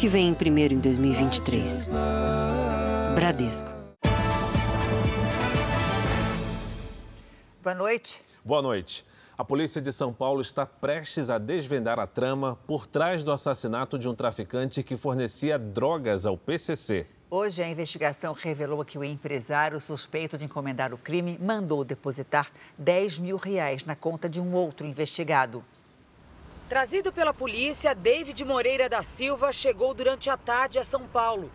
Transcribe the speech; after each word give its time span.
que 0.00 0.08
vem 0.08 0.32
primeiro 0.32 0.72
em 0.72 0.78
2023. 0.78 1.90
Bradesco. 3.14 3.70
Boa 7.62 7.74
noite. 7.74 8.22
Boa 8.42 8.62
noite. 8.62 9.04
A 9.36 9.44
polícia 9.44 9.78
de 9.78 9.92
São 9.92 10.10
Paulo 10.10 10.40
está 10.40 10.64
prestes 10.64 11.28
a 11.28 11.36
desvendar 11.36 12.00
a 12.00 12.06
trama 12.06 12.58
por 12.66 12.86
trás 12.86 13.22
do 13.22 13.30
assassinato 13.30 13.98
de 13.98 14.08
um 14.08 14.14
traficante 14.14 14.82
que 14.82 14.96
fornecia 14.96 15.58
drogas 15.58 16.24
ao 16.24 16.34
PCC. 16.34 17.06
Hoje, 17.28 17.62
a 17.62 17.68
investigação 17.68 18.32
revelou 18.32 18.82
que 18.86 18.96
o 18.96 19.04
empresário 19.04 19.78
suspeito 19.82 20.38
de 20.38 20.46
encomendar 20.46 20.94
o 20.94 20.98
crime 20.98 21.38
mandou 21.38 21.84
depositar 21.84 22.50
10 22.78 23.18
mil 23.18 23.36
reais 23.36 23.84
na 23.84 23.94
conta 23.94 24.30
de 24.30 24.40
um 24.40 24.54
outro 24.54 24.86
investigado. 24.86 25.62
Trazido 26.70 27.12
pela 27.12 27.34
polícia, 27.34 27.96
David 27.96 28.44
Moreira 28.44 28.88
da 28.88 29.02
Silva 29.02 29.52
chegou 29.52 29.92
durante 29.92 30.30
a 30.30 30.36
tarde 30.36 30.78
a 30.78 30.84
São 30.84 31.04
Paulo. 31.04 31.50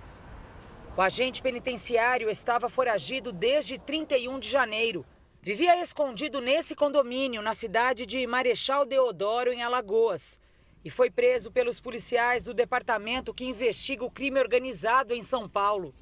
O 0.98 1.02
agente 1.02 1.42
penitenciário 1.42 2.30
estava 2.30 2.68
foragido 2.68 3.32
desde 3.32 3.78
31 3.78 4.38
de 4.40 4.50
janeiro. 4.50 5.06
Vivia 5.42 5.82
escondido 5.82 6.42
nesse 6.42 6.76
condomínio, 6.76 7.42
na 7.42 7.54
cidade 7.54 8.06
de 8.06 8.28
Marechal 8.28 8.86
Deodoro, 8.86 9.54
em 9.54 9.64
Alagoas. 9.64 10.38
E 10.84 10.90
foi 10.90 11.10
preso 11.10 11.50
pelos 11.50 11.80
policiais 11.80 12.44
do 12.44 12.54
departamento 12.54 13.34
que 13.34 13.46
investiga 13.46 14.04
o 14.04 14.12
crime 14.12 14.42
organizado 14.42 15.14
em 15.14 15.24
São 15.24 15.48
Paulo. 15.48 15.96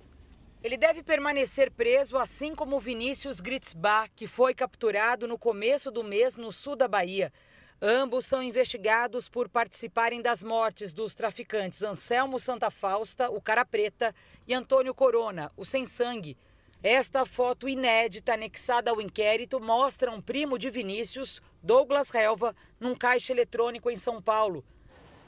Ele 0.64 0.76
deve 0.76 1.04
permanecer 1.04 1.70
preso, 1.70 2.18
assim 2.18 2.56
como 2.56 2.80
Vinícius 2.80 3.40
Gritzbach, 3.40 4.09
que 4.16 4.26
foi 4.26 4.56
capturado 4.56 5.28
no 5.28 5.38
começo 5.38 5.92
do 5.92 6.04
mês 6.04 6.36
no 6.36 6.52
sul 6.52 6.76
da 6.76 6.88
Bahia. 6.88 7.32
Ambos 7.86 8.26
são 8.26 8.42
investigados 8.42 9.28
por 9.28 9.50
participarem 9.50 10.22
das 10.22 10.42
mortes 10.42 10.94
dos 10.94 11.14
traficantes 11.14 11.84
Anselmo 11.84 12.39
Santa 12.39 12.72
Fausta, 12.72 13.30
o 13.30 13.42
Cara 13.42 13.66
Preta, 13.66 14.16
e 14.48 14.53
Antônio 14.53 14.95
Corona, 14.95 15.52
o 15.58 15.66
Sem 15.66 15.86
Sangue 15.86 16.38
esta 16.84 17.26
foto 17.26 17.70
inédita 17.70 18.34
anexada 18.34 18.92
ao 18.92 19.00
inquérito 19.00 19.58
mostra 19.58 20.11
um 20.11 20.20
primo 20.20 20.59
de 20.59 20.70
Vinícius, 20.70 21.42
Douglas 21.64 22.14
Helva, 22.14 22.54
num 22.78 22.94
caixa 22.94 23.31
eletrônico 23.31 23.89
em 23.89 23.95
São 23.95 24.22
Paulo. 24.22 24.66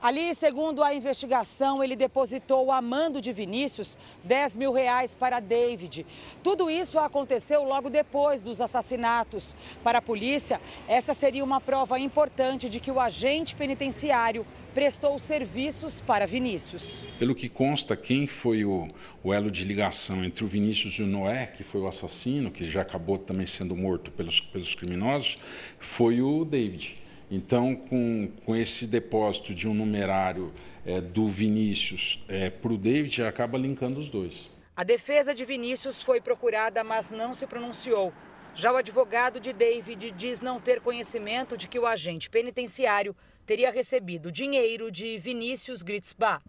Ali, 0.05 0.35
segundo 0.35 0.83
a 0.83 0.93
investigação, 0.93 1.83
ele 1.83 1.95
depositou 1.95 2.71
a 2.71 2.79
mando 2.79 3.19
de 3.19 3.33
Vinícius 3.33 3.97
10 4.23 4.55
mil 4.55 4.71
reais 4.71 5.15
para 5.15 5.39
David. 5.39 6.05
Tudo 6.43 6.69
isso 6.69 6.99
aconteceu 6.99 7.63
logo 7.63 7.89
depois 7.89 8.43
dos 8.43 8.61
assassinatos. 8.61 9.55
Para 9.83 9.97
a 9.97 10.01
polícia, 10.03 10.61
essa 10.87 11.11
seria 11.15 11.43
uma 11.43 11.59
prova 11.59 11.97
importante 11.97 12.69
de 12.69 12.79
que 12.79 12.91
o 12.91 12.99
agente 12.99 13.55
penitenciário 13.55 14.45
prestou 14.75 15.17
serviços 15.17 16.01
para 16.01 16.27
Vinícius. 16.27 17.03
Pelo 17.17 17.33
que 17.33 17.49
consta, 17.49 17.97
quem 17.97 18.27
foi 18.27 18.63
o, 18.63 18.87
o, 19.23 19.33
elo 19.33 19.49
de 19.49 19.63
ligação 19.63 20.23
entre 20.23 20.45
o 20.45 20.47
Vinícius 20.47 20.99
e 20.99 21.01
o 21.01 21.07
Noé, 21.07 21.47
que 21.47 21.63
foi 21.63 21.81
o 21.81 21.87
assassino, 21.87 22.51
que 22.51 22.63
já 22.63 22.83
acabou 22.83 23.17
também 23.17 23.47
sendo 23.47 23.75
morto 23.75 24.11
pelos, 24.11 24.39
pelos 24.39 24.75
criminosos, 24.75 25.39
foi 25.79 26.21
o 26.21 26.45
David. 26.45 27.04
Então, 27.29 27.75
com, 27.75 28.29
com 28.45 28.55
esse 28.55 28.85
depósito 28.85 29.53
de 29.53 29.67
um 29.67 29.73
numerário 29.73 30.53
é, 30.85 31.01
do 31.01 31.27
Vinícius 31.27 32.23
é, 32.27 32.49
para 32.49 32.71
o 32.71 32.77
David, 32.77 33.23
acaba 33.23 33.57
linkando 33.57 33.99
os 33.99 34.09
dois. 34.09 34.49
A 34.75 34.83
defesa 34.83 35.33
de 35.33 35.45
Vinícius 35.45 36.01
foi 36.01 36.21
procurada, 36.21 36.83
mas 36.83 37.09
não 37.09 37.33
se 37.33 37.47
pronunciou. 37.47 38.13
Já 38.53 38.71
o 38.71 38.77
advogado 38.77 39.39
de 39.39 39.51
David 39.51 40.11
diz 40.11 40.39
não 40.39 40.59
ter 40.59 40.79
conhecimento 40.79 41.57
de 41.57 41.67
que 41.67 41.79
o 41.79 41.85
agente 41.85 42.29
penitenciário 42.29 43.15
teria 43.45 43.71
recebido 43.71 44.31
dinheiro 44.31 44.91
de 44.91 45.17
Vinícius 45.17 45.81
Gritzbach. 45.81 46.41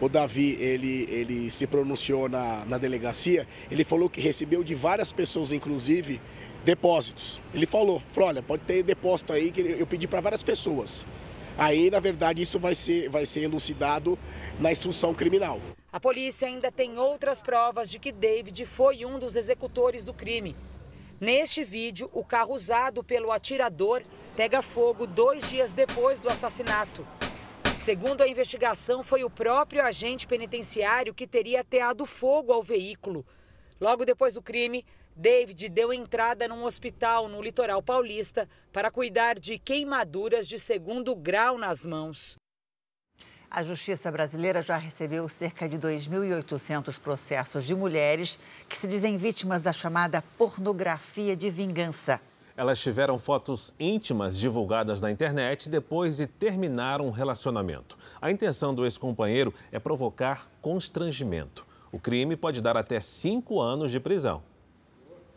O 0.00 0.08
Davi, 0.08 0.56
ele, 0.60 1.06
ele 1.10 1.50
se 1.50 1.66
pronunciou 1.66 2.28
na, 2.28 2.64
na 2.64 2.78
delegacia, 2.78 3.46
ele 3.70 3.84
falou 3.84 4.10
que 4.10 4.20
recebeu 4.20 4.64
de 4.64 4.74
várias 4.74 5.12
pessoas, 5.12 5.52
inclusive, 5.52 6.20
depósitos. 6.64 7.42
Ele 7.52 7.66
falou, 7.66 8.02
falou, 8.08 8.30
olha, 8.30 8.42
pode 8.42 8.62
ter 8.64 8.82
depósito 8.82 9.32
aí 9.32 9.52
que 9.52 9.60
eu 9.60 9.86
pedi 9.86 10.08
para 10.08 10.20
várias 10.20 10.42
pessoas. 10.42 11.06
Aí, 11.56 11.90
na 11.90 12.00
verdade, 12.00 12.42
isso 12.42 12.58
vai 12.58 12.74
ser, 12.74 13.08
vai 13.08 13.24
ser 13.26 13.42
elucidado 13.42 14.18
na 14.58 14.72
instrução 14.72 15.14
criminal. 15.14 15.60
A 15.92 16.00
polícia 16.00 16.48
ainda 16.48 16.72
tem 16.72 16.98
outras 16.98 17.40
provas 17.40 17.88
de 17.88 18.00
que 18.00 18.10
David 18.10 18.66
foi 18.66 19.04
um 19.04 19.18
dos 19.18 19.36
executores 19.36 20.04
do 20.04 20.12
crime. 20.12 20.56
Neste 21.20 21.62
vídeo, 21.62 22.10
o 22.12 22.24
carro 22.24 22.54
usado 22.54 23.04
pelo 23.04 23.30
atirador 23.30 24.02
pega 24.34 24.60
fogo 24.60 25.06
dois 25.06 25.48
dias 25.48 25.72
depois 25.72 26.20
do 26.20 26.28
assassinato. 26.28 27.06
Segundo 27.78 28.22
a 28.22 28.28
investigação, 28.28 29.04
foi 29.04 29.22
o 29.22 29.30
próprio 29.30 29.84
agente 29.84 30.26
penitenciário 30.26 31.14
que 31.14 31.26
teria 31.26 31.60
ateado 31.60 32.04
fogo 32.04 32.52
ao 32.52 32.62
veículo. 32.62 33.24
Logo 33.80 34.04
depois 34.04 34.34
do 34.34 34.42
crime, 34.42 34.84
David 35.16 35.68
deu 35.68 35.92
entrada 35.92 36.48
num 36.48 36.64
hospital 36.64 37.28
no 37.28 37.40
litoral 37.40 37.80
paulista 37.80 38.48
para 38.72 38.90
cuidar 38.90 39.38
de 39.38 39.58
queimaduras 39.58 40.48
de 40.48 40.58
segundo 40.58 41.14
grau 41.14 41.56
nas 41.56 41.86
mãos. 41.86 42.36
A 43.48 43.62
Justiça 43.62 44.10
Brasileira 44.10 44.60
já 44.60 44.76
recebeu 44.76 45.28
cerca 45.28 45.68
de 45.68 45.78
2.800 45.78 46.98
processos 46.98 47.64
de 47.64 47.72
mulheres 47.72 48.36
que 48.68 48.76
se 48.76 48.88
dizem 48.88 49.16
vítimas 49.16 49.62
da 49.62 49.72
chamada 49.72 50.20
pornografia 50.36 51.36
de 51.36 51.48
vingança. 51.48 52.20
Elas 52.56 52.80
tiveram 52.80 53.16
fotos 53.16 53.72
íntimas 53.78 54.36
divulgadas 54.36 55.00
na 55.00 55.08
internet 55.12 55.68
depois 55.68 56.16
de 56.16 56.26
terminar 56.26 57.00
um 57.00 57.10
relacionamento. 57.10 57.96
A 58.20 58.32
intenção 58.32 58.74
do 58.74 58.84
ex-companheiro 58.84 59.54
é 59.70 59.78
provocar 59.78 60.50
constrangimento. 60.60 61.64
O 61.92 62.00
crime 62.00 62.34
pode 62.36 62.60
dar 62.60 62.76
até 62.76 63.00
cinco 63.00 63.60
anos 63.60 63.92
de 63.92 64.00
prisão. 64.00 64.42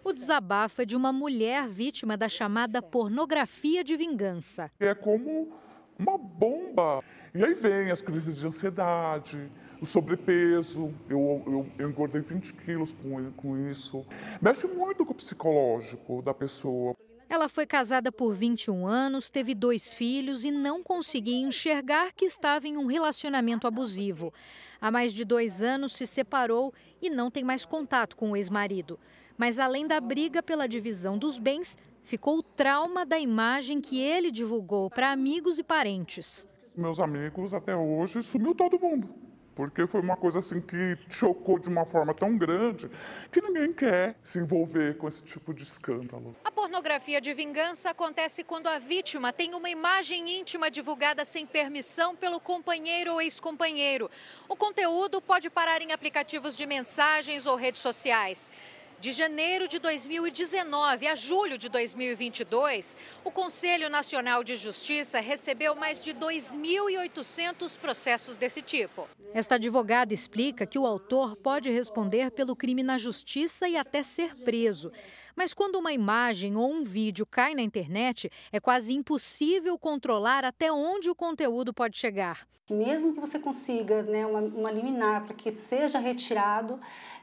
O 0.08 0.14
desabafo 0.14 0.82
é 0.82 0.86
de 0.86 0.96
uma 0.96 1.12
mulher 1.12 1.68
vítima 1.68 2.16
da 2.16 2.30
chamada 2.30 2.82
pornografia 2.82 3.84
de 3.84 3.98
vingança. 3.98 4.72
É 4.80 4.96
como 4.96 5.52
uma 6.00 6.18
bomba. 6.18 7.04
E 7.36 7.44
aí 7.44 7.54
vem 7.54 7.92
as 7.92 8.02
crises 8.02 8.38
de 8.38 8.48
ansiedade, 8.48 9.52
o 9.82 9.86
sobrepeso. 9.86 10.96
Eu, 11.10 11.44
eu, 11.46 11.70
eu 11.78 11.90
engordei 11.90 12.22
20 12.22 12.54
quilos 12.54 12.94
com, 12.94 13.34
com 13.34 13.58
isso. 13.70 14.06
Mexe 14.42 14.66
muito 14.66 15.06
com 15.06 15.12
o 15.12 15.16
psicológico 15.16 16.22
da 16.22 16.34
pessoa. 16.34 16.96
Ela 17.28 17.50
foi 17.50 17.68
casada 17.68 18.10
por 18.10 18.34
21 18.34 18.88
anos, 18.88 19.30
teve 19.30 19.54
dois 19.54 19.94
filhos 19.94 20.46
e 20.46 20.52
não 20.52 20.82
conseguia 20.82 21.46
enxergar 21.46 22.14
que 22.14 22.24
estava 22.24 22.66
em 22.66 22.78
um 22.78 22.86
relacionamento 22.86 23.68
abusivo. 23.68 24.34
Há 24.80 24.90
mais 24.90 25.12
de 25.12 25.26
dois 25.26 25.62
anos 25.62 25.92
se 25.92 26.08
separou 26.08 26.74
e 27.02 27.10
não 27.10 27.30
tem 27.30 27.44
mais 27.44 27.66
contato 27.66 28.16
com 28.16 28.32
o 28.32 28.38
ex-marido. 28.38 28.98
Mas 29.38 29.60
além 29.60 29.86
da 29.86 30.02
briga 30.02 30.42
pela 30.42 30.68
divisão 30.68 31.18
dos 31.18 31.38
bens, 31.38 31.78
ficou 32.04 32.40
o 32.40 32.44
trauma 32.44 33.06
da 33.06 33.20
imagem 33.20 33.80
que 33.80 34.02
ele 34.02 34.32
divulgou 34.32 34.90
para 34.90 35.12
amigos 35.12 35.60
e 35.60 35.64
parentes. 35.64 36.48
Meus 36.76 37.00
amigos, 37.00 37.54
até 37.54 37.76
hoje, 37.76 38.24
sumiu 38.24 38.56
todo 38.56 38.80
mundo. 38.80 39.28
Porque 39.54 39.88
foi 39.88 40.02
uma 40.02 40.16
coisa 40.16 40.38
assim 40.38 40.62
que 40.62 40.96
chocou 41.10 41.58
de 41.58 41.68
uma 41.68 41.84
forma 41.84 42.14
tão 42.14 42.38
grande 42.38 42.92
que 43.32 43.42
ninguém 43.42 43.74
quer 43.74 44.16
se 44.24 44.38
envolver 44.38 44.96
com 44.98 45.08
esse 45.08 45.24
tipo 45.24 45.52
de 45.52 45.64
escândalo. 45.64 46.36
A 46.46 46.52
pornografia 46.52 47.20
de 47.20 47.34
vingança 47.34 47.90
acontece 47.90 48.44
quando 48.44 48.68
a 48.68 48.78
vítima 48.78 49.34
tem 49.34 49.56
uma 49.56 49.68
imagem 49.68 50.40
íntima 50.40 50.70
divulgada 50.70 51.26
sem 51.26 51.44
permissão 51.48 52.16
pelo 52.16 52.40
companheiro 52.40 53.14
ou 53.14 53.22
ex-companheiro. 53.22 54.12
O 54.48 54.56
conteúdo 54.56 55.20
pode 55.20 55.50
parar 55.50 55.82
em 55.82 55.92
aplicativos 55.92 56.56
de 56.56 56.68
mensagens 56.68 57.48
ou 57.48 57.56
redes 57.56 57.82
sociais. 57.82 58.52
De 59.00 59.12
janeiro 59.12 59.68
de 59.68 59.78
2019 59.78 61.08
a 61.08 61.14
julho 61.14 61.56
de 61.56 61.70
2022, 61.70 62.98
o 63.24 63.30
Conselho 63.30 63.92
Nacional 63.92 64.44
de 64.44 64.56
Justiça 64.56 65.20
recebeu 65.20 65.76
mais 65.76 66.00
de 66.00 66.16
2.800 66.16 67.78
processos 67.78 68.38
desse 68.40 68.60
tipo. 68.60 69.08
Esta 69.36 69.54
advogada 69.54 70.16
explica 70.16 70.66
que 70.66 70.80
o 70.80 70.88
autor 70.88 71.36
pode 71.36 71.70
responder 71.70 72.32
pelo 72.32 72.56
crime 72.56 72.82
na 72.82 72.98
justiça 72.98 73.70
e 73.70 73.78
até 73.78 74.02
ser 74.02 74.34
preso. 74.34 74.92
Mas 75.38 75.54
quando 75.54 75.76
uma 75.76 75.94
imagem 75.94 76.58
ou 76.58 76.68
um 76.68 76.84
vídeo 76.84 77.24
cai 77.24 77.54
na 77.54 77.62
internet, 77.62 78.28
é 78.52 78.60
quase 78.60 78.96
impossível 78.96 79.78
controlar 79.78 80.44
até 80.44 80.72
onde 80.72 81.12
o 81.12 81.16
conteúdo 81.16 81.72
pode 81.72 81.96
chegar. 81.96 82.48
Mesmo 82.68 83.14
que 83.14 83.20
você 83.20 83.38
consiga 83.38 84.02
né, 84.02 84.26
uma, 84.26 84.40
uma 84.40 84.72
liminar 84.72 85.26
para 85.26 85.36
que 85.36 85.54
seja 85.54 86.00
retirado, 86.00 86.80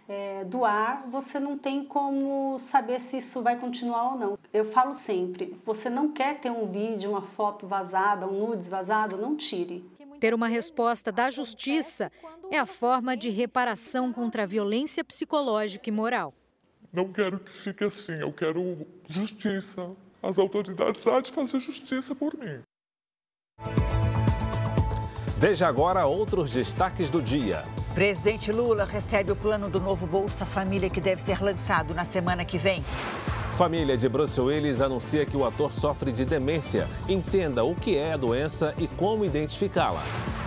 é, 0.08 0.44
do 0.44 0.64
ar, 0.64 1.06
você 1.08 1.40
não 1.40 1.58
tem 1.58 1.84
como 1.84 2.56
saber 2.60 3.00
se 3.00 3.16
isso 3.16 3.42
vai 3.42 3.58
continuar 3.58 4.12
ou 4.12 4.18
não. 4.18 4.38
Eu 4.52 4.64
falo 4.70 4.94
sempre: 4.94 5.58
você 5.64 5.90
não 5.90 6.12
quer 6.12 6.38
ter 6.38 6.50
um 6.50 6.70
vídeo, 6.70 7.10
uma 7.10 7.22
foto 7.22 7.66
vazada, 7.66 8.28
um 8.28 8.46
nudes 8.46 8.68
vazado, 8.68 9.16
não 9.16 9.34
tire. 9.36 9.84
Ter 10.20 10.32
uma 10.32 10.46
resposta 10.46 11.10
da 11.10 11.30
justiça 11.30 12.12
é 12.50 12.58
a 12.58 12.64
forma 12.64 13.16
de 13.16 13.28
reparação 13.28 14.12
contra 14.12 14.44
a 14.44 14.46
violência 14.46 15.02
psicológica 15.04 15.88
e 15.88 15.92
moral. 15.92 16.32
Não 16.94 17.08
quero 17.08 17.40
que 17.40 17.50
fique 17.50 17.82
assim, 17.82 18.12
eu 18.12 18.32
quero 18.32 18.86
justiça. 19.10 19.90
As 20.22 20.38
autoridades 20.38 21.04
há 21.08 21.20
de 21.20 21.32
fazer 21.32 21.58
justiça 21.58 22.14
por 22.14 22.34
mim. 22.38 22.60
Veja 25.36 25.66
agora 25.66 26.06
outros 26.06 26.52
destaques 26.52 27.10
do 27.10 27.20
dia. 27.20 27.64
Presidente 27.94 28.52
Lula 28.52 28.84
recebe 28.84 29.32
o 29.32 29.36
plano 29.36 29.68
do 29.68 29.80
novo 29.80 30.06
Bolsa 30.06 30.46
Família 30.46 30.88
que 30.88 31.00
deve 31.00 31.20
ser 31.20 31.42
lançado 31.42 31.92
na 31.94 32.04
semana 32.04 32.44
que 32.44 32.56
vem. 32.56 32.84
Família 33.58 33.96
de 33.96 34.08
Bruce 34.08 34.40
Willis 34.40 34.80
anuncia 34.80 35.26
que 35.26 35.36
o 35.36 35.44
ator 35.44 35.74
sofre 35.74 36.12
de 36.12 36.24
demência. 36.24 36.86
Entenda 37.08 37.64
o 37.64 37.74
que 37.74 37.98
é 37.98 38.12
a 38.12 38.16
doença 38.16 38.72
e 38.78 38.86
como 38.86 39.24
identificá-la. 39.24 40.02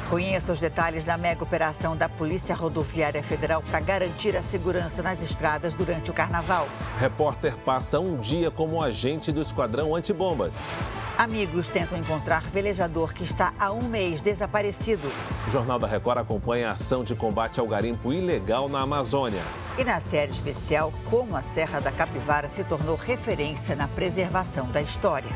Conheça 0.09 0.53
os 0.53 0.59
detalhes 0.61 1.03
da 1.03 1.17
mega 1.17 1.43
operação 1.43 1.93
da 1.93 2.07
Polícia 2.07 2.55
Rodoviária 2.55 3.21
Federal 3.21 3.61
para 3.61 3.81
garantir 3.81 4.37
a 4.37 4.41
segurança 4.41 5.03
nas 5.03 5.21
estradas 5.21 5.73
durante 5.73 6.09
o 6.09 6.13
carnaval. 6.13 6.65
Repórter 6.97 7.57
passa 7.57 7.99
um 7.99 8.15
dia 8.15 8.49
como 8.49 8.81
agente 8.81 9.33
do 9.33 9.41
Esquadrão 9.41 9.93
Antibombas. 9.93 10.69
Amigos 11.17 11.67
tentam 11.67 11.97
encontrar 11.97 12.41
velejador 12.43 13.13
que 13.13 13.23
está 13.23 13.53
há 13.59 13.69
um 13.73 13.83
mês 13.83 14.21
desaparecido. 14.21 15.11
O 15.45 15.51
Jornal 15.51 15.77
da 15.77 15.87
Record 15.87 16.19
acompanha 16.19 16.69
a 16.69 16.73
ação 16.73 17.03
de 17.03 17.13
combate 17.13 17.59
ao 17.59 17.67
garimpo 17.67 18.13
ilegal 18.13 18.69
na 18.69 18.79
Amazônia. 18.79 19.41
E 19.77 19.83
na 19.83 19.99
série 19.99 20.31
especial, 20.31 20.93
como 21.09 21.35
a 21.35 21.41
Serra 21.41 21.81
da 21.81 21.91
Capivara 21.91 22.47
se 22.47 22.63
tornou 22.63 22.95
referência 22.95 23.75
na 23.75 23.89
preservação 23.89 24.67
da 24.67 24.81
história. 24.81 25.31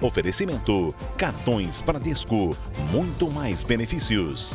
Oferecimento: 0.00 0.94
cartões 1.16 1.80
Bradesco, 1.80 2.56
muito 2.92 3.28
mais 3.28 3.64
benefícios. 3.64 4.54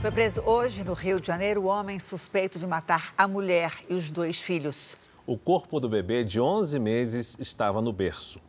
Foi 0.00 0.10
preso 0.10 0.40
hoje 0.46 0.82
no 0.84 0.94
Rio 0.94 1.20
de 1.20 1.26
Janeiro 1.26 1.62
o 1.62 1.66
homem 1.66 1.98
suspeito 1.98 2.58
de 2.58 2.66
matar 2.66 3.12
a 3.18 3.28
mulher 3.28 3.72
e 3.90 3.94
os 3.94 4.10
dois 4.10 4.40
filhos. 4.40 4.96
O 5.26 5.36
corpo 5.36 5.78
do 5.78 5.88
bebê 5.88 6.24
de 6.24 6.40
11 6.40 6.78
meses 6.78 7.36
estava 7.38 7.82
no 7.82 7.92
berço. 7.92 8.40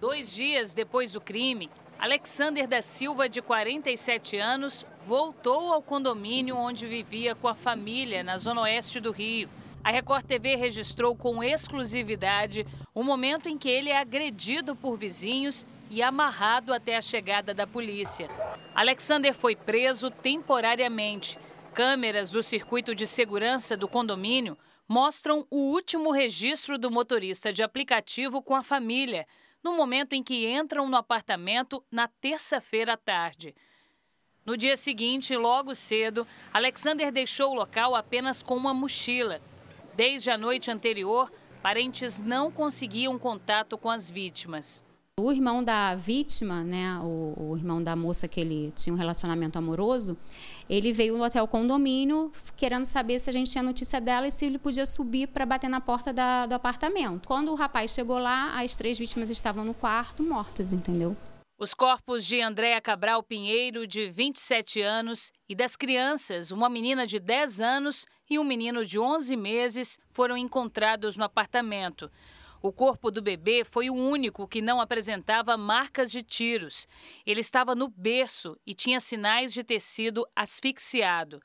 Dois 0.00 0.32
dias 0.32 0.72
depois 0.72 1.12
do 1.12 1.20
crime, 1.20 1.68
Alexander 1.98 2.66
da 2.66 2.80
Silva, 2.80 3.28
de 3.28 3.42
47 3.42 4.38
anos, 4.38 4.86
voltou 5.06 5.70
ao 5.70 5.82
condomínio 5.82 6.56
onde 6.56 6.86
vivia 6.86 7.34
com 7.34 7.48
a 7.48 7.54
família 7.54 8.22
na 8.22 8.38
zona 8.38 8.62
oeste 8.62 8.98
do 8.98 9.10
Rio. 9.10 9.50
A 9.86 9.90
Record 9.90 10.26
TV 10.26 10.56
registrou 10.56 11.14
com 11.14 11.44
exclusividade 11.44 12.66
o 12.92 13.04
momento 13.04 13.48
em 13.48 13.56
que 13.56 13.68
ele 13.68 13.88
é 13.88 13.96
agredido 13.96 14.74
por 14.74 14.98
vizinhos 14.98 15.64
e 15.88 16.02
amarrado 16.02 16.74
até 16.74 16.96
a 16.96 17.00
chegada 17.00 17.54
da 17.54 17.68
polícia. 17.68 18.28
Alexander 18.74 19.32
foi 19.32 19.54
preso 19.54 20.10
temporariamente. 20.10 21.38
Câmeras 21.72 22.32
do 22.32 22.42
circuito 22.42 22.96
de 22.96 23.06
segurança 23.06 23.76
do 23.76 23.86
condomínio 23.86 24.58
mostram 24.88 25.46
o 25.48 25.70
último 25.70 26.10
registro 26.10 26.76
do 26.76 26.90
motorista 26.90 27.52
de 27.52 27.62
aplicativo 27.62 28.42
com 28.42 28.56
a 28.56 28.64
família, 28.64 29.24
no 29.62 29.76
momento 29.76 30.14
em 30.14 30.22
que 30.24 30.48
entram 30.48 30.88
no 30.88 30.96
apartamento 30.96 31.80
na 31.92 32.08
terça-feira 32.08 32.94
à 32.94 32.96
tarde. 32.96 33.54
No 34.44 34.56
dia 34.56 34.76
seguinte, 34.76 35.36
logo 35.36 35.76
cedo, 35.76 36.26
Alexander 36.52 37.12
deixou 37.12 37.52
o 37.52 37.54
local 37.54 37.94
apenas 37.94 38.42
com 38.42 38.56
uma 38.56 38.74
mochila 38.74 39.40
Desde 39.96 40.28
a 40.28 40.36
noite 40.36 40.70
anterior, 40.70 41.32
parentes 41.62 42.20
não 42.20 42.50
conseguiam 42.50 43.18
contato 43.18 43.78
com 43.78 43.88
as 43.88 44.10
vítimas. 44.10 44.84
O 45.18 45.32
irmão 45.32 45.64
da 45.64 45.94
vítima, 45.94 46.62
né, 46.62 46.98
o, 47.02 47.32
o, 47.34 47.56
irmão 47.56 47.82
da 47.82 47.96
moça 47.96 48.28
que 48.28 48.38
ele 48.38 48.70
tinha 48.76 48.92
um 48.92 48.98
relacionamento 48.98 49.56
amoroso, 49.56 50.14
ele 50.68 50.92
veio 50.92 51.16
no 51.16 51.24
hotel 51.24 51.48
condomínio 51.48 52.30
querendo 52.54 52.84
saber 52.84 53.18
se 53.18 53.30
a 53.30 53.32
gente 53.32 53.50
tinha 53.50 53.64
notícia 53.64 53.98
dela 53.98 54.28
e 54.28 54.30
se 54.30 54.44
ele 54.44 54.58
podia 54.58 54.84
subir 54.84 55.28
para 55.28 55.46
bater 55.46 55.70
na 55.70 55.80
porta 55.80 56.12
da, 56.12 56.44
do 56.44 56.52
apartamento. 56.52 57.26
Quando 57.26 57.50
o 57.50 57.54
rapaz 57.54 57.92
chegou 57.92 58.18
lá, 58.18 58.60
as 58.60 58.76
três 58.76 58.98
vítimas 58.98 59.30
estavam 59.30 59.64
no 59.64 59.72
quarto 59.72 60.22
mortas, 60.22 60.74
entendeu? 60.74 61.16
Os 61.58 61.72
corpos 61.72 62.26
de 62.26 62.38
Andréa 62.42 62.82
Cabral 62.82 63.22
Pinheiro, 63.22 63.86
de 63.86 64.10
27 64.10 64.82
anos, 64.82 65.32
e 65.48 65.54
das 65.54 65.74
crianças, 65.74 66.50
uma 66.50 66.68
menina 66.68 67.06
de 67.06 67.18
10 67.18 67.62
anos 67.62 68.04
e 68.28 68.38
um 68.38 68.44
menino 68.44 68.84
de 68.84 68.98
11 68.98 69.34
meses, 69.36 69.98
foram 70.10 70.36
encontrados 70.36 71.16
no 71.16 71.24
apartamento. 71.24 72.10
O 72.60 72.70
corpo 72.70 73.10
do 73.10 73.22
bebê 73.22 73.64
foi 73.64 73.88
o 73.88 73.94
único 73.94 74.46
que 74.46 74.60
não 74.60 74.82
apresentava 74.82 75.56
marcas 75.56 76.12
de 76.12 76.22
tiros. 76.22 76.86
Ele 77.24 77.40
estava 77.40 77.74
no 77.74 77.88
berço 77.88 78.54
e 78.66 78.74
tinha 78.74 79.00
sinais 79.00 79.50
de 79.50 79.64
ter 79.64 79.80
sido 79.80 80.28
asfixiado. 80.36 81.40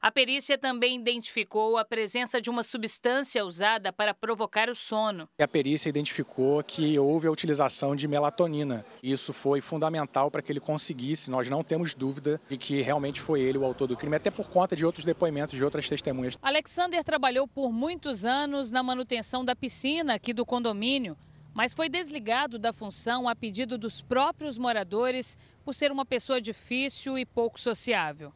A 0.00 0.10
perícia 0.10 0.58
também 0.58 0.96
identificou 0.96 1.78
a 1.78 1.84
presença 1.84 2.40
de 2.40 2.50
uma 2.50 2.62
substância 2.62 3.44
usada 3.44 3.92
para 3.92 4.12
provocar 4.12 4.68
o 4.68 4.74
sono. 4.74 5.28
A 5.38 5.48
perícia 5.48 5.88
identificou 5.88 6.62
que 6.62 6.98
houve 6.98 7.26
a 7.26 7.30
utilização 7.30 7.96
de 7.96 8.06
melatonina. 8.06 8.84
Isso 9.02 9.32
foi 9.32 9.60
fundamental 9.60 10.30
para 10.30 10.42
que 10.42 10.52
ele 10.52 10.60
conseguisse, 10.60 11.30
nós 11.30 11.48
não 11.48 11.64
temos 11.64 11.94
dúvida 11.94 12.40
de 12.48 12.58
que 12.58 12.82
realmente 12.82 13.20
foi 13.20 13.40
ele 13.40 13.58
o 13.58 13.64
autor 13.64 13.88
do 13.88 13.96
crime, 13.96 14.16
até 14.16 14.30
por 14.30 14.48
conta 14.48 14.76
de 14.76 14.84
outros 14.84 15.04
depoimentos 15.04 15.56
de 15.56 15.64
outras 15.64 15.88
testemunhas. 15.88 16.36
Alexander 16.42 17.02
trabalhou 17.02 17.48
por 17.48 17.72
muitos 17.72 18.24
anos 18.24 18.70
na 18.70 18.82
manutenção 18.82 19.44
da 19.44 19.56
piscina 19.56 20.14
aqui 20.14 20.32
do 20.32 20.44
condomínio 20.44 21.16
mas 21.56 21.72
foi 21.72 21.88
desligado 21.88 22.58
da 22.58 22.70
função 22.70 23.26
a 23.26 23.34
pedido 23.34 23.78
dos 23.78 24.02
próprios 24.02 24.58
moradores 24.58 25.38
por 25.64 25.74
ser 25.74 25.90
uma 25.90 26.04
pessoa 26.04 26.38
difícil 26.38 27.18
e 27.18 27.24
pouco 27.24 27.58
sociável. 27.58 28.30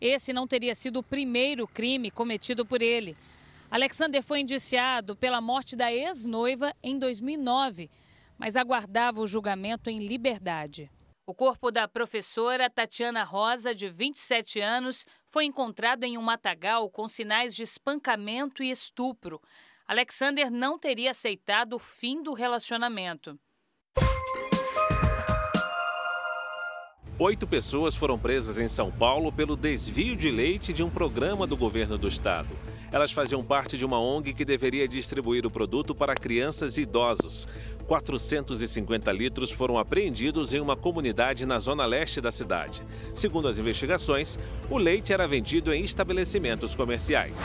Esse 0.00 0.32
não 0.32 0.46
teria 0.46 0.74
sido 0.74 1.00
o 1.00 1.02
primeiro 1.02 1.68
crime 1.68 2.10
cometido 2.10 2.64
por 2.64 2.80
ele. 2.80 3.16
Alexander 3.70 4.22
foi 4.22 4.40
indiciado 4.40 5.14
pela 5.14 5.40
morte 5.40 5.76
da 5.76 5.92
ex-noiva 5.92 6.74
em 6.82 6.98
2009, 6.98 7.90
mas 8.38 8.56
aguardava 8.56 9.20
o 9.20 9.26
julgamento 9.26 9.90
em 9.90 9.98
liberdade. 9.98 10.90
O 11.26 11.34
corpo 11.34 11.70
da 11.70 11.86
professora 11.86 12.68
Tatiana 12.68 13.22
Rosa, 13.22 13.72
de 13.72 13.88
27 13.88 14.58
anos, 14.58 15.06
foi 15.28 15.44
encontrado 15.44 16.02
em 16.02 16.18
um 16.18 16.22
matagal 16.22 16.90
com 16.90 17.06
sinais 17.06 17.54
de 17.54 17.62
espancamento 17.62 18.64
e 18.64 18.70
estupro. 18.70 19.40
Alexander 19.86 20.50
não 20.50 20.76
teria 20.76 21.12
aceitado 21.12 21.74
o 21.74 21.78
fim 21.78 22.22
do 22.22 22.32
relacionamento. 22.32 23.38
Oito 27.20 27.46
pessoas 27.46 27.94
foram 27.94 28.18
presas 28.18 28.56
em 28.56 28.66
São 28.66 28.90
Paulo 28.90 29.30
pelo 29.30 29.54
desvio 29.54 30.16
de 30.16 30.30
leite 30.30 30.72
de 30.72 30.82
um 30.82 30.88
programa 30.88 31.46
do 31.46 31.54
governo 31.54 31.98
do 31.98 32.08
estado. 32.08 32.48
Elas 32.90 33.12
faziam 33.12 33.44
parte 33.44 33.76
de 33.76 33.84
uma 33.84 34.00
ONG 34.00 34.32
que 34.32 34.42
deveria 34.42 34.88
distribuir 34.88 35.44
o 35.44 35.50
produto 35.50 35.94
para 35.94 36.14
crianças 36.14 36.78
e 36.78 36.80
idosos. 36.80 37.46
450 37.86 39.12
litros 39.12 39.50
foram 39.50 39.78
apreendidos 39.78 40.54
em 40.54 40.60
uma 40.60 40.74
comunidade 40.74 41.44
na 41.44 41.58
zona 41.58 41.84
leste 41.84 42.22
da 42.22 42.32
cidade. 42.32 42.82
Segundo 43.12 43.48
as 43.48 43.58
investigações, 43.58 44.38
o 44.70 44.78
leite 44.78 45.12
era 45.12 45.28
vendido 45.28 45.74
em 45.74 45.84
estabelecimentos 45.84 46.74
comerciais. 46.74 47.44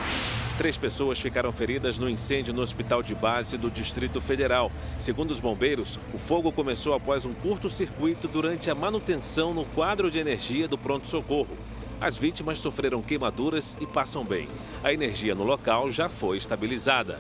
Três 0.58 0.78
pessoas 0.78 1.20
ficaram 1.20 1.52
feridas 1.52 2.00
no 2.00 2.10
incêndio 2.10 2.54
no 2.54 2.62
hospital 2.62 3.04
de 3.04 3.14
base 3.14 3.58
do 3.58 3.70
Distrito 3.70 4.22
Federal. 4.22 4.72
Segundo 4.98 5.32
os 5.32 5.42
bombeiros, 5.42 6.00
o 6.14 6.18
fogo 6.18 6.50
começou 6.50 6.94
após 6.94 7.26
um 7.26 7.34
curto-circuito 7.34 8.26
durante 8.30 8.70
a 8.70 8.76
manutenção 8.76 9.54
no 9.54 9.66
quadro 9.66 10.10
de 10.10 10.18
energia 10.18 10.66
do 10.66 10.78
pronto-socorro. 10.78 11.58
As 12.00 12.16
vítimas 12.16 12.60
sofreram 12.60 13.02
queimaduras 13.02 13.76
e 13.82 13.86
passam 13.86 14.24
bem. 14.24 14.48
A 14.82 14.94
energia 14.94 15.36
no 15.36 15.44
local 15.44 15.92
já 15.92 16.08
foi 16.08 16.38
estabilizada. 16.38 17.20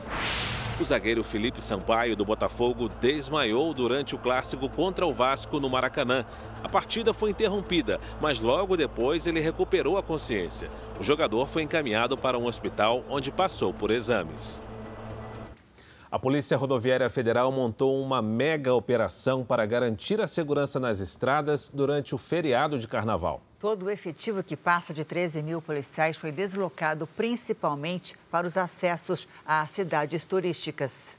O 0.79 0.83
zagueiro 0.83 1.23
Felipe 1.23 1.61
Sampaio, 1.61 2.17
do 2.17 2.25
Botafogo, 2.25 2.89
desmaiou 3.01 3.73
durante 3.73 4.13
o 4.13 4.17
clássico 4.17 4.69
contra 4.69 5.05
o 5.05 5.13
Vasco 5.13 5.59
no 5.59 5.69
Maracanã. 5.69 6.25
A 6.65 6.67
partida 6.67 7.13
foi 7.13 7.29
interrompida, 7.29 7.99
mas 8.19 8.39
logo 8.39 8.75
depois 8.75 9.27
ele 9.27 9.39
recuperou 9.39 9.99
a 9.99 10.03
consciência. 10.03 10.67
O 10.99 11.03
jogador 11.03 11.45
foi 11.45 11.61
encaminhado 11.61 12.17
para 12.17 12.39
um 12.39 12.47
hospital 12.47 13.03
onde 13.07 13.31
passou 13.31 13.71
por 13.71 13.91
exames. 13.91 14.63
A 16.09 16.17
Polícia 16.17 16.57
Rodoviária 16.57 17.07
Federal 17.07 17.51
montou 17.51 18.01
uma 18.01 18.19
mega 18.19 18.73
operação 18.73 19.45
para 19.45 19.63
garantir 19.63 20.19
a 20.19 20.25
segurança 20.25 20.79
nas 20.79 20.99
estradas 20.99 21.69
durante 21.71 22.15
o 22.15 22.17
feriado 22.17 22.79
de 22.79 22.87
carnaval. 22.87 23.43
Todo 23.59 23.85
o 23.85 23.91
efetivo 23.91 24.41
que 24.41 24.57
passa 24.57 24.91
de 24.91 25.05
13 25.05 25.43
mil 25.43 25.61
policiais 25.61 26.17
foi 26.17 26.31
deslocado 26.31 27.05
principalmente 27.05 28.17
para 28.31 28.47
os 28.47 28.57
acessos 28.57 29.27
às 29.45 29.69
cidades 29.69 30.25
turísticas. 30.25 31.13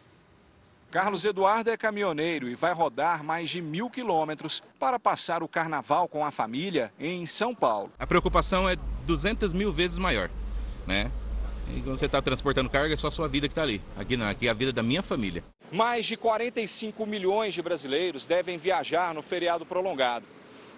Carlos 0.90 1.25
Eduardo 1.25 1.69
é 1.69 1.76
caminhoneiro 1.76 2.49
e 2.49 2.55
vai 2.55 2.73
rodar 2.73 3.23
mais 3.23 3.50
de 3.50 3.61
mil 3.61 3.90
quilômetros 3.90 4.62
para 4.78 4.99
passar 4.99 5.43
o 5.43 5.49
carnaval 5.49 6.09
com 6.09 6.25
a 6.25 6.31
família 6.31 6.93
em 6.99 7.26
São 7.26 7.55
Paulo. 7.55 7.93
A 7.99 8.07
preocupação 8.07 8.69
é 8.69 8.76
200 9.05 9.52
mil 9.52 9.73
vezes 9.73 9.99
maior, 9.99 10.31
né? 10.87 11.11
E 11.75 11.83
quando 11.83 11.99
você 11.99 12.07
está 12.07 12.23
transportando 12.23 12.71
carga, 12.71 12.95
é 12.95 12.97
só 12.97 13.09
a 13.09 13.11
sua 13.11 13.26
vida 13.26 13.49
que 13.49 13.52
está 13.52 13.62
ali. 13.62 13.83
Aqui 13.97 14.16
não, 14.16 14.26
aqui 14.26 14.47
é 14.47 14.50
a 14.50 14.55
vida 14.55 14.73
da 14.73 14.83
minha 14.83 15.02
família. 15.02 15.43
Mais 15.73 16.07
de 16.07 16.16
45 16.16 17.05
milhões 17.05 17.52
de 17.52 17.61
brasileiros 17.61 18.25
devem 18.26 18.57
viajar 18.57 19.12
no 19.12 19.23
feriado 19.23 19.66
prolongado. 19.66 20.25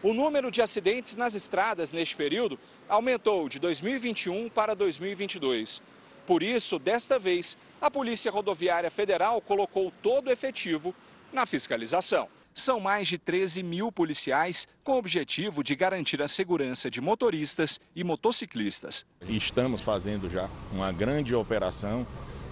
O 0.02 0.14
número 0.14 0.50
de 0.50 0.62
acidentes 0.62 1.16
nas 1.16 1.34
estradas 1.34 1.92
neste 1.92 2.16
período 2.16 2.58
aumentou 2.88 3.48
de 3.48 3.58
2021 3.58 4.48
para 4.48 4.74
2022. 4.74 5.82
Por 6.26 6.42
isso, 6.42 6.78
desta 6.78 7.18
vez, 7.18 7.58
a 7.80 7.90
Polícia 7.90 8.30
Rodoviária 8.30 8.90
Federal 8.90 9.40
colocou 9.40 9.92
todo 10.02 10.28
o 10.28 10.30
efetivo 10.30 10.94
na 11.32 11.46
fiscalização. 11.46 12.28
São 12.54 12.80
mais 12.80 13.06
de 13.06 13.18
13 13.18 13.62
mil 13.62 13.92
policiais 13.92 14.66
com 14.82 14.92
o 14.92 14.98
objetivo 14.98 15.62
de 15.62 15.76
garantir 15.76 16.20
a 16.20 16.26
segurança 16.26 16.90
de 16.90 17.00
motoristas 17.00 17.78
e 17.94 18.02
motociclistas. 18.02 19.06
Estamos 19.28 19.80
fazendo 19.80 20.28
já 20.28 20.50
uma 20.72 20.90
grande 20.90 21.34
operação 21.34 22.04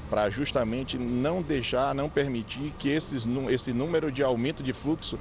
para 0.09 0.31
justamente 0.31 0.97
não 0.97 1.43
deixar, 1.43 1.93
não 1.93 2.09
permitir 2.09 2.73
que 2.79 2.89
esses, 2.89 3.27
esse 3.51 3.73
número 3.73 4.13
de 4.13 4.23
aumento 4.23 4.63
de 4.63 4.73
fluxo 4.73 5.19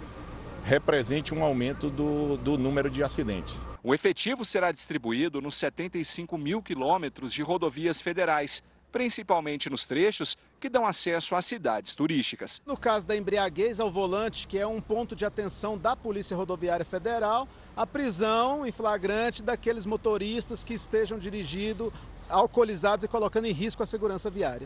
represente 0.64 1.34
um 1.34 1.44
aumento 1.44 1.90
do, 1.90 2.38
do 2.38 2.58
número 2.58 2.90
de 2.90 3.04
acidentes. 3.04 3.66
O 3.84 3.94
efetivo 3.94 4.44
será 4.44 4.72
distribuído 4.72 5.40
nos 5.40 5.56
75 5.56 6.38
mil 6.38 6.62
quilômetros 6.62 7.32
de 7.32 7.44
rodovias 7.44 8.02
federais, 8.02 8.64
principalmente 8.96 9.70
nos 9.70 9.86
trechos 9.86 10.38
que 10.58 10.70
dão 10.70 10.88
acesso 10.88 11.36
às 11.36 11.44
cidades 11.44 11.94
turísticas. 11.94 12.62
No 12.66 12.78
caso 12.78 13.06
da 13.06 13.14
embriaguez 13.14 13.82
ao 13.82 13.92
volante, 13.92 14.48
que 14.48 14.58
é 14.58 14.66
um 14.66 14.80
ponto 14.80 15.18
de 15.18 15.26
atenção 15.26 15.78
da 15.78 15.98
Polícia 15.98 16.34
Rodoviária 16.38 16.86
Federal, 16.86 17.46
a 17.76 17.86
prisão 17.86 18.66
em 18.66 18.72
flagrante 18.72 19.44
daqueles 19.44 19.86
motoristas 19.86 20.64
que 20.64 20.74
estejam 20.74 21.20
dirigindo 21.20 21.92
alcoolizados 22.30 23.04
e 23.04 23.08
colocando 23.10 23.48
em 23.48 23.52
risco 23.52 23.84
a 23.84 23.86
segurança 23.86 24.30
viária. 24.30 24.66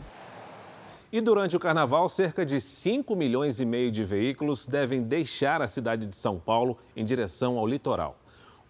E 1.10 1.20
durante 1.20 1.56
o 1.56 1.60
carnaval, 1.60 2.08
cerca 2.08 2.46
de 2.46 2.60
5 2.60 3.16
milhões 3.16 3.58
e 3.58 3.66
meio 3.66 3.90
de 3.90 4.04
veículos 4.04 4.64
devem 4.64 5.02
deixar 5.02 5.60
a 5.60 5.66
cidade 5.66 6.06
de 6.06 6.14
São 6.14 6.38
Paulo 6.38 6.78
em 6.94 7.04
direção 7.04 7.58
ao 7.58 7.66
litoral. 7.66 8.16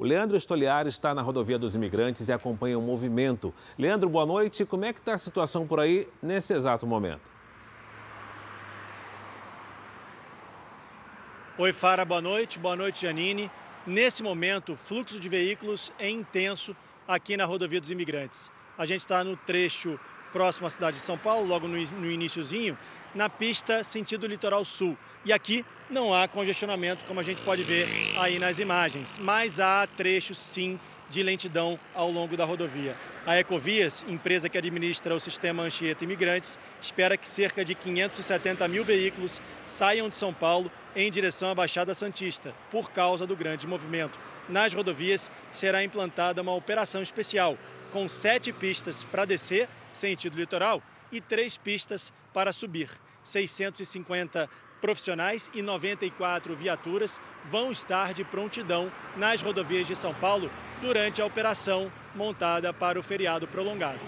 O 0.01 0.05
Leandro 0.07 0.35
Estoliari 0.35 0.89
está 0.89 1.15
na 1.15 1.21
rodovia 1.21 1.59
dos 1.59 1.75
imigrantes 1.75 2.27
e 2.27 2.33
acompanha 2.33 2.79
o 2.79 2.81
movimento. 2.81 3.53
Leandro, 3.79 4.09
boa 4.09 4.25
noite. 4.25 4.65
Como 4.65 4.87
é 4.87 4.95
que 4.95 4.99
está 4.99 5.13
a 5.13 5.19
situação 5.19 5.67
por 5.67 5.79
aí 5.79 6.09
nesse 6.23 6.55
exato 6.55 6.87
momento? 6.87 7.31
Oi, 11.59 11.71
Fara, 11.75 12.03
boa 12.03 12.23
noite. 12.23 12.59
Boa 12.59 12.75
noite, 12.75 13.03
Janine. 13.03 13.51
Nesse 13.87 14.23
momento, 14.23 14.73
o 14.73 14.77
fluxo 14.77 15.21
de 15.21 15.29
veículos 15.29 15.93
é 15.99 16.09
intenso 16.09 16.75
aqui 17.07 17.37
na 17.37 17.45
rodovia 17.45 17.79
dos 17.79 17.91
imigrantes. 17.91 18.51
A 18.79 18.87
gente 18.87 19.01
está 19.01 19.23
no 19.23 19.37
trecho 19.37 20.01
próximo 20.33 20.67
à 20.67 20.71
cidade 20.71 20.97
de 20.97 21.03
São 21.03 21.19
Paulo, 21.19 21.47
logo 21.47 21.69
no, 21.69 21.77
no 21.77 22.11
iníciozinho, 22.11 22.77
na 23.15 23.29
pista 23.29 23.85
sentido 23.85 24.27
litoral 24.27 24.65
sul. 24.65 24.97
E 25.25 25.33
aqui 25.33 25.65
não 25.91 26.15
há 26.15 26.27
congestionamento, 26.29 27.05
como 27.05 27.21
a 27.21 27.23
gente 27.23 27.43
pode 27.43 27.63
ver 27.63 27.89
aí 28.19 28.39
nas 28.39 28.59
imagens, 28.59 29.19
mas 29.19 29.61
há 29.61 29.87
trechos 29.87 30.39
sim 30.39 30.79
de 31.11 31.23
lentidão 31.23 31.79
ao 31.93 32.11
longo 32.11 32.37
da 32.37 32.45
rodovia. 32.45 32.97
A 33.27 33.37
Ecovias, 33.39 34.07
empresa 34.09 34.49
que 34.49 34.57
administra 34.57 35.15
o 35.15 35.21
sistema 35.21 35.65
Anchieta 35.65 36.05
Imigrantes, 36.05 36.59
espera 36.81 37.17
que 37.17 37.29
cerca 37.29 37.65
de 37.65 37.75
570 37.75 38.67
mil 38.69 38.85
veículos 38.85 39.43
saiam 39.65 40.09
de 40.09 40.17
São 40.17 40.33
Paulo 40.33 40.71
em 40.95 41.11
direção 41.11 41.51
à 41.51 41.55
Baixada 41.55 41.95
Santista. 41.95 42.55
Por 42.71 42.91
causa 42.91 43.27
do 43.27 43.37
grande 43.37 43.67
movimento 43.67 44.19
nas 44.49 44.73
rodovias, 44.73 45.31
será 45.53 45.83
implantada 45.83 46.43
uma 46.43 46.55
operação 46.55 47.03
especial 47.03 47.59
com 47.91 48.09
sete 48.09 48.53
pistas 48.53 49.05
para 49.05 49.25
descer 49.25 49.69
sentido 49.93 50.37
litoral, 50.37 50.83
e 51.13 51.21
três 51.21 51.57
pistas 51.57 52.13
para 52.33 52.53
subir. 52.53 52.89
650 53.23 54.49
profissionais 54.81 55.51
e 55.53 55.61
94 55.61 56.57
viaturas 56.57 57.21
vão 57.45 57.71
estar 57.71 58.15
de 58.15 58.25
prontidão 58.25 58.91
nas 59.17 59.43
rodovias 59.43 59.87
de 59.87 59.95
São 59.95 60.15
Paulo 60.15 60.51
durante 60.81 61.21
a 61.21 61.27
operação 61.27 61.93
montada 62.15 62.73
para 62.73 62.99
o 62.99 63.03
feriado 63.03 63.47
prolongado. 63.47 64.01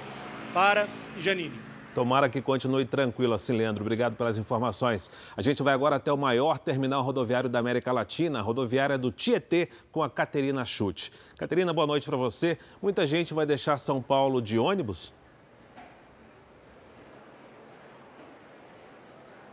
Fara 0.52 0.88
e 1.16 1.22
Janine. 1.22 1.72
Tomara 1.94 2.26
que 2.26 2.40
continue 2.40 2.86
tranquilo 2.86 3.34
assim, 3.34 3.52
Leandro. 3.54 3.82
Obrigado 3.82 4.16
pelas 4.16 4.38
informações. 4.38 5.10
A 5.36 5.42
gente 5.42 5.62
vai 5.62 5.74
agora 5.74 5.96
até 5.96 6.10
o 6.10 6.16
maior 6.16 6.58
terminal 6.58 7.02
rodoviário 7.02 7.50
da 7.50 7.58
América 7.58 7.92
Latina, 7.92 8.38
a 8.38 8.42
rodoviária 8.42 8.96
do 8.96 9.12
Tietê, 9.12 9.68
com 9.90 10.02
a 10.02 10.08
Caterina 10.08 10.64
Chute. 10.64 11.12
Caterina, 11.36 11.70
boa 11.70 11.86
noite 11.86 12.08
para 12.08 12.16
você. 12.16 12.56
Muita 12.80 13.04
gente 13.04 13.34
vai 13.34 13.44
deixar 13.44 13.76
São 13.76 14.00
Paulo 14.00 14.40
de 14.40 14.58
ônibus? 14.58 15.12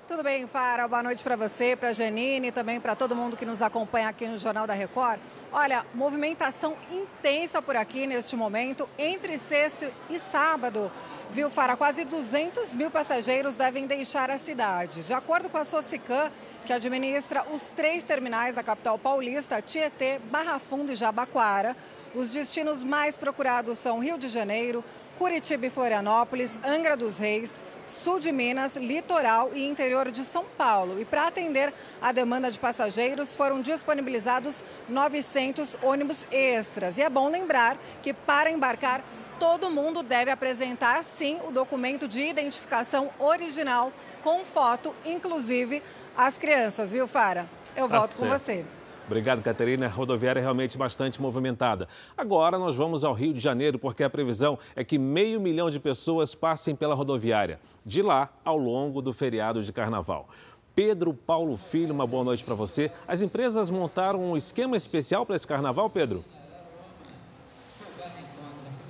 Tudo 0.10 0.24
bem, 0.24 0.48
Fara? 0.48 0.88
Boa 0.88 1.04
noite 1.04 1.24
para 1.24 1.36
você, 1.36 1.76
para 1.76 1.94
Janine 1.94 2.48
e 2.48 2.52
também 2.52 2.80
para 2.80 2.96
todo 2.96 3.16
mundo 3.16 3.38
que 3.38 3.46
nos 3.46 3.62
acompanha 3.62 4.10
aqui 4.10 4.28
no 4.28 4.40
Jornal 4.40 4.66
da 4.66 4.74
Record. 4.74 5.20
Olha, 5.52 5.86
movimentação 5.94 6.76
intensa 6.92 7.62
por 7.62 7.76
aqui 7.76 8.08
neste 8.08 8.36
momento, 8.36 8.90
entre 8.98 9.38
sexta 9.38 9.92
e 10.10 10.18
sábado. 10.18 10.92
Viu, 11.30 11.52
Fara? 11.52 11.78
Quase 11.78 12.06
200 12.06 12.74
mil 12.74 12.90
passageiros 12.90 13.56
devem 13.56 13.86
deixar 13.86 14.32
a 14.32 14.40
cidade. 14.40 15.04
De 15.04 15.14
acordo 15.14 15.48
com 15.48 15.60
a 15.60 15.64
Socicam, 15.64 16.32
que 16.66 16.74
administra 16.74 17.46
os 17.54 17.70
três 17.70 18.04
terminais 18.04 18.56
da 18.56 18.64
capital 18.64 18.98
paulista, 18.98 19.62
Tietê, 19.62 20.18
Barra 20.32 20.58
Funda 20.58 20.92
e 20.92 20.96
Jabaquara, 20.96 21.78
os 22.16 22.34
destinos 22.34 22.84
mais 22.84 23.16
procurados 23.16 23.78
são 23.78 24.00
Rio 24.00 24.18
de 24.18 24.28
Janeiro, 24.28 24.84
Curitiba 25.20 25.66
e 25.66 25.70
Florianópolis, 25.70 26.58
Angra 26.64 26.96
dos 26.96 27.18
Reis, 27.18 27.62
sul 27.86 28.22
de 28.22 28.32
Minas, 28.32 28.78
litoral 28.78 29.52
e 29.54 29.68
interior 29.68 30.10
de 30.10 30.24
São 30.24 30.46
Paulo. 30.58 30.98
E 30.98 31.04
para 31.04 31.28
atender 31.28 31.74
a 32.02 32.14
demanda 32.14 32.50
de 32.50 32.58
passageiros, 32.58 33.36
foram 33.36 33.62
disponibilizados 33.62 34.64
900 34.88 35.76
ônibus 35.84 36.26
extras. 36.32 36.98
E 36.98 37.02
é 37.02 37.10
bom 37.10 37.28
lembrar 37.28 37.78
que 38.02 38.14
para 38.14 38.50
embarcar, 38.50 39.04
todo 39.38 39.70
mundo 39.70 40.02
deve 40.02 40.32
apresentar, 40.32 41.04
sim, 41.04 41.38
o 41.46 41.52
documento 41.52 42.08
de 42.08 42.22
identificação 42.22 43.10
original 43.20 43.92
com 44.24 44.46
foto, 44.46 44.96
inclusive 45.06 45.84
as 46.16 46.38
crianças, 46.38 46.94
viu, 46.94 47.10
Fara? 47.10 47.46
Eu 47.76 47.90
tá 47.90 48.00
volto 48.00 48.12
certo. 48.12 48.32
com 48.32 48.40
você. 48.40 48.79
Obrigado, 49.10 49.42
Caterina. 49.42 49.88
A 49.88 49.90
rodoviária 49.90 50.40
é 50.40 50.44
realmente 50.44 50.78
bastante 50.78 51.20
movimentada. 51.20 51.88
Agora 52.16 52.60
nós 52.60 52.76
vamos 52.76 53.04
ao 53.04 53.12
Rio 53.12 53.34
de 53.34 53.40
Janeiro, 53.40 53.80
porque 53.80 54.04
a 54.04 54.10
previsão 54.10 54.60
é 54.76 54.84
que 54.84 55.00
meio 55.00 55.42
milhão 55.42 55.68
de 55.68 55.80
pessoas 55.80 56.36
passem 56.36 56.76
pela 56.76 56.94
rodoviária, 56.94 57.60
de 57.84 58.04
lá 58.04 58.30
ao 58.46 58.56
longo 58.56 59.02
do 59.02 59.12
feriado 59.12 59.64
de 59.64 59.74
carnaval. 59.74 60.30
Pedro 60.76 61.12
Paulo 61.12 61.58
Filho, 61.58 61.92
uma 61.92 62.06
boa 62.06 62.24
noite 62.24 62.46
para 62.46 62.54
você. 62.54 62.92
As 63.08 63.20
empresas 63.20 63.72
montaram 63.72 64.24
um 64.24 64.38
esquema 64.38 64.78
especial 64.78 65.26
para 65.26 65.36
esse 65.36 65.48
carnaval, 65.48 65.90
Pedro? 65.90 66.24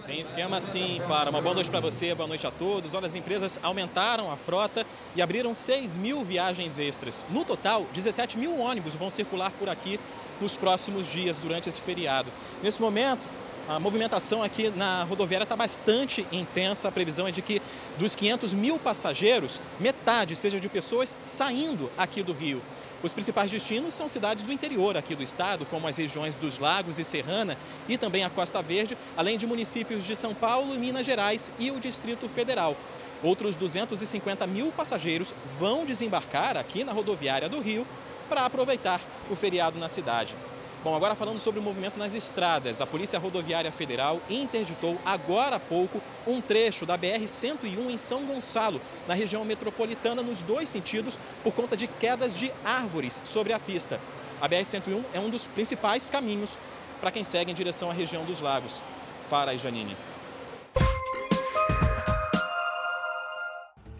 Tem 0.10 0.20
esquema 0.20 0.60
sim, 0.60 1.00
Clara. 1.06 1.30
Uma 1.30 1.40
boa 1.40 1.54
noite 1.54 1.70
para 1.70 1.80
você, 1.80 2.16
boa 2.16 2.28
noite 2.28 2.48
a 2.48 2.50
todos. 2.50 2.96
Olha, 2.96 3.06
as 3.06 3.14
empresas 3.14 3.60
aumentaram 3.62 4.32
a 4.32 4.36
frota 4.36 4.84
e 5.16 5.22
abriram 5.22 5.54
6 5.54 5.96
mil 5.98 6.26
viagens 6.26 6.80
extras. 6.80 7.28
No 7.30 7.46
total, 7.46 7.86
17 7.94 8.36
mil 8.36 8.58
ônibus 8.58 8.96
vão 8.96 9.12
circular 9.12 9.52
por 9.52 9.70
aqui 9.70 10.00
nos 10.42 10.56
próximos 10.56 11.08
dias, 11.08 11.38
durante 11.38 11.70
esse 11.70 11.80
feriado. 11.80 12.32
Nesse 12.64 12.82
momento, 12.82 13.28
a 13.68 13.80
movimentação 13.80 14.42
aqui 14.42 14.72
na 14.72 15.04
rodoviária 15.04 15.44
está 15.44 15.56
bastante 15.56 16.26
intensa. 16.32 16.88
A 16.88 16.92
previsão 16.92 17.28
é 17.28 17.32
de 17.32 17.44
que 17.44 17.62
dos 18.00 18.16
500 18.16 18.56
mil 18.56 18.80
passageiros, 18.80 19.62
metade 19.80 20.36
seja 20.36 20.60
de 20.60 20.68
pessoas 20.68 21.20
saindo 21.22 21.92
aqui 21.96 22.24
do 22.24 22.34
Rio. 22.34 22.64
Os 23.02 23.14
principais 23.14 23.50
destinos 23.50 23.94
são 23.94 24.10
cidades 24.10 24.44
do 24.44 24.52
interior 24.52 24.98
aqui 24.98 25.16
do 25.16 25.24
estado, 25.24 25.66
como 25.66 25.88
as 25.88 25.98
regiões 25.98 26.38
dos 26.38 26.60
Lagos 26.60 27.00
e 27.00 27.04
Serrana 27.06 27.58
e 27.88 27.98
também 27.98 28.26
a 28.26 28.30
Costa 28.30 28.62
Verde, 28.62 28.98
além 29.16 29.38
de 29.38 29.48
municípios 29.48 30.04
de 30.04 30.18
São 30.18 30.34
Paulo, 30.34 30.78
Minas 30.78 31.06
Gerais 31.06 31.50
e 31.58 31.72
o 31.72 31.80
Distrito 31.80 32.28
Federal. 32.28 32.76
Outros 33.24 33.56
250 33.56 34.46
mil 34.48 34.70
passageiros 34.74 35.34
vão 35.58 35.86
desembarcar 35.86 36.58
aqui 36.58 36.84
na 36.84 36.92
rodoviária 36.92 37.48
do 37.48 37.62
Rio 37.62 37.88
para 38.28 38.46
aproveitar 38.46 39.00
o 39.32 39.36
feriado 39.36 39.80
na 39.80 39.88
cidade. 39.88 40.36
Bom, 40.82 40.96
agora 40.96 41.14
falando 41.14 41.40
sobre 41.40 41.60
o 41.60 41.64
movimento 41.64 42.00
nas 42.00 42.14
estradas, 42.14 42.80
a 42.80 42.88
Polícia 42.88 43.20
Rodoviária 43.20 43.70
Federal 43.70 44.22
interditou 44.30 44.98
agora 45.06 45.58
há 45.58 45.60
pouco 45.60 46.02
um 46.26 46.40
trecho 46.40 46.86
da 46.86 46.98
BR-101 46.98 47.90
em 47.90 47.98
São 47.98 48.24
Gonçalo, 48.26 48.80
na 49.06 49.14
região 49.14 49.44
metropolitana, 49.44 50.24
nos 50.24 50.42
dois 50.42 50.70
sentidos, 50.70 51.20
por 51.44 51.54
conta 51.54 51.76
de 51.76 51.86
quedas 51.86 52.38
de 52.38 52.50
árvores 52.64 53.20
sobre 53.26 53.52
a 53.52 53.60
pista. 53.60 54.00
A 54.40 54.48
BR-101 54.48 55.04
é 55.14 55.20
um 55.20 55.30
dos 55.30 55.46
principais 55.48 56.10
caminhos 56.10 56.58
para 57.02 57.12
quem 57.12 57.26
segue 57.26 57.52
em 57.52 57.56
direção 57.56 57.90
à 57.90 57.94
região 57.94 58.24
dos 58.24 58.40
lagos. 58.40 58.82
Fara 59.30 59.58
Janine. 59.58 59.98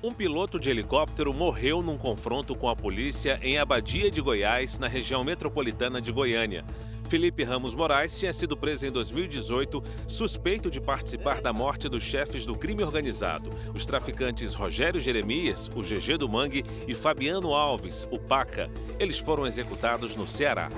Um 0.02 0.14
piloto 0.14 0.58
de 0.58 0.70
helicóptero 0.70 1.34
morreu 1.34 1.82
num 1.82 1.98
confronto 1.98 2.56
com 2.56 2.70
a 2.70 2.76
polícia 2.76 3.38
em 3.42 3.58
Abadia 3.58 4.10
de 4.10 4.22
Goiás, 4.22 4.80
na 4.80 4.88
região 4.88 5.26
metropolitana 5.26 6.02
de 6.02 6.10
Goiânia. 6.10 6.64
Felipe 7.10 7.44
Ramos 7.44 7.76
Moraes 7.76 8.18
tinha 8.18 8.32
sido 8.32 8.56
preso 8.56 8.86
em 8.86 8.92
2018, 8.92 9.84
suspeito 10.08 10.72
de 10.72 10.80
participar 10.80 11.42
da 11.42 11.52
morte 11.52 11.90
dos 11.90 12.04
chefes 12.04 12.46
do 12.46 12.56
crime 12.56 12.82
organizado, 12.82 13.50
os 13.76 13.86
traficantes 13.86 14.54
Rogério 14.54 15.02
Jeremias, 15.02 15.70
o 15.76 15.82
GG 15.82 16.18
do 16.18 16.30
Mangue, 16.30 16.64
e 16.88 16.96
Fabiano 16.96 17.54
Alves, 17.54 18.08
o 18.10 18.18
Paca. 18.18 18.70
Eles 18.98 19.20
foram 19.20 19.46
executados 19.46 20.16
no 20.16 20.26
Ceará. 20.26 20.70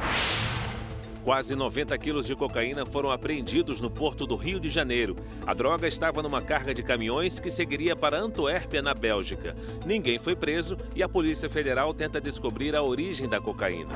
Quase 1.24 1.56
90 1.56 1.96
quilos 2.00 2.26
de 2.26 2.36
cocaína 2.36 2.84
foram 2.84 3.12
apreendidos 3.12 3.80
no 3.80 3.92
porto 3.92 4.26
do 4.26 4.36
Rio 4.36 4.60
de 4.60 4.70
Janeiro. 4.70 5.16
A 5.46 5.54
droga 5.54 5.88
estava 5.88 6.24
numa 6.24 6.42
carga 6.42 6.74
de 6.74 6.82
caminhões 6.82 7.40
que 7.40 7.52
seguiria 7.52 7.96
para 7.96 8.20
Antuérpia, 8.20 8.82
na 8.82 8.96
Bélgica. 8.96 9.54
Ninguém 9.86 10.18
foi 10.18 10.36
preso 10.36 10.76
e 10.96 11.04
a 11.04 11.10
Polícia 11.10 11.48
Federal 11.48 11.94
tenta 11.94 12.20
descobrir 12.20 12.76
a 12.76 12.82
origem 12.82 13.30
da 13.30 13.40
cocaína. 13.40 13.94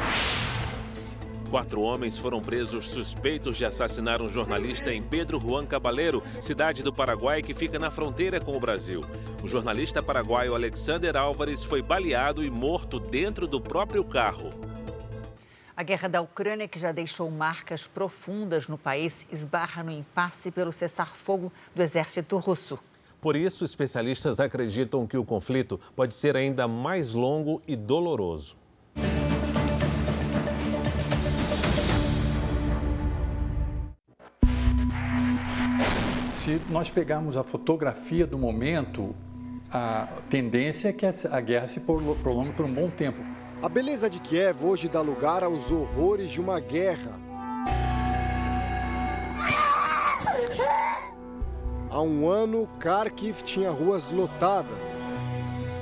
Quatro 1.49 1.81
homens 1.81 2.19
foram 2.19 2.41
presos 2.41 2.89
suspeitos 2.89 3.57
de 3.57 3.65
assassinar 3.65 4.21
um 4.21 4.27
jornalista 4.27 4.93
em 4.93 5.01
Pedro 5.01 5.39
Juan 5.39 5.65
Cabaleiro, 5.65 6.21
cidade 6.39 6.83
do 6.83 6.93
Paraguai 6.93 7.41
que 7.41 7.53
fica 7.55 7.79
na 7.79 7.89
fronteira 7.89 8.39
com 8.39 8.55
o 8.55 8.59
Brasil. 8.59 9.01
O 9.43 9.47
jornalista 9.47 10.01
paraguaio 10.01 10.53
Alexander 10.53 11.15
Álvares 11.17 11.63
foi 11.63 11.81
baleado 11.81 12.43
e 12.43 12.51
morto 12.51 12.99
dentro 12.99 13.47
do 13.47 13.59
próprio 13.59 14.03
carro. 14.03 14.74
A 15.77 15.83
guerra 15.83 16.07
da 16.07 16.21
Ucrânia, 16.21 16.69
que 16.69 16.79
já 16.79 16.93
deixou 16.93 17.29
marcas 17.29 17.85
profundas 17.85 18.69
no 18.69 18.77
país, 18.77 19.27
esbarra 19.29 19.83
no 19.83 19.91
impasse 19.91 20.49
pelo 20.49 20.71
cessar-fogo 20.71 21.51
do 21.75 21.83
exército 21.83 22.37
russo. 22.37 22.79
Por 23.19 23.35
isso, 23.35 23.65
especialistas 23.65 24.39
acreditam 24.39 25.05
que 25.05 25.17
o 25.17 25.25
conflito 25.25 25.77
pode 25.93 26.13
ser 26.13 26.37
ainda 26.37 26.65
mais 26.65 27.13
longo 27.13 27.61
e 27.67 27.75
doloroso. 27.75 28.55
Se 36.31 36.61
nós 36.69 36.89
pegarmos 36.89 37.35
a 37.35 37.43
fotografia 37.43 38.25
do 38.25 38.37
momento, 38.37 39.13
a 39.69 40.07
tendência 40.29 40.87
é 40.87 40.93
que 40.93 41.05
a 41.05 41.41
guerra 41.41 41.67
se 41.67 41.81
prolongue 41.81 42.53
por 42.53 42.65
um 42.65 42.73
bom 42.73 42.89
tempo. 42.89 43.34
A 43.65 43.67
beleza 43.67 44.07
de 44.07 44.19
Kiev 44.19 44.63
hoje 44.63 44.87
dá 44.87 45.01
lugar 45.01 45.43
aos 45.43 45.71
horrores 45.71 46.29
de 46.29 46.39
uma 46.39 46.59
guerra. 46.59 47.19
Há 51.89 51.99
um 51.99 52.29
ano, 52.29 52.69
Kharkiv 52.79 53.41
tinha 53.41 53.71
ruas 53.71 54.11
lotadas. 54.11 55.09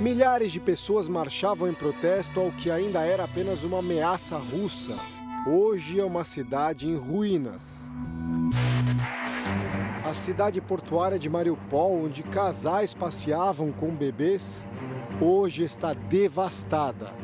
Milhares 0.00 0.50
de 0.50 0.60
pessoas 0.60 1.10
marchavam 1.10 1.68
em 1.68 1.74
protesto 1.74 2.40
ao 2.40 2.50
que 2.50 2.70
ainda 2.70 3.04
era 3.04 3.24
apenas 3.24 3.64
uma 3.64 3.80
ameaça 3.80 4.38
russa. 4.38 4.98
Hoje 5.46 6.00
é 6.00 6.04
uma 6.06 6.24
cidade 6.24 6.88
em 6.88 6.96
ruínas. 6.96 7.92
A 10.02 10.14
cidade 10.14 10.58
portuária 10.58 11.18
de 11.18 11.28
Mariupol, 11.28 12.02
onde 12.02 12.22
casais 12.22 12.94
passeavam 12.94 13.70
com 13.70 13.94
bebês, 13.94 14.66
hoje 15.20 15.64
está 15.64 15.92
devastada 15.92 17.23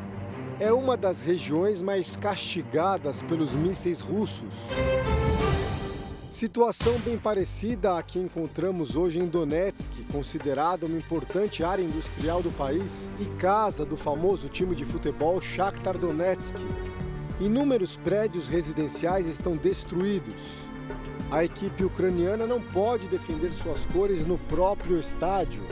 é 0.60 0.70
uma 0.70 0.94
das 0.94 1.22
regiões 1.22 1.80
mais 1.80 2.16
castigadas 2.16 3.22
pelos 3.22 3.54
mísseis 3.54 4.02
russos. 4.02 4.68
Situação 6.30 6.98
bem 6.98 7.18
parecida 7.18 7.96
à 7.96 8.02
que 8.02 8.18
encontramos 8.18 8.94
hoje 8.94 9.18
em 9.18 9.26
Donetsk, 9.26 10.04
considerada 10.12 10.84
uma 10.84 10.98
importante 10.98 11.64
área 11.64 11.82
industrial 11.82 12.42
do 12.42 12.50
país 12.50 13.10
e 13.18 13.24
casa 13.38 13.86
do 13.86 13.96
famoso 13.96 14.50
time 14.50 14.76
de 14.76 14.84
futebol 14.84 15.40
Shakhtar 15.40 15.96
Donetsk. 15.96 16.54
Inúmeros 17.40 17.96
prédios 17.96 18.46
residenciais 18.46 19.26
estão 19.26 19.56
destruídos. 19.56 20.68
A 21.30 21.42
equipe 21.42 21.84
ucraniana 21.84 22.46
não 22.46 22.60
pode 22.60 23.08
defender 23.08 23.54
suas 23.54 23.86
cores 23.86 24.26
no 24.26 24.36
próprio 24.36 25.00
estádio. 25.00 25.62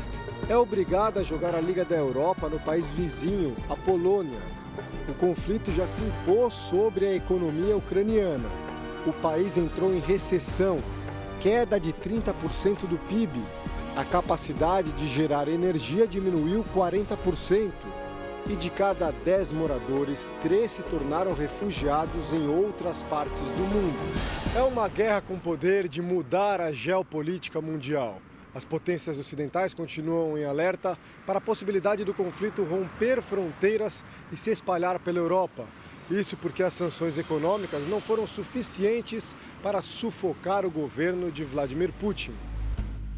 É 0.48 0.56
obrigada 0.56 1.20
a 1.20 1.24
jogar 1.24 1.54
a 1.54 1.60
Liga 1.60 1.84
da 1.84 1.96
Europa 1.96 2.48
no 2.48 2.58
país 2.58 2.88
vizinho, 2.88 3.54
a 3.68 3.76
Polônia, 3.76 4.38
o 5.08 5.14
conflito 5.14 5.72
já 5.72 5.86
se 5.86 6.02
impôs 6.02 6.52
sobre 6.52 7.06
a 7.06 7.14
economia 7.14 7.76
ucraniana. 7.76 8.48
O 9.06 9.12
país 9.12 9.56
entrou 9.56 9.92
em 9.94 10.00
recessão, 10.00 10.78
queda 11.40 11.80
de 11.80 11.92
30% 11.92 12.86
do 12.86 12.98
PIB. 13.08 13.40
A 13.96 14.04
capacidade 14.04 14.92
de 14.92 15.08
gerar 15.08 15.48
energia 15.48 16.06
diminuiu 16.06 16.64
40%. 16.74 17.72
E 18.46 18.54
de 18.54 18.70
cada 18.70 19.10
10 19.10 19.52
moradores, 19.52 20.28
3 20.42 20.70
se 20.70 20.82
tornaram 20.82 21.34
refugiados 21.34 22.32
em 22.32 22.48
outras 22.48 23.02
partes 23.02 23.42
do 23.50 23.62
mundo. 23.62 23.98
É 24.56 24.62
uma 24.62 24.88
guerra 24.88 25.20
com 25.20 25.38
poder 25.38 25.88
de 25.88 26.00
mudar 26.00 26.60
a 26.60 26.72
geopolítica 26.72 27.60
mundial. 27.60 28.20
As 28.54 28.64
potências 28.64 29.18
ocidentais 29.18 29.74
continuam 29.74 30.38
em 30.38 30.44
alerta 30.44 30.98
para 31.26 31.38
a 31.38 31.40
possibilidade 31.40 32.04
do 32.04 32.14
conflito 32.14 32.64
romper 32.64 33.20
fronteiras 33.20 34.04
e 34.32 34.36
se 34.36 34.50
espalhar 34.50 34.98
pela 34.98 35.18
Europa. 35.18 35.66
Isso 36.10 36.36
porque 36.36 36.62
as 36.62 36.72
sanções 36.72 37.18
econômicas 37.18 37.86
não 37.86 38.00
foram 38.00 38.26
suficientes 38.26 39.36
para 39.62 39.82
sufocar 39.82 40.64
o 40.64 40.70
governo 40.70 41.30
de 41.30 41.44
Vladimir 41.44 41.92
Putin. 41.92 42.32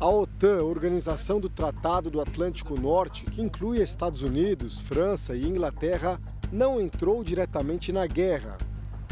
A 0.01 0.09
OTAN, 0.09 0.65
Organização 0.65 1.39
do 1.39 1.49
Tratado 1.49 2.11
do 2.11 2.21
Atlântico 2.21 2.81
Norte, 2.81 3.27
que 3.27 3.43
inclui 3.43 3.81
Estados 3.81 4.23
Unidos, 4.23 4.81
França 4.81 5.37
e 5.37 5.47
Inglaterra, 5.47 6.19
não 6.51 6.81
entrou 6.81 7.23
diretamente 7.23 7.93
na 7.93 8.07
guerra, 8.07 8.59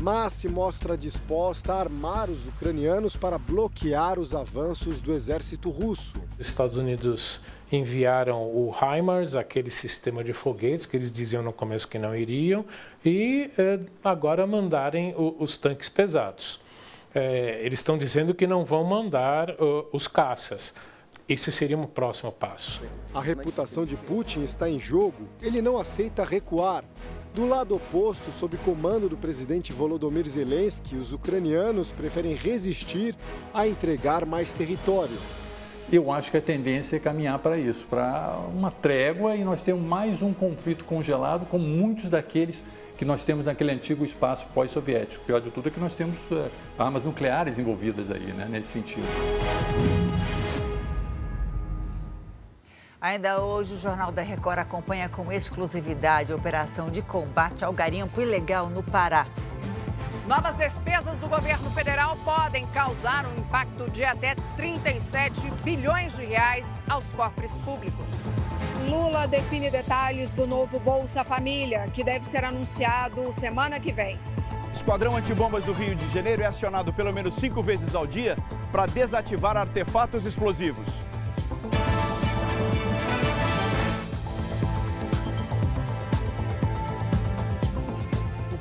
mas 0.01 0.33
se 0.33 0.49
mostra 0.49 0.97
disposta 0.97 1.75
a 1.75 1.81
armar 1.81 2.31
os 2.31 2.47
ucranianos 2.47 3.17
para 3.17 3.39
bloquear 3.39 4.19
os 4.19 4.35
avanços 4.35 5.01
do 5.01 5.13
exército 5.13 5.71
russo. 5.71 6.21
Os 6.39 6.47
Estados 6.47 6.77
Unidos 6.77 7.41
enviaram 7.71 8.43
o 8.43 8.73
HIMARS, 8.73 9.35
aquele 9.35 9.71
sistema 9.71 10.25
de 10.25 10.33
foguetes 10.33 10.87
que 10.87 10.97
eles 10.97 11.13
diziam 11.13 11.43
no 11.43 11.53
começo 11.53 11.87
que 11.87 11.99
não 11.99 12.15
iriam, 12.15 12.65
e 13.05 13.51
eh, 13.59 13.81
agora 14.03 14.47
mandarem 14.47 15.15
o, 15.17 15.37
os 15.39 15.57
tanques 15.59 15.89
pesados. 15.89 16.61
Eh, 17.15 17.61
eles 17.63 17.81
estão 17.81 17.99
dizendo 17.99 18.35
que 18.35 18.47
não 18.47 18.65
vão 18.65 18.85
mandar 18.85 19.51
uh, 19.51 19.87
os 19.93 20.07
caças. 20.07 20.73
Esse 21.29 21.53
seria 21.53 21.77
um 21.77 21.87
próximo 21.87 22.33
passo. 22.33 22.81
A 23.13 23.21
reputação 23.21 23.85
de 23.85 23.97
Putin 23.97 24.43
está 24.43 24.69
em 24.69 24.79
jogo. 24.79 25.29
Ele 25.43 25.61
não 25.61 25.77
aceita 25.77 26.25
recuar. 26.25 26.85
Do 27.35 27.47
lado 27.47 27.77
oposto, 27.77 28.33
sob 28.33 28.57
comando 28.59 29.09
do 29.09 29.17
presidente 29.17 29.73
Volodymyr 29.73 30.29
Zelensky, 30.29 30.97
os 30.97 31.13
ucranianos 31.13 31.93
preferem 31.93 32.35
resistir 32.35 33.15
a 33.55 33.67
entregar 33.67 34.27
mais 34.27 34.51
território. 34.51 35.17
Eu 35.91 36.13
acho 36.13 36.31
que 36.31 36.37
a 36.37 36.41
tendência 36.41 36.97
é 36.97 36.99
caminhar 36.99 37.39
para 37.39 37.57
isso, 37.57 37.87
para 37.89 38.39
uma 38.53 38.71
trégua 38.71 39.37
e 39.37 39.45
nós 39.45 39.63
temos 39.63 39.83
mais 39.83 40.21
um 40.21 40.35
conflito 40.35 40.85
congelado, 40.85 41.47
como 41.47 41.65
muitos 41.65 42.11
daqueles 42.11 42.63
que 42.97 43.05
nós 43.05 43.23
temos 43.23 43.47
naquele 43.47 43.71
antigo 43.71 44.05
espaço 44.05 44.47
pós-soviético. 44.53 45.25
Pior 45.25 45.41
de 45.41 45.51
tudo 45.51 45.69
é 45.69 45.71
que 45.71 45.81
nós 45.81 45.95
temos 45.95 46.19
uh, 46.33 46.51
armas 46.77 47.05
nucleares 47.05 47.59
envolvidas 47.59 48.11
aí, 48.11 48.27
né, 48.33 48.49
nesse 48.51 48.69
sentido. 48.69 49.07
Ainda 53.01 53.41
hoje, 53.41 53.75
o 53.75 53.79
Jornal 53.79 54.11
da 54.11 54.23
Record 54.23 54.59
acompanha 54.59 55.09
com 55.09 55.31
exclusividade 55.31 56.33
a 56.33 56.37
operação 56.37 56.91
de 56.91 57.01
combate 57.01 57.65
ao 57.65 57.73
garimpo 57.73 58.21
ilegal 58.21 58.69
no 58.69 58.83
Pará. 58.83 59.25
Novas 60.27 60.57
despesas 60.57 61.17
do 61.19 61.29
governo 61.29 61.71
federal 61.71 62.17
podem 62.25 62.67
causar 62.67 63.25
um 63.29 63.35
impacto 63.37 63.89
de 63.89 64.05
até 64.05 64.35
37 64.57 65.33
bilhões 65.63 66.17
de 66.17 66.25
reais 66.25 66.81
aos 66.91 67.13
cofres 67.13 67.57
públicos. 67.59 68.11
Lula 68.91 69.29
define 69.29 69.71
detalhes 69.71 70.35
do 70.35 70.45
novo 70.45 70.81
Bolsa 70.81 71.23
Família, 71.23 71.87
que 71.93 72.03
deve 72.03 72.27
ser 72.27 72.45
anunciado 72.45 73.33
semana 73.33 73.79
que 73.79 73.93
vem. 73.93 74.19
Esquadrão 74.75 75.17
Antibombas 75.17 75.63
do 75.63 75.73
Rio 75.73 75.95
de 75.95 76.13
Janeiro 76.13 76.43
é 76.43 76.47
acionado 76.47 76.93
pelo 76.93 77.13
menos 77.13 77.37
cinco 77.37 77.63
vezes 77.63 77.95
ao 77.95 78.09
dia 78.09 78.37
para 78.73 78.87
desativar 78.87 79.57
artefatos 79.57 80.27
explosivos. 80.27 81.08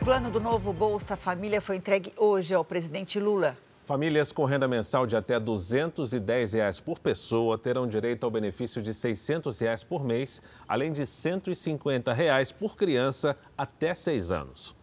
Plano 0.08 0.32
do 0.32 0.40
novo 0.40 0.72
Bolsa 0.72 1.18
Família 1.18 1.60
foi 1.60 1.76
entregue 1.76 2.14
hoje 2.16 2.56
ao 2.56 2.64
presidente 2.64 3.20
Lula. 3.20 3.58
Famílias 3.84 4.32
com 4.32 4.46
renda 4.46 4.66
mensal 4.66 5.06
de 5.06 5.18
até 5.18 5.38
210 5.38 6.54
reais 6.54 6.80
por 6.80 6.98
pessoa 6.98 7.58
terão 7.58 7.86
direito 7.86 8.24
ao 8.24 8.32
benefício 8.32 8.82
de 8.82 8.94
600 8.94 9.60
reais 9.60 9.84
por 9.84 10.06
mês, 10.06 10.42
além 10.66 10.94
de 10.94 11.06
150 11.06 12.14
reais 12.14 12.54
por 12.54 12.78
criança 12.78 13.38
até 13.58 13.94
seis 13.94 14.32
anos. 14.32 14.74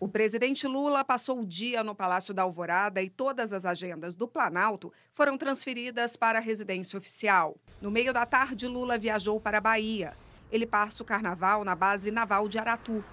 O 0.00 0.08
presidente 0.08 0.66
Lula 0.66 1.04
passou 1.04 1.40
o 1.40 1.46
dia 1.46 1.84
no 1.84 1.94
Palácio 1.94 2.32
da 2.32 2.40
Alvorada 2.40 3.02
e 3.02 3.10
todas 3.10 3.52
as 3.52 3.66
agendas 3.66 4.14
do 4.14 4.26
Planalto 4.26 4.90
foram 5.12 5.36
transferidas 5.36 6.16
para 6.16 6.38
a 6.38 6.42
residência 6.42 6.98
oficial. 6.98 7.58
No 7.78 7.90
meio 7.90 8.10
da 8.10 8.24
tarde, 8.24 8.66
Lula 8.66 8.96
viajou 8.96 9.38
para 9.38 9.58
a 9.58 9.60
Bahia. 9.60 10.14
Ele 10.50 10.64
passa 10.64 11.02
o 11.02 11.06
carnaval 11.06 11.62
na 11.62 11.74
base 11.74 12.10
naval 12.10 12.48
de 12.48 12.58
Aratu, 12.58 13.04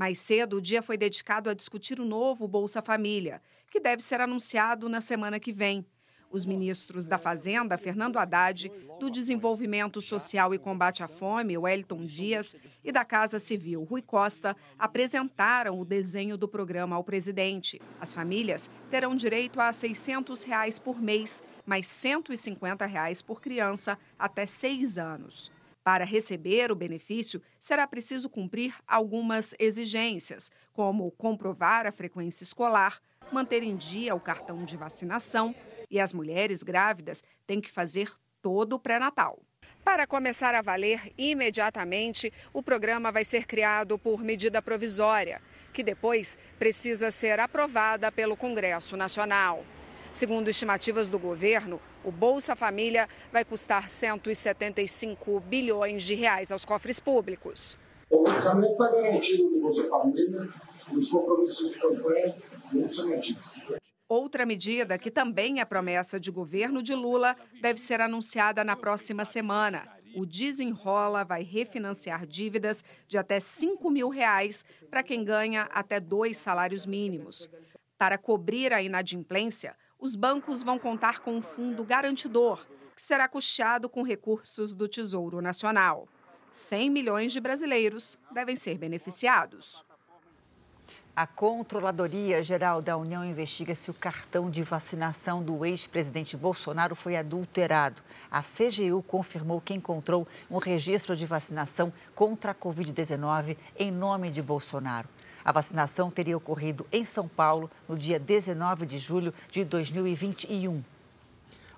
mais 0.00 0.18
cedo, 0.18 0.56
o 0.56 0.62
dia 0.62 0.80
foi 0.80 0.96
dedicado 0.96 1.50
a 1.50 1.54
discutir 1.54 2.00
o 2.00 2.06
novo 2.06 2.48
Bolsa 2.48 2.80
Família, 2.80 3.42
que 3.70 3.78
deve 3.78 4.02
ser 4.02 4.18
anunciado 4.18 4.88
na 4.88 4.98
semana 4.98 5.38
que 5.38 5.52
vem. 5.52 5.84
Os 6.30 6.46
ministros 6.46 7.06
da 7.06 7.18
Fazenda, 7.18 7.76
Fernando 7.76 8.18
Haddad, 8.18 8.72
do 8.98 9.10
Desenvolvimento 9.10 10.00
Social 10.00 10.54
e 10.54 10.58
Combate 10.58 11.02
à 11.02 11.08
Fome, 11.08 11.58
Wellington 11.58 12.00
Dias, 12.00 12.56
e 12.82 12.90
da 12.90 13.04
Casa 13.04 13.38
Civil, 13.38 13.84
Rui 13.84 14.00
Costa, 14.00 14.56
apresentaram 14.78 15.78
o 15.78 15.84
desenho 15.84 16.38
do 16.38 16.48
programa 16.48 16.96
ao 16.96 17.04
presidente. 17.04 17.78
As 18.00 18.14
famílias 18.14 18.70
terão 18.90 19.14
direito 19.14 19.60
a 19.60 19.70
600 19.70 20.44
reais 20.44 20.78
por 20.78 20.98
mês, 20.98 21.42
mais 21.66 21.86
150 21.86 22.86
reais 22.86 23.20
por 23.20 23.38
criança 23.38 23.98
até 24.18 24.46
seis 24.46 24.96
anos. 24.96 25.52
Para 25.82 26.04
receber 26.04 26.70
o 26.70 26.76
benefício, 26.76 27.40
será 27.58 27.86
preciso 27.86 28.28
cumprir 28.28 28.74
algumas 28.86 29.54
exigências, 29.58 30.50
como 30.72 31.10
comprovar 31.12 31.86
a 31.86 31.92
frequência 31.92 32.44
escolar, 32.44 33.00
manter 33.32 33.62
em 33.62 33.76
dia 33.76 34.14
o 34.14 34.20
cartão 34.20 34.64
de 34.64 34.76
vacinação 34.76 35.54
e 35.90 35.98
as 35.98 36.12
mulheres 36.12 36.62
grávidas 36.62 37.22
têm 37.46 37.60
que 37.60 37.70
fazer 37.70 38.12
todo 38.42 38.74
o 38.74 38.78
pré-natal. 38.78 39.38
Para 39.82 40.06
começar 40.06 40.54
a 40.54 40.62
valer 40.62 41.12
imediatamente, 41.16 42.30
o 42.52 42.62
programa 42.62 43.10
vai 43.10 43.24
ser 43.24 43.46
criado 43.46 43.98
por 43.98 44.22
medida 44.22 44.60
provisória, 44.60 45.40
que 45.72 45.82
depois 45.82 46.38
precisa 46.58 47.10
ser 47.10 47.40
aprovada 47.40 48.12
pelo 48.12 48.36
Congresso 48.36 48.96
Nacional. 48.96 49.64
Segundo 50.12 50.48
estimativas 50.48 51.08
do 51.08 51.18
governo, 51.18 51.80
o 52.02 52.10
Bolsa 52.10 52.56
Família 52.56 53.08
vai 53.32 53.44
custar 53.44 53.88
175 53.88 55.40
bilhões 55.40 56.02
de 56.02 56.14
reais 56.14 56.50
aos 56.50 56.64
cofres 56.64 56.98
públicos. 56.98 57.78
O 58.10 58.28
orçamento 58.28 58.72
está 58.72 58.90
garantido 58.90 59.50
no 59.50 59.60
Bolsa 59.60 59.88
Família, 59.88 60.48
os 60.92 61.08
compromissos 61.08 61.72
de 61.72 61.78
campanha 61.78 62.34
não 62.72 62.86
são 62.86 63.08
mantidos. 63.08 63.64
Outra 64.08 64.44
medida 64.44 64.98
que 64.98 65.12
também 65.12 65.60
é 65.60 65.64
promessa 65.64 66.18
de 66.18 66.32
governo 66.32 66.82
de 66.82 66.92
Lula 66.92 67.36
deve 67.62 67.78
ser 67.80 68.00
anunciada 68.00 68.64
na 68.64 68.74
próxima 68.74 69.24
semana. 69.24 69.86
O 70.16 70.26
Desenrola 70.26 71.24
vai 71.24 71.44
refinanciar 71.44 72.26
dívidas 72.26 72.82
de 73.06 73.16
até 73.16 73.38
5 73.38 73.88
mil 73.88 74.08
reais 74.08 74.64
para 74.90 75.04
quem 75.04 75.22
ganha 75.22 75.68
até 75.72 76.00
dois 76.00 76.36
salários 76.36 76.84
mínimos. 76.84 77.48
Para 77.96 78.18
cobrir 78.18 78.72
a 78.72 78.82
inadimplência, 78.82 79.76
os 80.00 80.16
bancos 80.16 80.62
vão 80.62 80.78
contar 80.78 81.20
com 81.20 81.36
um 81.36 81.42
fundo 81.42 81.84
garantidor, 81.84 82.66
que 82.96 83.02
será 83.02 83.28
custeado 83.28 83.88
com 83.88 84.02
recursos 84.02 84.72
do 84.72 84.88
Tesouro 84.88 85.42
Nacional. 85.42 86.08
100 86.52 86.90
milhões 86.90 87.32
de 87.32 87.40
brasileiros 87.40 88.18
devem 88.32 88.56
ser 88.56 88.78
beneficiados. 88.78 89.84
A 91.14 91.26
Controladoria 91.26 92.42
Geral 92.42 92.80
da 92.80 92.96
União 92.96 93.24
investiga 93.24 93.74
se 93.74 93.90
o 93.90 93.94
cartão 93.94 94.48
de 94.48 94.62
vacinação 94.62 95.42
do 95.42 95.66
ex-presidente 95.66 96.36
Bolsonaro 96.36 96.94
foi 96.94 97.16
adulterado. 97.16 98.00
A 98.30 98.42
CGU 98.42 99.02
confirmou 99.02 99.60
que 99.60 99.74
encontrou 99.74 100.26
um 100.50 100.56
registro 100.56 101.14
de 101.14 101.26
vacinação 101.26 101.92
contra 102.14 102.52
a 102.52 102.54
Covid-19 102.54 103.56
em 103.78 103.90
nome 103.90 104.30
de 104.30 104.40
Bolsonaro. 104.40 105.08
A 105.44 105.52
vacinação 105.52 106.10
teria 106.10 106.36
ocorrido 106.36 106.86
em 106.92 107.04
São 107.04 107.26
Paulo 107.26 107.70
no 107.88 107.96
dia 107.96 108.18
19 108.18 108.86
de 108.86 108.98
julho 108.98 109.32
de 109.50 109.64
2021. 109.64 110.82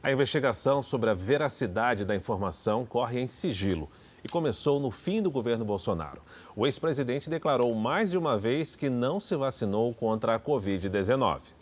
A 0.02 0.10
investigação 0.10 0.82
sobre 0.82 1.10
a 1.10 1.14
veracidade 1.14 2.04
da 2.04 2.16
informação 2.16 2.84
corre 2.84 3.20
em 3.20 3.28
sigilo 3.28 3.88
e 4.24 4.28
começou 4.28 4.80
no 4.80 4.90
fim 4.90 5.22
do 5.22 5.30
governo 5.30 5.64
Bolsonaro. 5.64 6.20
O 6.56 6.66
ex-presidente 6.66 7.30
declarou 7.30 7.72
mais 7.74 8.10
de 8.10 8.18
uma 8.18 8.36
vez 8.36 8.74
que 8.74 8.90
não 8.90 9.20
se 9.20 9.36
vacinou 9.36 9.94
contra 9.94 10.34
a 10.34 10.40
Covid-19. 10.40 11.54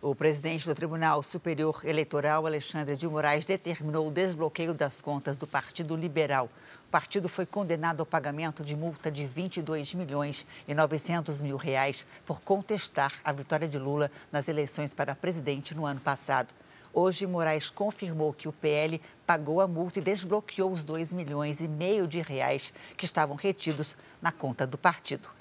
O 0.00 0.14
presidente 0.14 0.64
do 0.64 0.76
Tribunal 0.76 1.24
Superior 1.24 1.80
Eleitoral, 1.82 2.46
Alexandre 2.46 2.94
de 2.94 3.08
Moraes, 3.08 3.44
determinou 3.44 4.06
o 4.06 4.12
desbloqueio 4.12 4.72
das 4.72 5.00
contas 5.00 5.36
do 5.36 5.44
Partido 5.44 5.96
Liberal. 5.96 6.48
O 6.86 6.88
partido 6.88 7.28
foi 7.28 7.44
condenado 7.44 7.98
ao 7.98 8.06
pagamento 8.06 8.62
de 8.62 8.76
multa 8.76 9.10
de 9.10 9.26
22 9.26 9.94
milhões 9.94 10.46
e 10.68 10.72
900 10.72 11.40
mil 11.40 11.56
reais 11.56 12.06
por 12.24 12.40
contestar 12.40 13.12
a 13.24 13.32
vitória 13.32 13.68
de 13.68 13.76
Lula 13.76 14.08
nas 14.30 14.46
eleições 14.46 14.94
para 14.94 15.16
presidente 15.16 15.74
no 15.74 15.84
ano 15.84 15.98
passado. 15.98 16.54
Hoje, 16.92 17.26
Moraes 17.26 17.68
confirmou 17.68 18.32
que 18.32 18.46
o 18.46 18.52
PL 18.52 19.02
pagou 19.26 19.60
a 19.60 19.66
multa 19.66 19.98
e 19.98 20.02
desbloqueou 20.02 20.70
os 20.70 20.84
2 20.84 21.12
milhões 21.12 21.60
e 21.60 21.66
meio 21.66 22.06
de 22.06 22.20
reais 22.20 22.72
que 22.96 23.04
estavam 23.04 23.34
retidos 23.34 23.96
na 24.22 24.30
conta 24.30 24.64
do 24.64 24.78
partido. 24.78 25.37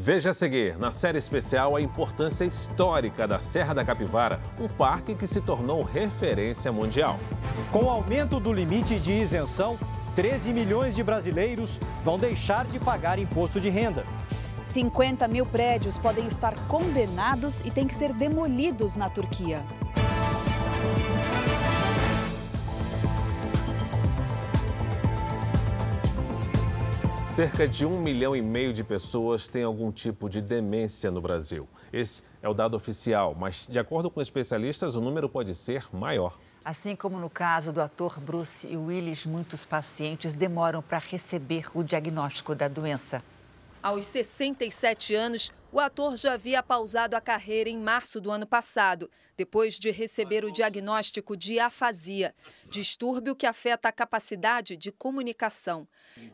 Veja 0.00 0.30
a 0.30 0.32
seguir, 0.32 0.78
na 0.78 0.92
série 0.92 1.18
especial, 1.18 1.74
a 1.74 1.80
importância 1.80 2.44
histórica 2.44 3.26
da 3.26 3.40
Serra 3.40 3.74
da 3.74 3.84
Capivara, 3.84 4.38
um 4.60 4.68
parque 4.68 5.12
que 5.12 5.26
se 5.26 5.40
tornou 5.40 5.82
referência 5.82 6.70
mundial. 6.70 7.18
Com 7.72 7.86
o 7.86 7.90
aumento 7.90 8.38
do 8.38 8.52
limite 8.52 9.00
de 9.00 9.10
isenção, 9.10 9.76
13 10.14 10.52
milhões 10.52 10.94
de 10.94 11.02
brasileiros 11.02 11.80
vão 12.04 12.16
deixar 12.16 12.64
de 12.66 12.78
pagar 12.78 13.18
imposto 13.18 13.60
de 13.60 13.70
renda. 13.70 14.04
50 14.62 15.26
mil 15.26 15.44
prédios 15.44 15.98
podem 15.98 16.28
estar 16.28 16.54
condenados 16.68 17.60
e 17.62 17.70
têm 17.72 17.88
que 17.88 17.96
ser 17.96 18.12
demolidos 18.12 18.94
na 18.94 19.10
Turquia. 19.10 19.64
Cerca 27.38 27.68
de 27.68 27.86
um 27.86 28.00
milhão 28.00 28.34
e 28.34 28.42
meio 28.42 28.72
de 28.72 28.82
pessoas 28.82 29.46
têm 29.46 29.62
algum 29.62 29.92
tipo 29.92 30.28
de 30.28 30.40
demência 30.40 31.08
no 31.08 31.20
Brasil. 31.20 31.68
Esse 31.92 32.24
é 32.42 32.48
o 32.48 32.52
dado 32.52 32.76
oficial, 32.76 33.32
mas, 33.38 33.68
de 33.70 33.78
acordo 33.78 34.10
com 34.10 34.20
especialistas, 34.20 34.96
o 34.96 35.00
número 35.00 35.28
pode 35.28 35.54
ser 35.54 35.86
maior. 35.92 36.36
Assim 36.64 36.96
como 36.96 37.16
no 37.16 37.30
caso 37.30 37.72
do 37.72 37.80
ator 37.80 38.18
Bruce 38.18 38.66
Willis, 38.76 39.24
muitos 39.24 39.64
pacientes 39.64 40.32
demoram 40.32 40.82
para 40.82 40.98
receber 40.98 41.66
o 41.74 41.84
diagnóstico 41.84 42.56
da 42.56 42.66
doença. 42.66 43.22
Aos 43.80 44.06
67 44.06 45.14
anos, 45.14 45.52
o 45.70 45.78
ator 45.78 46.16
já 46.16 46.32
havia 46.32 46.62
pausado 46.62 47.14
a 47.14 47.20
carreira 47.20 47.70
em 47.70 47.78
março 47.78 48.20
do 48.20 48.28
ano 48.30 48.46
passado, 48.46 49.08
depois 49.36 49.78
de 49.78 49.92
receber 49.92 50.44
o 50.44 50.50
diagnóstico 50.50 51.36
de 51.36 51.60
afasia, 51.60 52.34
distúrbio 52.70 53.36
que 53.36 53.46
afeta 53.46 53.88
a 53.88 53.92
capacidade 53.92 54.76
de 54.76 54.90
comunicação. 54.90 55.86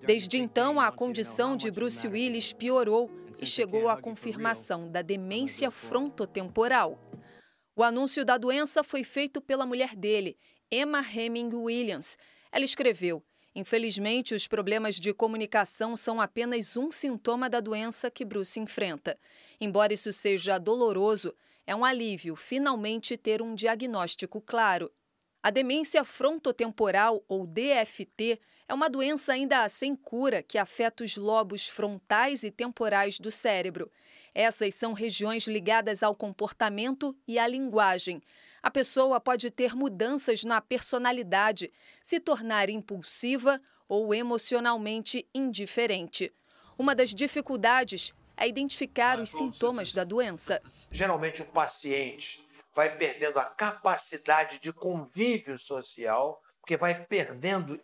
Desde 0.07 0.39
então, 0.39 0.81
a 0.81 0.91
condição 0.91 1.55
de 1.55 1.71
Bruce 1.71 2.09
Willis 2.09 2.53
piorou 2.53 3.11
e 3.39 3.45
chegou 3.45 3.91
à 3.91 4.01
confirmação 4.01 4.91
da 4.91 5.03
demência 5.03 5.71
frontotemporal. 5.71 6.99
O 7.77 7.83
anúncio 7.83 8.25
da 8.25 8.39
doença 8.39 8.83
foi 8.83 9.05
feito 9.05 9.41
pela 9.41 9.67
mulher 9.67 9.95
dele, 9.95 10.39
Emma 10.71 11.01
Hemming 11.01 11.55
Williams. 11.55 12.17
Ela 12.51 12.65
escreveu: 12.65 13.23
Infelizmente, 13.55 14.35
os 14.35 14.49
problemas 14.49 14.97
de 14.97 15.15
comunicação 15.15 15.97
são 15.97 16.21
apenas 16.21 16.77
um 16.77 16.91
sintoma 16.91 17.49
da 17.49 17.61
doença 17.61 18.11
que 18.11 18.25
Bruce 18.25 18.59
enfrenta. 18.59 19.17
Embora 19.61 19.95
isso 19.95 20.13
seja 20.13 20.59
doloroso, 20.59 21.35
é 21.67 21.75
um 21.75 21.85
alívio 21.85 22.35
finalmente 22.35 23.17
ter 23.17 23.41
um 23.41 23.55
diagnóstico 23.55 24.41
claro. 24.41 24.91
A 25.43 25.51
demência 25.51 26.03
frontotemporal, 26.05 27.23
ou 27.29 27.47
DFT, 27.47 28.41
é 28.67 28.75
uma 28.75 28.89
doença 28.89 29.35
ainda 29.35 29.69
sem 29.69 29.95
cura 29.95 30.43
que 30.43 30.59
afeta 30.59 31.05
os 31.05 31.17
lobos 31.17 31.69
frontais 31.69 32.43
e 32.43 32.51
temporais 32.51 33.21
do 33.21 33.31
cérebro. 33.31 33.91
Essas 34.35 34.75
são 34.75 34.93
regiões 34.93 35.47
ligadas 35.47 36.03
ao 36.03 36.15
comportamento 36.15 37.17
e 37.27 37.39
à 37.39 37.47
linguagem. 37.47 38.21
A 38.61 38.71
pessoa 38.71 39.21
pode 39.21 39.51
ter 39.51 39.77
mudanças 39.77 40.43
na 40.43 40.61
personalidade, 40.61 41.73
se 42.03 42.19
tornar 42.19 42.69
impulsiva 42.69 43.61
ou 43.89 44.13
emocionalmente 44.13 45.29
indiferente. 45.33 46.35
Uma 46.77 46.95
das 46.95 47.15
dificuldades 47.15 48.13
é 48.37 48.49
identificar 48.49 49.21
os 49.21 49.31
sintomas 49.31 49.93
da 49.93 50.03
doença. 50.03 50.61
Geralmente, 50.91 51.43
o 51.43 51.47
paciente 51.47 52.45
vai 52.75 52.97
perdendo 52.97 53.39
a 53.39 53.45
capacidade 53.45 54.59
de 54.59 54.73
convívio 54.73 55.57
social, 55.59 56.43
porque 56.61 56.77
vai 56.77 57.05
perdendo, 57.05 57.81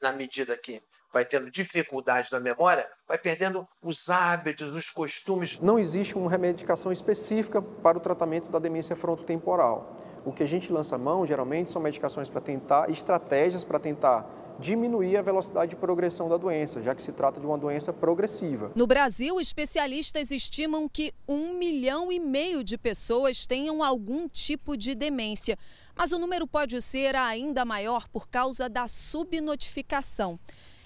na 0.00 0.10
medida 0.10 0.58
que 0.58 0.82
vai 1.14 1.24
tendo 1.24 1.48
dificuldades 1.48 2.32
na 2.32 2.40
memória, 2.40 2.86
vai 3.06 3.16
perdendo 3.16 3.66
os 3.80 4.10
hábitos, 4.10 4.74
os 4.74 4.90
costumes. 4.90 5.60
Não 5.62 5.78
existe 5.78 6.18
uma 6.18 6.28
remedicação 6.28 6.90
específica 6.90 7.62
para 7.62 7.96
o 7.96 8.00
tratamento 8.00 8.50
da 8.50 8.58
demência 8.58 8.96
frontotemporal. 8.96 9.96
O 10.24 10.32
que 10.32 10.42
a 10.42 10.46
gente 10.46 10.72
lança 10.72 10.98
mão, 10.98 11.24
geralmente, 11.24 11.70
são 11.70 11.80
medicações 11.80 12.28
para 12.28 12.40
tentar, 12.40 12.90
estratégias 12.90 13.62
para 13.62 13.78
tentar 13.78 14.28
diminuir 14.58 15.16
a 15.16 15.22
velocidade 15.22 15.70
de 15.70 15.76
progressão 15.76 16.28
da 16.28 16.36
doença, 16.36 16.82
já 16.82 16.94
que 16.94 17.02
se 17.02 17.12
trata 17.12 17.38
de 17.38 17.46
uma 17.46 17.58
doença 17.58 17.92
progressiva. 17.92 18.72
No 18.74 18.86
Brasil, 18.86 19.40
especialistas 19.40 20.30
estimam 20.30 20.88
que 20.88 21.12
um 21.28 21.56
milhão 21.58 22.10
e 22.10 22.18
meio 22.18 22.64
de 22.64 22.76
pessoas 22.76 23.46
tenham 23.46 23.82
algum 23.82 24.28
tipo 24.28 24.76
de 24.76 24.94
demência. 24.94 25.56
Mas 25.94 26.12
o 26.12 26.18
número 26.18 26.46
pode 26.46 26.80
ser 26.82 27.14
ainda 27.14 27.64
maior 27.64 28.08
por 28.08 28.28
causa 28.28 28.68
da 28.68 28.88
subnotificação 28.88 30.38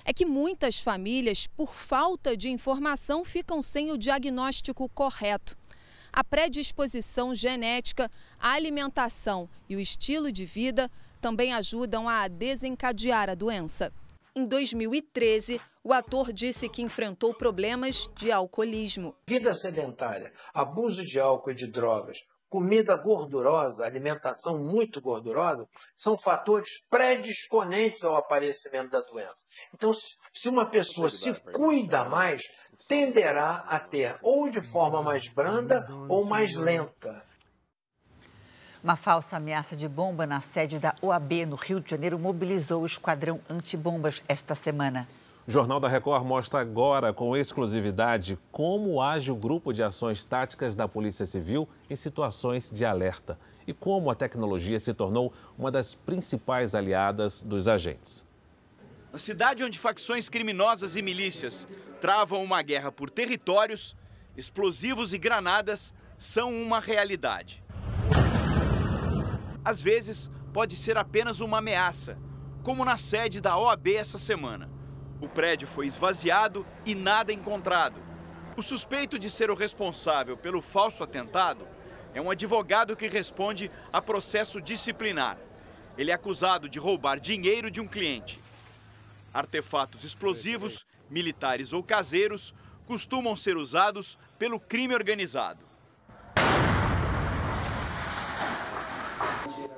é 0.08 0.12
que 0.14 0.24
muitas 0.24 0.80
famílias, 0.80 1.46
por 1.46 1.74
falta 1.74 2.34
de 2.34 2.48
informação, 2.48 3.26
ficam 3.26 3.60
sem 3.60 3.90
o 3.90 3.98
diagnóstico 3.98 4.88
correto. 4.88 5.54
a 6.10 6.24
predisposição 6.24 7.34
genética, 7.34 8.10
a 8.38 8.52
alimentação 8.52 9.46
e 9.68 9.76
o 9.76 9.80
estilo 9.80 10.32
de 10.32 10.46
vida 10.46 10.90
também 11.20 11.52
ajudam 11.52 12.08
a 12.08 12.26
desencadear 12.26 13.28
a 13.28 13.34
doença. 13.34 13.92
Em 14.34 14.46
2013, 14.46 15.60
o 15.84 15.92
ator 15.92 16.32
disse 16.32 16.70
que 16.70 16.80
enfrentou 16.80 17.34
problemas 17.34 18.08
de 18.16 18.32
alcoolismo. 18.32 19.14
Vida 19.28 19.52
sedentária, 19.52 20.32
abuso 20.54 21.04
de 21.04 21.20
álcool 21.20 21.50
e 21.50 21.54
de 21.54 21.66
drogas, 21.66 22.24
comida 22.48 22.96
gordurosa, 22.96 23.84
alimentação 23.84 24.58
muito 24.58 25.00
gordurosa, 25.00 25.66
são 25.96 26.16
fatores 26.16 26.82
predisponentes 26.90 28.04
ao 28.04 28.16
aparecimento 28.16 28.90
da 28.90 29.00
doença. 29.00 29.44
Então, 29.74 29.92
se 29.92 30.48
uma 30.48 30.66
pessoa 30.66 31.10
se 31.10 31.32
cuida 31.52 32.04
mais, 32.04 32.42
tenderá 32.88 33.64
a 33.68 33.78
ter 33.78 34.16
ou 34.22 34.48
de 34.48 34.60
forma 34.60 35.02
mais 35.02 35.28
branda 35.28 35.86
ou 36.08 36.24
mais 36.24 36.54
lenta. 36.54 37.24
Uma 38.82 38.94
falsa 38.94 39.36
ameaça 39.36 39.76
de 39.76 39.88
bomba 39.88 40.24
na 40.24 40.40
sede 40.40 40.78
da 40.78 40.94
OAB 41.02 41.46
no 41.46 41.56
Rio 41.56 41.80
de 41.80 41.90
Janeiro 41.90 42.18
mobilizou 42.18 42.82
o 42.82 42.86
esquadrão 42.86 43.40
antibombas 43.50 44.22
esta 44.28 44.54
semana. 44.54 45.08
Jornal 45.50 45.80
da 45.80 45.88
Record 45.88 46.26
mostra 46.26 46.60
agora, 46.60 47.10
com 47.10 47.34
exclusividade, 47.34 48.38
como 48.52 49.00
age 49.00 49.32
o 49.32 49.34
grupo 49.34 49.72
de 49.72 49.82
ações 49.82 50.22
táticas 50.22 50.74
da 50.74 50.86
Polícia 50.86 51.24
Civil 51.24 51.66
em 51.88 51.96
situações 51.96 52.70
de 52.70 52.84
alerta 52.84 53.38
e 53.66 53.72
como 53.72 54.10
a 54.10 54.14
tecnologia 54.14 54.78
se 54.78 54.92
tornou 54.92 55.32
uma 55.56 55.70
das 55.70 55.94
principais 55.94 56.74
aliadas 56.74 57.40
dos 57.40 57.66
agentes. 57.66 58.26
Na 59.10 59.18
cidade 59.18 59.64
onde 59.64 59.78
facções 59.78 60.28
criminosas 60.28 60.96
e 60.96 61.00
milícias 61.00 61.66
travam 61.98 62.44
uma 62.44 62.60
guerra 62.60 62.92
por 62.92 63.08
territórios, 63.08 63.96
explosivos 64.36 65.14
e 65.14 65.18
granadas 65.18 65.94
são 66.18 66.52
uma 66.52 66.78
realidade. 66.78 67.64
Às 69.64 69.80
vezes, 69.80 70.30
pode 70.52 70.76
ser 70.76 70.98
apenas 70.98 71.40
uma 71.40 71.56
ameaça, 71.56 72.18
como 72.62 72.84
na 72.84 72.98
sede 72.98 73.40
da 73.40 73.56
OAB 73.56 73.94
essa 73.94 74.18
semana. 74.18 74.76
O 75.20 75.28
prédio 75.28 75.66
foi 75.66 75.86
esvaziado 75.86 76.64
e 76.86 76.94
nada 76.94 77.32
encontrado. 77.32 78.00
O 78.56 78.62
suspeito 78.62 79.18
de 79.18 79.28
ser 79.28 79.50
o 79.50 79.54
responsável 79.54 80.36
pelo 80.36 80.62
falso 80.62 81.02
atentado 81.02 81.66
é 82.14 82.20
um 82.20 82.30
advogado 82.30 82.96
que 82.96 83.08
responde 83.08 83.70
a 83.92 84.00
processo 84.00 84.60
disciplinar. 84.60 85.36
Ele 85.96 86.10
é 86.10 86.14
acusado 86.14 86.68
de 86.68 86.78
roubar 86.78 87.18
dinheiro 87.18 87.70
de 87.70 87.80
um 87.80 87.88
cliente. 87.88 88.40
Artefatos 89.34 90.04
explosivos, 90.04 90.86
militares 91.10 91.72
ou 91.72 91.82
caseiros, 91.82 92.54
costumam 92.86 93.34
ser 93.34 93.56
usados 93.56 94.18
pelo 94.38 94.60
crime 94.60 94.94
organizado. 94.94 95.67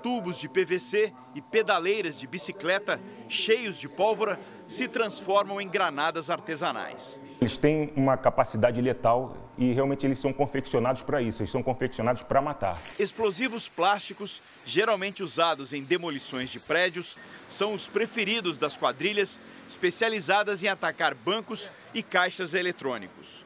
Tubos 0.02 0.38
de 0.38 0.48
PVC 0.48 1.12
e 1.34 1.40
pedaleiras 1.40 2.16
de 2.16 2.26
bicicleta 2.26 3.00
cheios 3.28 3.78
de 3.78 3.88
pólvora 3.88 4.38
se 4.66 4.88
transformam 4.88 5.60
em 5.60 5.68
granadas 5.68 6.30
artesanais. 6.30 7.20
Eles 7.40 7.56
têm 7.56 7.92
uma 7.96 8.16
capacidade 8.16 8.80
letal 8.80 9.36
e 9.56 9.72
realmente 9.72 10.06
eles 10.06 10.18
são 10.18 10.32
confeccionados 10.32 11.02
para 11.02 11.22
isso, 11.22 11.42
eles 11.42 11.50
são 11.50 11.62
confeccionados 11.62 12.22
para 12.22 12.40
matar. 12.40 12.78
Explosivos 12.98 13.68
plásticos, 13.68 14.42
geralmente 14.64 15.22
usados 15.22 15.72
em 15.72 15.82
demolições 15.82 16.50
de 16.50 16.60
prédios, 16.60 17.16
são 17.48 17.72
os 17.72 17.86
preferidos 17.86 18.58
das 18.58 18.76
quadrilhas 18.76 19.40
especializadas 19.68 20.62
em 20.62 20.68
atacar 20.68 21.14
bancos 21.14 21.70
e 21.94 22.02
caixas 22.02 22.54
eletrônicos. 22.54 23.44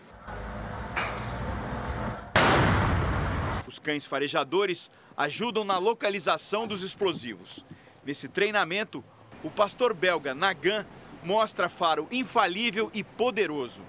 Os 3.66 3.78
cães 3.78 4.04
farejadores 4.04 4.90
ajudam 5.16 5.64
na 5.64 5.78
localização 5.78 6.66
dos 6.66 6.82
explosivos. 6.82 7.64
Nesse 8.04 8.28
treinamento, 8.28 9.02
o 9.42 9.50
pastor 9.50 9.94
belga 9.94 10.34
Nagan 10.34 10.86
mostra 11.22 11.68
faro 11.68 12.06
infalível 12.10 12.90
e 12.92 13.02
poderoso. 13.02 13.82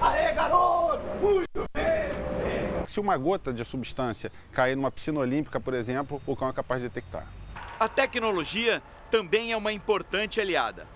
Aê, 0.00 0.32
garoto! 0.32 1.02
Muito 1.20 1.64
bem! 1.74 2.86
Se 2.86 2.98
uma 2.98 3.16
gota 3.16 3.52
de 3.52 3.64
substância 3.64 4.32
cair 4.52 4.74
numa 4.74 4.90
piscina 4.90 5.20
olímpica, 5.20 5.60
por 5.60 5.74
exemplo, 5.74 6.20
o 6.26 6.34
cão 6.34 6.48
é 6.48 6.52
capaz 6.52 6.82
de 6.82 6.88
detectar. 6.88 7.26
A 7.78 7.88
tecnologia 7.88 8.82
também 9.10 9.52
é 9.52 9.56
uma 9.56 9.72
importante 9.72 10.40
aliada. 10.40 10.86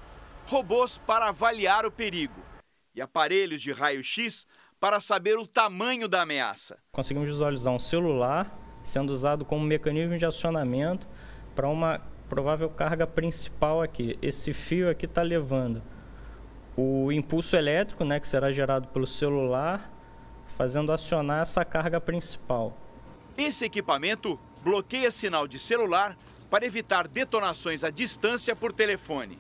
Robôs 0.47 0.99
para 0.99 1.29
avaliar 1.29 1.87
o 1.87 1.91
perigo 1.91 2.43
e 2.95 3.01
aparelhos 3.01 3.61
de 3.61 3.73
raio-x 3.73 4.47
para 4.79 5.01
saber 5.01 5.39
o 5.39 5.47
tamanho 5.47 6.09
da 6.09 6.23
ameaça. 6.23 6.79
Conseguimos 6.93 7.29
visualizar 7.29 7.73
um 7.73 7.79
celular 7.79 8.64
sendo 8.85 9.11
usado 9.11 9.45
como 9.45 9.65
mecanismo 9.65 10.17
de 10.17 10.27
acionamento 10.27 11.09
para 11.57 11.69
uma 11.69 12.01
provável 12.29 12.69
carga 12.69 13.07
principal 13.07 13.83
aqui. 13.83 14.19
Esse 14.23 14.53
fio 14.53 14.91
aqui 14.91 15.07
está 15.07 15.23
levando 15.23 15.83
o 16.77 17.11
impulso 17.11 17.57
elétrico, 17.57 18.05
né, 18.05 18.21
que 18.21 18.29
será 18.29 18.53
gerado 18.53 18.89
pelo 18.89 19.07
celular, 19.07 19.91
fazendo 20.57 20.93
acionar 20.93 21.43
essa 21.43 21.65
carga 21.65 22.01
principal. 22.01 22.77
Esse 23.37 23.65
equipamento 23.65 24.39
bloqueia 24.63 25.11
sinal 25.11 25.49
de 25.49 25.59
celular 25.59 26.17
para 26.51 26.67
evitar 26.67 27.09
detonações 27.09 27.83
à 27.83 27.91
distância 27.91 28.55
por 28.55 28.73
telefone. 28.73 29.39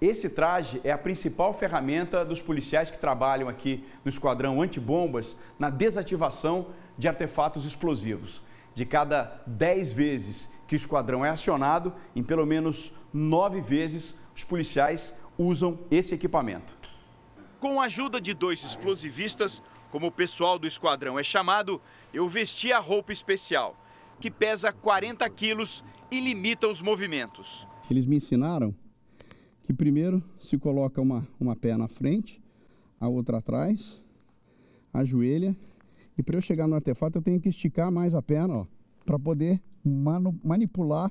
Esse 0.00 0.28
traje 0.28 0.80
é 0.84 0.92
a 0.92 0.98
principal 0.98 1.54
ferramenta 1.54 2.24
dos 2.24 2.42
policiais 2.42 2.90
que 2.90 2.98
trabalham 2.98 3.48
aqui 3.48 3.84
no 4.04 4.08
esquadrão 4.10 4.60
antibombas 4.60 5.36
na 5.58 5.70
desativação 5.70 6.68
de 6.98 7.08
artefatos 7.08 7.64
explosivos. 7.64 8.42
De 8.76 8.84
cada 8.84 9.42
10 9.46 9.92
vezes 9.94 10.50
que 10.68 10.74
o 10.74 10.76
esquadrão 10.76 11.24
é 11.24 11.30
acionado, 11.30 11.94
em 12.14 12.22
pelo 12.22 12.44
menos 12.44 12.92
9 13.10 13.58
vezes 13.58 14.14
os 14.34 14.44
policiais 14.44 15.14
usam 15.38 15.78
esse 15.90 16.14
equipamento. 16.14 16.76
Com 17.58 17.80
a 17.80 17.86
ajuda 17.86 18.20
de 18.20 18.34
dois 18.34 18.62
explosivistas, 18.62 19.62
como 19.90 20.08
o 20.08 20.12
pessoal 20.12 20.58
do 20.58 20.66
esquadrão 20.66 21.18
é 21.18 21.22
chamado, 21.22 21.80
eu 22.12 22.28
vesti 22.28 22.70
a 22.70 22.78
roupa 22.78 23.14
especial, 23.14 23.74
que 24.20 24.30
pesa 24.30 24.70
40 24.70 25.26
quilos 25.30 25.82
e 26.10 26.20
limita 26.20 26.68
os 26.68 26.82
movimentos. 26.82 27.66
Eles 27.90 28.04
me 28.04 28.16
ensinaram 28.16 28.74
que 29.62 29.72
primeiro 29.72 30.22
se 30.38 30.58
coloca 30.58 31.00
uma, 31.00 31.26
uma 31.40 31.56
pé 31.56 31.78
na 31.78 31.88
frente, 31.88 32.42
a 33.00 33.08
outra 33.08 33.38
atrás, 33.38 33.98
ajoelha, 34.92 35.56
e 36.18 36.22
para 36.22 36.36
eu 36.36 36.40
chegar 36.40 36.66
no 36.66 36.74
artefato 36.74 37.18
eu 37.18 37.22
tenho 37.22 37.40
que 37.40 37.48
esticar 37.48 37.90
mais 37.90 38.14
a 38.14 38.22
perna, 38.22 38.66
para 39.04 39.18
poder 39.18 39.60
manipular 39.84 41.10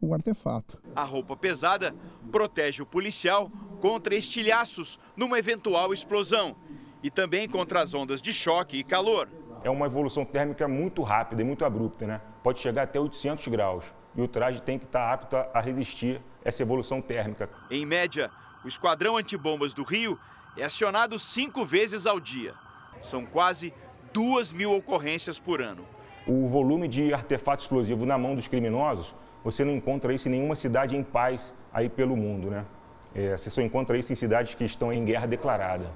o 0.00 0.12
artefato. 0.12 0.78
A 0.94 1.04
roupa 1.04 1.36
pesada 1.36 1.94
protege 2.30 2.82
o 2.82 2.86
policial 2.86 3.50
contra 3.80 4.14
estilhaços 4.14 4.98
numa 5.16 5.38
eventual 5.38 5.92
explosão 5.92 6.56
e 7.02 7.10
também 7.10 7.48
contra 7.48 7.80
as 7.80 7.94
ondas 7.94 8.20
de 8.20 8.32
choque 8.32 8.78
e 8.78 8.84
calor. 8.84 9.28
É 9.62 9.70
uma 9.70 9.86
evolução 9.86 10.24
térmica 10.24 10.66
muito 10.66 11.02
rápida 11.02 11.40
e 11.40 11.44
muito 11.44 11.64
abrupta, 11.64 12.06
né? 12.06 12.20
Pode 12.42 12.60
chegar 12.60 12.82
até 12.82 12.98
800 13.00 13.48
graus 13.48 13.84
e 14.16 14.20
o 14.20 14.28
traje 14.28 14.60
tem 14.60 14.78
que 14.78 14.84
estar 14.84 15.12
apto 15.12 15.36
a 15.36 15.60
resistir 15.60 16.20
essa 16.44 16.62
evolução 16.62 17.00
térmica. 17.00 17.48
Em 17.70 17.86
média, 17.86 18.30
o 18.64 18.68
Esquadrão 18.68 19.16
Antibombas 19.16 19.72
do 19.72 19.82
Rio 19.82 20.18
é 20.56 20.64
acionado 20.64 21.18
cinco 21.18 21.64
vezes 21.64 22.06
ao 22.06 22.20
dia. 22.20 22.54
São 23.00 23.24
quase 23.24 23.72
duas 24.14 24.52
mil 24.52 24.72
ocorrências 24.72 25.40
por 25.40 25.60
ano. 25.60 25.84
O 26.24 26.46
volume 26.46 26.86
de 26.86 27.12
artefato 27.12 27.62
explosivo 27.62 28.06
na 28.06 28.16
mão 28.16 28.36
dos 28.36 28.46
criminosos, 28.46 29.12
você 29.42 29.64
não 29.64 29.72
encontra 29.74 30.14
isso 30.14 30.28
em 30.28 30.30
nenhuma 30.30 30.54
cidade 30.54 30.96
em 30.96 31.02
paz 31.02 31.52
aí 31.72 31.88
pelo 31.88 32.16
mundo, 32.16 32.48
né? 32.48 32.64
É, 33.12 33.36
você 33.36 33.50
só 33.50 33.60
encontra 33.60 33.98
isso 33.98 34.12
em 34.12 34.16
cidades 34.16 34.54
que 34.54 34.64
estão 34.64 34.92
em 34.92 35.04
guerra 35.04 35.26
declarada. 35.26 35.90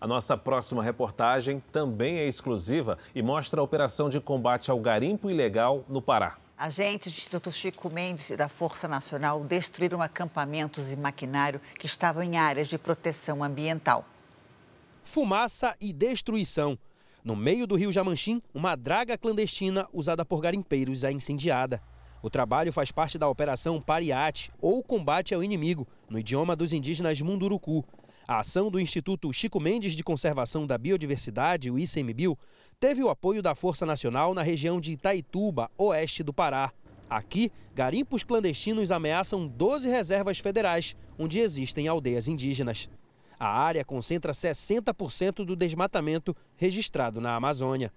A 0.00 0.06
nossa 0.06 0.36
próxima 0.36 0.80
reportagem 0.80 1.60
também 1.72 2.18
é 2.18 2.28
exclusiva 2.28 2.96
e 3.12 3.20
mostra 3.20 3.60
a 3.60 3.64
operação 3.64 4.08
de 4.08 4.20
combate 4.20 4.70
ao 4.70 4.78
garimpo 4.78 5.28
ilegal 5.28 5.84
no 5.88 6.00
Pará. 6.00 6.36
Agentes 6.56 7.12
do 7.12 7.16
Instituto 7.16 7.50
Chico 7.50 7.92
Mendes 7.92 8.30
e 8.30 8.36
da 8.36 8.48
Força 8.48 8.86
Nacional 8.86 9.42
destruíram 9.42 10.00
acampamentos 10.00 10.92
e 10.92 10.96
maquinário 10.96 11.60
que 11.76 11.86
estavam 11.86 12.22
em 12.22 12.36
áreas 12.36 12.68
de 12.68 12.78
proteção 12.78 13.42
ambiental. 13.42 14.04
Fumaça 15.10 15.74
e 15.80 15.90
destruição. 15.90 16.78
No 17.24 17.34
meio 17.34 17.66
do 17.66 17.76
rio 17.76 17.90
Jamanchim, 17.90 18.42
uma 18.52 18.76
draga 18.76 19.16
clandestina 19.16 19.88
usada 19.90 20.22
por 20.22 20.38
garimpeiros 20.38 21.02
é 21.02 21.10
incendiada. 21.10 21.82
O 22.22 22.28
trabalho 22.28 22.70
faz 22.74 22.92
parte 22.92 23.16
da 23.16 23.26
Operação 23.26 23.80
Pariate, 23.80 24.52
ou 24.60 24.82
Combate 24.82 25.32
ao 25.34 25.42
Inimigo, 25.42 25.88
no 26.10 26.18
idioma 26.18 26.54
dos 26.54 26.74
indígenas 26.74 27.22
Munduruku. 27.22 27.82
A 28.28 28.40
ação 28.40 28.70
do 28.70 28.78
Instituto 28.78 29.32
Chico 29.32 29.58
Mendes 29.58 29.94
de 29.94 30.04
Conservação 30.04 30.66
da 30.66 30.76
Biodiversidade, 30.76 31.70
o 31.70 31.78
ICMBio, 31.78 32.36
teve 32.78 33.02
o 33.02 33.08
apoio 33.08 33.40
da 33.40 33.54
Força 33.54 33.86
Nacional 33.86 34.34
na 34.34 34.42
região 34.42 34.78
de 34.78 34.92
Itaituba, 34.92 35.70
oeste 35.78 36.22
do 36.22 36.34
Pará. 36.34 36.70
Aqui, 37.08 37.50
garimpos 37.74 38.22
clandestinos 38.22 38.92
ameaçam 38.92 39.48
12 39.48 39.88
reservas 39.88 40.38
federais, 40.38 40.94
onde 41.18 41.38
existem 41.38 41.88
aldeias 41.88 42.28
indígenas. 42.28 42.90
A 43.40 43.46
área 43.48 43.84
concentra 43.84 44.32
60% 44.32 45.44
do 45.44 45.54
desmatamento 45.54 46.34
registrado 46.56 47.20
na 47.20 47.36
Amazônia. 47.36 47.92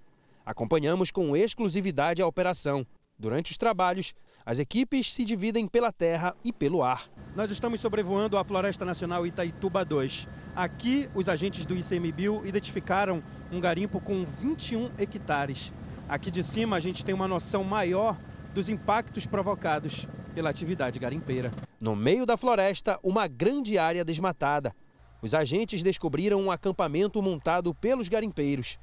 Acompanhamos 0.46 1.10
com 1.10 1.36
exclusividade 1.36 2.22
a 2.22 2.28
operação. 2.28 2.86
Durante 3.18 3.52
os 3.52 3.58
trabalhos, 3.58 4.14
as 4.46 4.60
equipes 4.60 5.12
se 5.14 5.26
dividem 5.26 5.68
pela 5.68 5.92
terra 5.92 6.36
e 6.44 6.54
pelo 6.54 6.84
ar. 6.84 7.10
Nós 7.36 7.50
estamos 7.50 7.80
sobrevoando 7.80 8.38
a 8.38 8.44
Floresta 8.44 8.86
Nacional 8.86 9.26
Itaituba 9.26 9.84
2. 9.84 10.28
Aqui, 10.56 11.10
os 11.16 11.28
agentes 11.28 11.66
do 11.66 11.76
ICMBio 11.76 12.46
identificaram 12.46 13.24
um 13.52 13.60
garimpo 13.60 14.00
com 14.00 14.24
21 14.26 14.92
hectares. 14.98 15.74
Aqui 16.08 16.30
de 16.30 16.44
cima, 16.44 16.76
a 16.76 16.80
gente 16.80 17.04
tem 17.04 17.16
uma 17.16 17.28
noção 17.28 17.64
maior 17.64 18.20
dos 18.54 18.70
impactos 18.70 19.26
provocados 19.26 20.08
pela 20.36 20.50
atividade 20.50 21.00
garimpeira. 21.00 21.52
No 21.80 21.96
meio 21.96 22.26
da 22.26 22.38
floresta, 22.38 23.00
uma 23.04 23.28
grande 23.28 23.78
área 23.78 24.06
desmatada. 24.06 24.74
Os 25.22 25.34
agentes 25.34 25.84
descobriram 25.84 26.42
um 26.42 26.50
acampamento 26.50 27.22
montado 27.22 27.76
pelos 27.76 28.10
garimpeiros. 28.10 28.80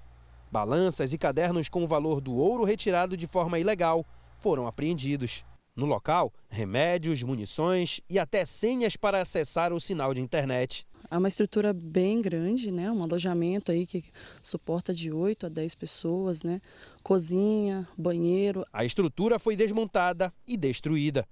Balanças 0.50 1.12
e 1.12 1.18
cadernos 1.18 1.68
com 1.68 1.82
o 1.82 1.88
valor 1.88 2.20
do 2.20 2.36
ouro 2.36 2.64
retirado 2.64 3.16
de 3.16 3.26
forma 3.26 3.58
ilegal 3.58 4.06
foram 4.38 4.66
apreendidos. 4.66 5.44
No 5.74 5.86
local, 5.86 6.32
remédios, 6.48 7.22
munições 7.22 8.00
e 8.10 8.18
até 8.18 8.44
senhas 8.44 8.96
para 8.96 9.20
acessar 9.20 9.72
o 9.72 9.80
sinal 9.80 10.12
de 10.12 10.20
internet. 10.20 10.84
É 11.10 11.16
uma 11.16 11.28
estrutura 11.28 11.72
bem 11.72 12.20
grande, 12.20 12.72
né? 12.72 12.90
Um 12.90 13.02
alojamento 13.02 13.70
aí 13.70 13.86
que 13.86 14.04
suporta 14.42 14.92
de 14.92 15.12
8 15.12 15.46
a 15.46 15.48
10 15.48 15.74
pessoas, 15.76 16.42
né? 16.42 16.60
Cozinha, 17.02 17.86
banheiro. 17.96 18.64
A 18.72 18.84
estrutura 18.84 19.38
foi 19.38 19.56
desmontada 19.56 20.32
e 20.46 20.56
destruída. 20.56 21.24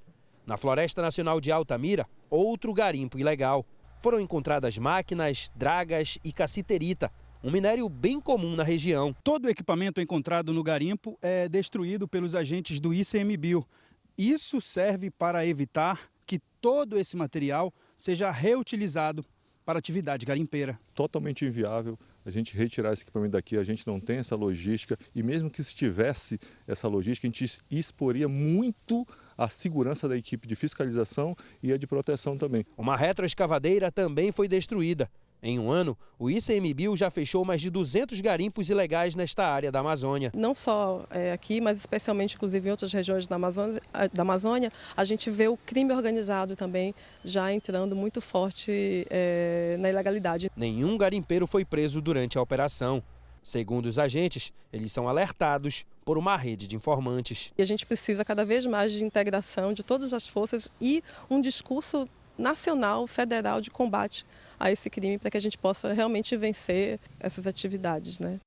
Na 0.46 0.56
Floresta 0.56 1.02
Nacional 1.02 1.40
de 1.40 1.50
Altamira, 1.50 2.06
outro 2.30 2.72
garimpo 2.72 3.18
ilegal. 3.18 3.66
Foram 3.98 4.20
encontradas 4.20 4.78
máquinas, 4.78 5.50
dragas 5.54 6.18
e 6.22 6.32
cassiterita, 6.32 7.10
um 7.42 7.50
minério 7.50 7.88
bem 7.88 8.20
comum 8.20 8.54
na 8.54 8.62
região. 8.62 9.14
Todo 9.24 9.46
o 9.46 9.48
equipamento 9.48 10.00
encontrado 10.00 10.52
no 10.52 10.62
garimpo 10.62 11.18
é 11.22 11.48
destruído 11.48 12.08
pelos 12.08 12.34
agentes 12.34 12.80
do 12.80 12.92
ICMBio. 12.92 13.66
Isso 14.16 14.60
serve 14.60 15.10
para 15.10 15.46
evitar 15.46 16.10
que 16.26 16.40
todo 16.60 16.98
esse 16.98 17.16
material 17.16 17.72
seja 17.96 18.30
reutilizado 18.30 19.24
para 19.64 19.78
atividade 19.78 20.24
garimpeira. 20.24 20.78
Totalmente 20.94 21.44
inviável 21.44 21.98
a 22.24 22.30
gente 22.30 22.56
retirar 22.56 22.92
esse 22.92 23.02
equipamento 23.02 23.32
daqui, 23.32 23.56
a 23.56 23.64
gente 23.64 23.86
não 23.86 24.00
tem 24.00 24.18
essa 24.18 24.34
logística 24.34 24.98
e 25.14 25.22
mesmo 25.22 25.50
que 25.50 25.62
se 25.62 25.74
tivesse 25.74 26.38
essa 26.66 26.88
logística, 26.88 27.26
a 27.26 27.30
gente 27.30 27.60
exporia 27.70 28.28
muito 28.28 29.06
a 29.36 29.48
segurança 29.48 30.08
da 30.08 30.16
equipe 30.16 30.46
de 30.46 30.54
fiscalização 30.54 31.36
e 31.62 31.72
a 31.72 31.76
de 31.76 31.86
proteção 31.86 32.36
também. 32.36 32.64
Uma 32.76 32.96
retroescavadeira 32.96 33.90
também 33.92 34.32
foi 34.32 34.48
destruída. 34.48 35.10
Em 35.42 35.58
um 35.58 35.70
ano, 35.70 35.96
o 36.18 36.30
ICMBio 36.30 36.96
já 36.96 37.10
fechou 37.10 37.44
mais 37.44 37.60
de 37.60 37.70
200 37.70 38.20
garimpos 38.20 38.70
ilegais 38.70 39.14
nesta 39.14 39.46
área 39.46 39.70
da 39.70 39.80
Amazônia. 39.80 40.32
Não 40.34 40.54
só 40.54 41.04
é, 41.10 41.30
aqui, 41.30 41.60
mas 41.60 41.78
especialmente 41.78 42.34
inclusive 42.34 42.66
em 42.66 42.70
outras 42.70 42.92
regiões 42.92 43.26
da 43.26 43.36
Amazônia, 43.36 43.80
da 44.12 44.22
Amazônia, 44.22 44.72
a 44.96 45.04
gente 45.04 45.30
vê 45.30 45.46
o 45.46 45.56
crime 45.56 45.92
organizado 45.92 46.56
também 46.56 46.94
já 47.24 47.52
entrando 47.52 47.94
muito 47.94 48.20
forte 48.20 49.06
é, 49.10 49.76
na 49.78 49.90
ilegalidade. 49.90 50.50
Nenhum 50.56 50.96
garimpeiro 50.96 51.46
foi 51.46 51.64
preso 51.64 52.00
durante 52.00 52.38
a 52.38 52.42
operação. 52.42 53.02
Segundo 53.42 53.86
os 53.86 53.98
agentes, 53.98 54.52
eles 54.72 54.90
são 54.90 55.08
alertados 55.08 55.84
por 56.06 56.16
uma 56.16 56.36
rede 56.36 56.68
de 56.68 56.76
informantes. 56.76 57.52
E 57.58 57.60
a 57.60 57.64
gente 57.64 57.84
precisa 57.84 58.24
cada 58.24 58.44
vez 58.44 58.64
mais 58.64 58.92
de 58.92 59.04
integração 59.04 59.72
de 59.72 59.82
todas 59.82 60.14
as 60.14 60.24
forças 60.24 60.68
e 60.80 61.02
um 61.28 61.40
discurso 61.40 62.08
nacional, 62.38 63.08
federal 63.08 63.60
de 63.60 63.70
combate 63.70 64.24
a 64.58 64.70
esse 64.70 64.88
crime 64.88 65.18
para 65.18 65.30
que 65.32 65.36
a 65.36 65.40
gente 65.40 65.58
possa 65.58 65.92
realmente 65.92 66.36
vencer 66.36 67.00
essas 67.18 67.44
atividades, 67.44 68.20
né? 68.20 68.38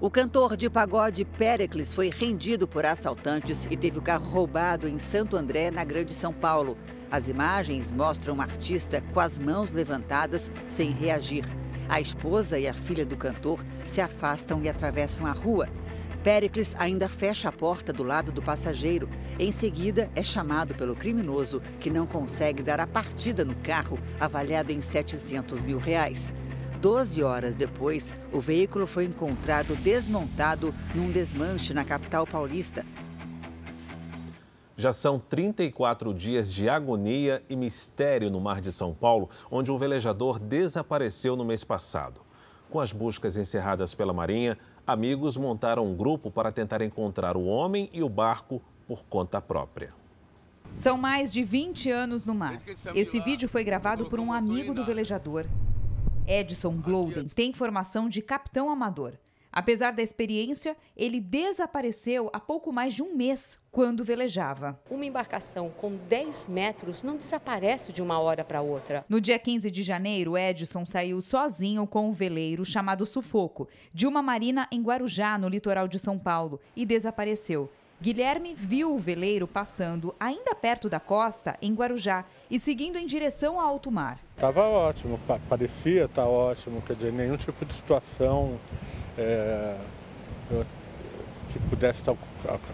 O 0.00 0.10
cantor 0.10 0.56
de 0.56 0.68
pagode 0.68 1.24
Pericles 1.24 1.92
foi 1.92 2.10
rendido 2.10 2.66
por 2.66 2.84
assaltantes 2.84 3.68
e 3.70 3.76
teve 3.76 4.00
o 4.00 4.02
carro 4.02 4.28
roubado 4.28 4.88
em 4.88 4.98
Santo 4.98 5.36
André, 5.36 5.70
na 5.70 5.84
Grande 5.84 6.12
São 6.12 6.32
Paulo. 6.32 6.76
As 7.08 7.28
imagens 7.28 7.92
mostram 7.92 8.36
o 8.36 8.40
artista 8.40 9.00
com 9.14 9.20
as 9.20 9.38
mãos 9.38 9.70
levantadas, 9.70 10.50
sem 10.68 10.90
reagir. 10.90 11.61
A 11.88 12.00
esposa 12.00 12.58
e 12.58 12.66
a 12.66 12.74
filha 12.74 13.04
do 13.04 13.16
cantor 13.16 13.64
se 13.84 14.00
afastam 14.00 14.62
e 14.62 14.68
atravessam 14.68 15.26
a 15.26 15.32
rua. 15.32 15.68
Pericles 16.22 16.76
ainda 16.78 17.08
fecha 17.08 17.48
a 17.48 17.52
porta 17.52 17.92
do 17.92 18.04
lado 18.04 18.30
do 18.30 18.40
passageiro. 18.40 19.08
Em 19.38 19.50
seguida, 19.50 20.08
é 20.14 20.22
chamado 20.22 20.74
pelo 20.74 20.94
criminoso, 20.94 21.60
que 21.80 21.90
não 21.90 22.06
consegue 22.06 22.62
dar 22.62 22.78
a 22.78 22.86
partida 22.86 23.44
no 23.44 23.56
carro, 23.56 23.98
avaliado 24.20 24.72
em 24.72 24.80
700 24.80 25.64
mil 25.64 25.78
reais. 25.78 26.32
Doze 26.80 27.22
horas 27.22 27.54
depois, 27.54 28.12
o 28.32 28.40
veículo 28.40 28.86
foi 28.86 29.04
encontrado 29.04 29.76
desmontado 29.76 30.74
num 30.94 31.10
desmanche 31.10 31.74
na 31.74 31.84
capital 31.84 32.26
paulista. 32.26 32.84
Já 34.82 34.92
são 34.92 35.16
34 35.16 36.12
dias 36.12 36.52
de 36.52 36.68
agonia 36.68 37.40
e 37.48 37.54
mistério 37.54 38.28
no 38.28 38.40
mar 38.40 38.60
de 38.60 38.72
São 38.72 38.92
Paulo, 38.92 39.30
onde 39.48 39.70
um 39.70 39.78
velejador 39.78 40.40
desapareceu 40.40 41.36
no 41.36 41.44
mês 41.44 41.62
passado. 41.62 42.20
Com 42.68 42.80
as 42.80 42.92
buscas 42.92 43.36
encerradas 43.36 43.94
pela 43.94 44.12
Marinha, 44.12 44.58
amigos 44.84 45.36
montaram 45.36 45.86
um 45.86 45.94
grupo 45.94 46.32
para 46.32 46.50
tentar 46.50 46.82
encontrar 46.82 47.36
o 47.36 47.44
homem 47.44 47.88
e 47.92 48.02
o 48.02 48.08
barco 48.08 48.60
por 48.84 49.04
conta 49.04 49.40
própria. 49.40 49.94
São 50.74 50.98
mais 50.98 51.32
de 51.32 51.44
20 51.44 51.88
anos 51.88 52.24
no 52.24 52.34
mar. 52.34 52.60
Esse 52.92 53.20
vídeo 53.20 53.48
foi 53.48 53.62
gravado 53.62 54.06
por 54.06 54.18
um 54.18 54.32
amigo 54.32 54.74
do 54.74 54.84
velejador. 54.84 55.46
Edson 56.26 56.74
Gloden 56.74 57.28
tem 57.28 57.52
formação 57.52 58.08
de 58.08 58.20
capitão 58.20 58.68
amador. 58.68 59.12
Apesar 59.52 59.92
da 59.92 60.02
experiência, 60.02 60.74
ele 60.96 61.20
desapareceu 61.20 62.30
há 62.32 62.40
pouco 62.40 62.72
mais 62.72 62.94
de 62.94 63.02
um 63.02 63.14
mês, 63.14 63.60
quando 63.70 64.02
velejava. 64.02 64.80
Uma 64.90 65.04
embarcação 65.04 65.68
com 65.68 65.94
10 66.08 66.48
metros 66.48 67.02
não 67.02 67.18
desaparece 67.18 67.92
de 67.92 68.00
uma 68.00 68.18
hora 68.18 68.42
para 68.42 68.62
outra. 68.62 69.04
No 69.06 69.20
dia 69.20 69.38
15 69.38 69.70
de 69.70 69.82
janeiro, 69.82 70.38
Edson 70.38 70.86
saiu 70.86 71.20
sozinho 71.20 71.86
com 71.86 72.08
um 72.08 72.12
veleiro 72.12 72.64
chamado 72.64 73.04
Sufoco, 73.04 73.68
de 73.92 74.06
uma 74.06 74.22
marina 74.22 74.66
em 74.72 74.80
Guarujá, 74.80 75.36
no 75.36 75.48
litoral 75.48 75.86
de 75.86 75.98
São 75.98 76.18
Paulo, 76.18 76.58
e 76.74 76.86
desapareceu. 76.86 77.70
Guilherme 78.00 78.52
viu 78.52 78.92
o 78.92 78.98
veleiro 78.98 79.46
passando 79.46 80.12
ainda 80.18 80.56
perto 80.56 80.88
da 80.88 80.98
costa, 80.98 81.56
em 81.62 81.72
Guarujá, 81.72 82.24
e 82.50 82.58
seguindo 82.58 82.96
em 82.96 83.06
direção 83.06 83.60
a 83.60 83.64
alto 83.64 83.92
mar. 83.92 84.18
Estava 84.34 84.64
ótimo, 84.64 85.20
parecia 85.48 86.06
estar 86.06 86.22
tá 86.22 86.28
ótimo, 86.28 86.82
quer 86.82 86.96
dizer, 86.96 87.12
nenhum 87.12 87.36
tipo 87.36 87.64
de 87.64 87.72
situação 87.72 88.58
é, 89.18 89.76
que 91.52 91.58
pudesse 91.68 92.00
estar 92.00 92.16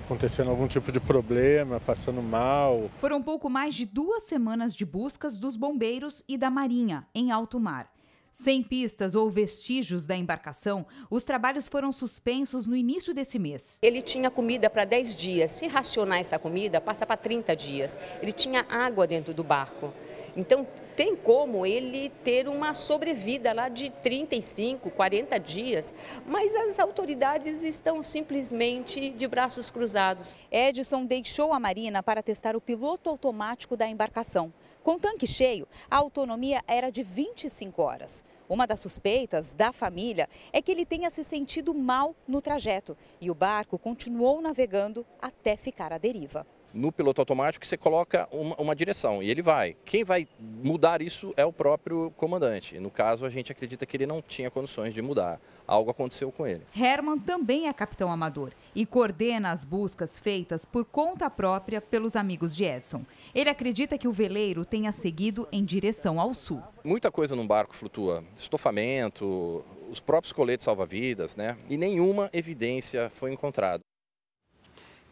acontecendo 0.05 0.51
algum 0.51 0.68
tipo 0.68 0.92
de 0.92 1.01
problema, 1.01 1.81
passando 1.81 2.22
mal. 2.22 2.90
Foram 3.01 3.22
pouco 3.22 3.51
mais 3.51 3.74
de 3.74 3.85
duas 3.85 4.22
semanas 4.24 4.74
de 4.74 4.87
buscas 4.87 5.37
dos 5.37 5.57
bombeiros 5.57 6.22
e 6.29 6.38
da 6.38 6.51
Marinha 6.51 7.07
em 7.14 7.31
alto 7.31 7.59
mar. 7.59 7.90
Sem 8.31 8.62
pistas 8.62 9.16
ou 9.16 9.29
vestígios 9.29 10.07
da 10.07 10.16
embarcação, 10.16 10.87
os 11.11 11.24
trabalhos 11.24 11.66
foram 11.66 11.90
suspensos 11.90 12.66
no 12.66 12.77
início 12.77 13.12
desse 13.12 13.37
mês. 13.37 13.81
Ele 13.83 14.01
tinha 14.01 14.31
comida 14.31 14.70
para 14.70 14.85
10 14.85 15.16
dias. 15.16 15.51
Se 15.51 15.66
racionar 15.66 16.20
essa 16.20 16.38
comida, 16.38 16.81
passa 16.81 17.05
para 17.05 17.16
30 17.16 17.57
dias. 17.57 17.98
Ele 18.22 18.31
tinha 18.31 18.64
água 18.68 19.09
dentro 19.09 19.35
do 19.35 19.42
barco. 19.42 19.92
Então, 20.38 20.64
tem 20.94 21.16
como 21.16 21.66
ele 21.66 22.11
ter 22.22 22.46
uma 22.46 22.72
sobrevida 22.72 23.53
lá 23.53 23.68
de 23.68 23.90
35, 23.90 24.88
40 24.88 25.37
dias, 25.40 25.92
mas 26.24 26.55
as 26.55 26.79
autoridades 26.79 27.64
estão 27.64 28.01
simplesmente 28.05 29.11
de 29.11 29.27
braços 29.27 29.68
cruzados. 29.68 30.38
Edson 30.48 31.05
deixou 31.05 31.53
a 31.53 31.59
Marina 31.59 32.05
para 32.05 32.22
testar 32.22 32.55
o 32.55 32.61
piloto 32.61 33.11
automático 33.11 33.77
da 33.77 33.88
embarcação. 33.88 34.55
Com 34.81 34.96
tanque 34.96 35.27
cheio, 35.27 35.66
a 35.90 35.96
autonomia 35.96 36.62
era 36.68 36.88
de 36.88 37.03
25 37.03 37.83
horas. 37.83 38.22
Uma 38.48 38.64
das 38.64 38.79
suspeitas 38.79 39.55
da 39.55 39.72
família 39.72 40.29
é 40.53 40.62
que 40.62 40.70
ele 40.70 40.87
tenha 40.87 41.11
se 41.11 41.24
sentido 41.24 41.74
mal 41.74 42.14
no 42.29 42.40
trajeto 42.40 42.96
e 43.20 43.29
o 43.29 43.35
barco 43.35 43.77
continuou 43.77 44.40
navegando 44.40 45.05
até 45.20 45.57
ficar 45.57 45.92
à 45.92 45.98
deriva 45.98 46.46
no 46.72 46.92
piloto 46.92 47.20
automático 47.20 47.66
você 47.66 47.76
coloca 47.76 48.29
uma, 48.31 48.54
uma, 48.56 48.77
direção 48.77 49.23
e 49.23 49.31
ele 49.31 49.42
vai. 49.42 49.77
Quem 49.85 50.04
vai 50.04 50.29
mudar 50.38 51.02
isso 51.02 51.33
é 51.37 51.44
o 51.44 51.52
próprio 51.52 52.12
comandante. 52.16 52.79
No 52.79 52.90
caso, 52.90 53.25
a 53.25 53.29
gente 53.29 53.50
acredita 53.50 53.87
que 53.87 53.96
ele 53.96 54.06
não 54.06 54.23
tinha 54.23 54.50
condições 54.50 54.94
de 54.94 55.02
mudar. 55.02 55.40
Algo 55.66 55.90
aconteceu 55.90 56.31
com 56.31 56.46
ele. 56.46 56.62
Herman 56.75 57.19
também 57.19 57.69
é 57.69 57.73
capitão 57.73 58.10
amador 58.10 58.52
e 58.75 58.87
coordena 58.87 59.50
as 59.50 59.64
buscas 59.64 60.19
feitas 60.19 60.64
por 60.64 60.85
conta 60.85 61.29
própria 61.29 61.81
pelos 61.81 62.16
amigos 62.16 62.54
de 62.54 62.64
Edson. 62.64 63.04
Ele 63.35 63.50
acredita 63.50 63.98
que 63.98 64.08
o 64.08 64.12
veleiro 64.12 64.64
tenha 64.64 64.92
seguido 64.92 65.48
em 65.50 65.64
direção 65.64 66.21
ao 66.21 66.33
sul. 66.35 66.62
Muita 66.85 67.10
coisa 67.10 67.35
num 67.35 67.46
barco 67.46 67.75
flutua: 67.75 68.25
estofamento, 68.37 69.64
os 69.90 70.00
próprios 70.00 70.33
coletes 70.33 70.64
salva-vidas, 70.64 71.37
né? 71.37 71.56
E 71.69 71.77
nenhuma 71.77 72.31
evidência 72.33 73.10
foi 73.10 73.33
encontrada. 73.33 73.83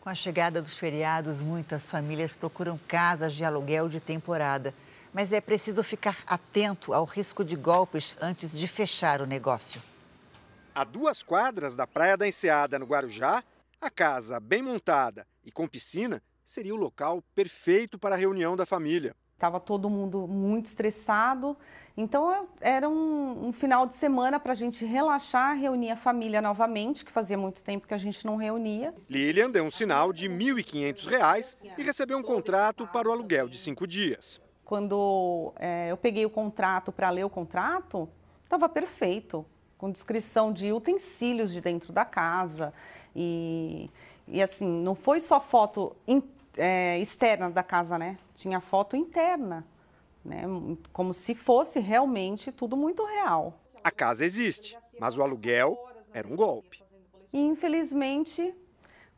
Com 0.07 0.11
a 0.11 0.15
chegada 0.15 0.63
dos 0.63 0.79
feriados, 0.79 1.43
muitas 1.43 1.91
famílias 1.91 2.33
procuram 2.33 2.79
casas 2.87 3.35
de 3.35 3.45
aluguel 3.45 3.89
de 3.89 3.99
temporada. 3.99 4.73
Mas 5.13 5.33
é 5.33 5.41
preciso 5.41 5.83
ficar 5.83 6.19
atento 6.29 6.95
ao 6.95 7.05
risco 7.05 7.45
de 7.45 7.57
golpes 7.57 8.17
antes 8.21 8.53
de 8.53 8.69
fechar 8.69 9.21
o 9.21 9.27
negócio. 9.27 9.83
A 10.73 10.85
duas 10.85 11.25
quadras 11.25 11.75
da 11.75 11.89
Praia 11.89 12.17
da 12.17 12.25
Enseada, 12.25 12.79
no 12.79 12.87
Guarujá, 12.87 13.43
a 13.81 13.91
casa 13.91 14.39
bem 14.39 14.63
montada 14.63 15.27
e 15.45 15.51
com 15.51 15.67
piscina 15.67 16.23
seria 16.45 16.73
o 16.73 16.79
local 16.79 17.21
perfeito 17.35 17.99
para 17.99 18.15
a 18.15 18.19
reunião 18.19 18.55
da 18.55 18.65
família. 18.65 19.13
Estava 19.35 19.59
todo 19.59 19.91
mundo 19.91 20.29
muito 20.29 20.67
estressado, 20.67 21.57
então 21.97 22.47
era 22.61 22.89
um, 22.89 23.49
um 23.49 23.53
final 23.53 23.87
de 23.87 23.95
semana 23.95 24.39
para 24.39 24.53
a 24.53 24.55
gente 24.55 24.85
relaxar, 24.85 25.57
reunir 25.57 25.91
a 25.91 25.97
família 25.97 26.43
novamente, 26.43 27.05
que 27.05 27.11
fazia 27.11 27.39
muito 27.39 27.65
tempo 27.65 27.87
que 27.87 27.95
a 27.95 27.99
gente 27.99 28.27
não 28.27 28.37
reunia. 28.37 28.93
Lilian 29.09 29.51
deu 29.51 29.65
um 29.65 29.71
sinal 29.71 30.13
de 30.13 30.29
R$ 30.29 30.35
1.500 30.35 31.57
e 31.79 31.83
recebeu 31.83 32.19
um 32.19 32.23
contrato 32.23 32.87
para 32.89 33.09
o 33.09 33.13
aluguel 33.13 33.49
de 33.49 33.57
cinco 33.57 33.87
dias. 33.87 34.41
Quando 34.65 35.55
é, 35.57 35.91
eu 35.91 35.97
peguei 35.97 36.27
o 36.27 36.31
contrato 36.31 36.93
para 36.93 37.09
ler 37.09 37.25
o 37.25 37.31
contrato, 37.31 38.09
estava 38.45 38.69
perfeito 38.69 39.47
com 39.79 39.91
descrição 39.91 40.53
de 40.53 40.73
utensílios 40.73 41.53
de 41.53 41.61
dentro 41.61 41.93
da 41.93 42.05
casa. 42.05 42.75
E, 43.15 43.91
e 44.29 44.43
assim, 44.43 44.69
não 44.69 44.95
foi 44.95 45.21
só 45.21 45.41
foto 45.41 45.97
in, 46.07 46.23
é, 46.57 46.99
externa 46.99 47.51
da 47.51 47.63
casa, 47.63 47.99
né? 47.99 48.19
Tinha 48.35 48.61
foto 48.61 48.97
interna, 48.97 49.65
né? 50.27 50.43
Como 50.93 51.15
se 51.15 51.35
fosse 51.35 51.81
realmente 51.81 52.53
tudo 52.53 52.77
muito 52.77 53.05
real. 53.05 53.61
A 53.83 53.91
casa 53.91 54.25
existe, 54.25 54.77
mas 54.99 55.17
o 55.17 55.23
aluguel 55.23 55.79
era 56.13 56.27
um 56.27 56.35
golpe. 56.37 56.83
E 57.33 57.41
infelizmente, 57.41 58.55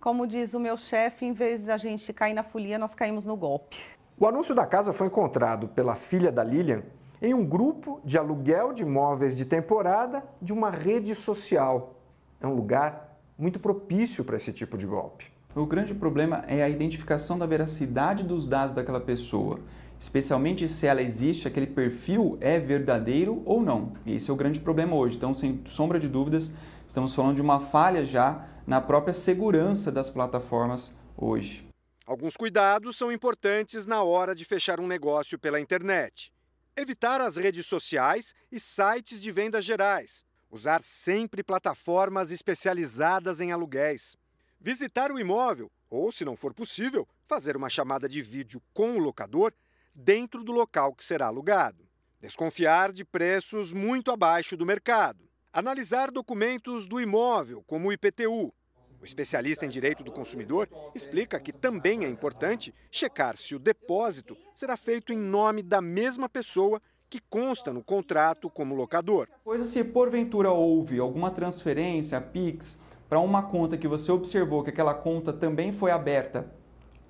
como 0.01 0.27
diz 0.27 0.55
o 0.55 0.61
meu 0.61 0.77
chefe, 0.77 1.25
em 1.27 1.33
vez 1.33 1.65
de 1.65 1.71
a 1.71 1.77
gente 1.77 2.13
cair 2.13 2.35
na 2.35 2.43
folia, 2.43 2.79
nós 2.79 2.95
caímos 2.95 3.25
no 3.25 3.37
golpe. 3.37 3.79
O 4.19 4.27
anúncio 4.27 4.55
da 4.55 4.67
casa 4.67 4.93
foi 4.93 5.07
encontrado 5.07 5.69
pela 5.69 5.95
filha 5.95 6.31
da 6.31 6.43
Lilian 6.45 6.83
em 7.21 7.35
um 7.35 7.45
grupo 7.45 8.01
de 8.05 8.19
aluguel 8.19 8.73
de 8.73 8.83
imóveis 8.83 9.35
de 9.37 9.45
temporada 9.45 10.25
de 10.41 10.53
uma 10.53 10.71
rede 10.71 11.15
social. 11.15 11.95
É 12.41 12.47
um 12.47 12.55
lugar 12.55 13.17
muito 13.37 13.59
propício 13.59 14.25
para 14.25 14.37
esse 14.37 14.53
tipo 14.53 14.77
de 14.77 14.87
golpe. 14.87 15.27
O 15.55 15.67
grande 15.67 15.95
problema 15.95 16.45
é 16.47 16.63
a 16.63 16.69
identificação 16.69 17.39
da 17.39 17.47
veracidade 17.47 18.23
dos 18.23 18.47
dados 18.47 18.75
daquela 18.75 19.01
pessoa, 19.01 19.61
especialmente 19.99 20.69
se 20.69 20.87
ela 20.87 21.03
existe, 21.03 21.49
aquele 21.49 21.67
perfil 21.67 22.39
é 22.41 22.59
verdadeiro 22.59 23.43
ou 23.45 23.63
não. 23.63 23.95
E 24.07 24.15
esse 24.15 24.31
é 24.31 24.33
o 24.33 24.37
grande 24.37 24.61
problema 24.61 24.95
hoje. 24.95 25.17
Então, 25.17 25.35
sem 25.35 25.63
sombra 25.67 25.99
de 25.99 26.09
dúvidas, 26.09 26.53
estamos 26.87 27.15
falando 27.15 27.37
de 27.37 27.43
uma 27.43 27.61
falha 27.61 28.05
já 28.05 28.47
na 28.67 28.81
própria 28.81 29.15
segurança 29.15 29.91
das 29.91 30.11
plataformas 30.11 30.93
hoje. 31.17 31.67
Alguns 32.07 32.37
cuidados 32.37 32.97
são 32.97 33.13
importantes 33.13 33.85
na 33.85 34.03
hora 34.03 34.35
de 34.35 34.45
fechar 34.45 34.81
um 34.81 34.87
negócio 34.87 35.39
pela 35.39 35.61
internet. 35.61 36.33
Evitar 36.77 37.21
as 37.21 37.37
redes 37.37 37.67
sociais 37.67 38.35
e 38.53 38.59
sites 38.59 39.21
de 39.21 39.33
vendas 39.33 39.65
gerais. 39.65 40.25
Usar 40.51 40.81
sempre 40.81 41.43
plataformas 41.43 42.31
especializadas 42.31 43.41
em 43.41 43.53
aluguéis. 43.53 44.17
Visitar 44.61 45.13
o 45.13 45.19
imóvel 45.19 45.71
ou, 45.91 46.11
se 46.13 46.25
não 46.25 46.37
for 46.37 46.55
possível, 46.55 47.07
fazer 47.27 47.57
uma 47.57 47.69
chamada 47.69 48.09
de 48.09 48.23
vídeo 48.23 48.63
com 48.73 48.97
o 48.97 48.99
locador 48.99 49.53
dentro 49.99 50.45
do 50.45 50.53
local 50.53 50.95
que 50.95 51.05
será 51.05 51.27
alugado. 51.27 51.85
Desconfiar 52.21 52.93
de 52.93 53.05
preços 53.05 53.73
muito 53.73 54.13
abaixo 54.13 54.57
do 54.57 54.65
mercado. 54.65 55.29
Analisar 55.53 56.13
documentos 56.13 56.87
do 56.87 57.01
imóvel, 57.01 57.65
como 57.67 57.89
o 57.89 57.93
IPTU, 57.93 58.53
o 59.01 59.05
especialista 59.05 59.65
em 59.65 59.69
direito 59.69 60.05
do 60.05 60.13
consumidor 60.13 60.69
explica 60.95 61.39
que 61.39 61.53
também 61.53 62.05
é 62.05 62.09
importante 62.09 62.75
checar 62.91 63.37
se 63.37 63.55
o 63.55 63.59
depósito 63.59 64.37
será 64.55 64.77
feito 64.77 65.13
em 65.13 65.19
nome 65.19 65.63
da 65.63 65.81
mesma 65.81 66.29
pessoa 66.29 66.81
que 67.09 67.21
consta 67.21 67.73
no 67.73 67.83
contrato 67.83 68.51
como 68.51 68.75
locador. 68.75 69.29
Pois 69.45 69.63
se 69.63 69.83
porventura 69.83 70.51
houve 70.51 70.99
alguma 70.99 71.31
transferência, 71.31 72.21
Pix, 72.21 72.79
para 73.09 73.21
uma 73.21 73.45
conta 73.45 73.79
que 73.79 73.89
você 73.89 74.13
observou 74.13 74.63
que 74.63 74.71
aquela 74.71 74.95
conta 74.95 75.33
também 75.33 75.73
foi 75.73 75.91
aberta 75.91 76.53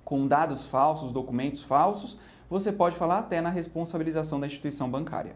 com 0.05 0.27
dados 0.27 0.65
falsos, 0.65 1.11
documentos 1.11 1.61
falsos, 1.61 2.17
você 2.49 2.71
pode 2.71 2.95
falar 2.95 3.19
até 3.19 3.39
na 3.39 3.49
responsabilização 3.49 4.39
da 4.39 4.47
instituição 4.47 4.89
bancária. 4.89 5.35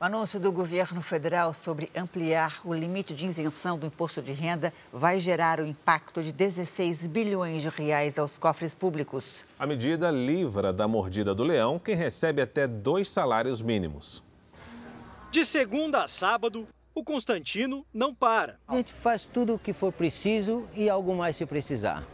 O 0.00 0.04
anúncio 0.04 0.38
do 0.40 0.52
governo 0.52 1.00
federal 1.00 1.54
sobre 1.54 1.88
ampliar 1.96 2.60
o 2.64 2.74
limite 2.74 3.14
de 3.14 3.26
isenção 3.26 3.78
do 3.78 3.86
imposto 3.86 4.20
de 4.20 4.32
renda 4.32 4.72
vai 4.92 5.18
gerar 5.20 5.60
um 5.60 5.66
impacto 5.66 6.22
de 6.22 6.32
16 6.32 7.06
bilhões 7.06 7.62
de 7.62 7.68
reais 7.68 8.18
aos 8.18 8.36
cofres 8.36 8.74
públicos. 8.74 9.44
A 9.58 9.66
medida 9.66 10.10
livra 10.10 10.72
da 10.72 10.86
mordida 10.86 11.34
do 11.34 11.44
leão 11.44 11.78
quem 11.78 11.94
recebe 11.94 12.42
até 12.42 12.66
dois 12.66 13.08
salários 13.08 13.62
mínimos. 13.62 14.22
De 15.30 15.44
segunda 15.44 16.02
a 16.04 16.08
sábado, 16.08 16.66
o 16.94 17.02
Constantino 17.02 17.86
não 17.92 18.14
para. 18.14 18.58
A 18.68 18.76
gente 18.76 18.92
faz 18.92 19.24
tudo 19.24 19.54
o 19.54 19.58
que 19.58 19.72
for 19.72 19.92
preciso 19.92 20.68
e 20.74 20.88
algo 20.90 21.14
mais 21.14 21.36
se 21.36 21.46
precisar. 21.46 22.04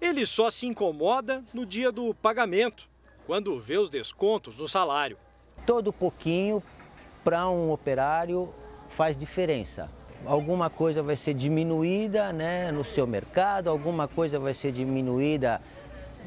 Ele 0.00 0.26
só 0.26 0.50
se 0.50 0.66
incomoda 0.66 1.42
no 1.54 1.64
dia 1.64 1.92
do 1.92 2.12
pagamento, 2.14 2.88
quando 3.30 3.60
vê 3.60 3.78
os 3.78 3.88
descontos 3.88 4.56
no 4.56 4.66
salário. 4.66 5.16
Todo 5.64 5.92
pouquinho 5.92 6.60
para 7.22 7.48
um 7.48 7.70
operário 7.70 8.52
faz 8.88 9.16
diferença. 9.16 9.88
Alguma 10.26 10.68
coisa 10.68 11.00
vai 11.00 11.16
ser 11.16 11.34
diminuída 11.34 12.32
né, 12.32 12.72
no 12.72 12.84
seu 12.84 13.06
mercado, 13.06 13.70
alguma 13.70 14.08
coisa 14.08 14.36
vai 14.40 14.52
ser 14.52 14.72
diminuída 14.72 15.62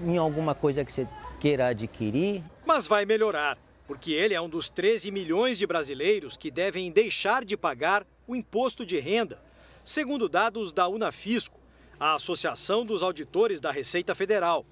em 0.02 0.16
alguma 0.16 0.56
coisa 0.56 0.86
que 0.86 0.94
você 0.94 1.06
queira 1.42 1.68
adquirir. 1.68 2.42
Mas 2.66 2.88
vai 2.88 3.04
melhorar, 3.04 3.58
porque 3.86 4.14
ele 4.14 4.34
é 4.34 4.40
um 4.40 4.48
dos 4.48 4.70
13 4.70 5.12
milhões 5.12 5.58
de 5.58 5.68
brasileiros 5.68 6.38
que 6.38 6.50
devem 6.50 6.90
deixar 6.90 7.44
de 7.44 7.58
pagar 7.58 8.08
o 8.26 8.34
imposto 8.34 8.86
de 8.86 8.98
renda, 8.98 9.44
segundo 9.84 10.30
dados 10.30 10.72
da 10.72 10.88
Unafisco, 10.88 11.60
a 12.00 12.16
Associação 12.16 12.86
dos 12.86 13.04
Auditores 13.04 13.60
da 13.60 13.74
Receita 13.74 14.16
Federal. 14.16 14.66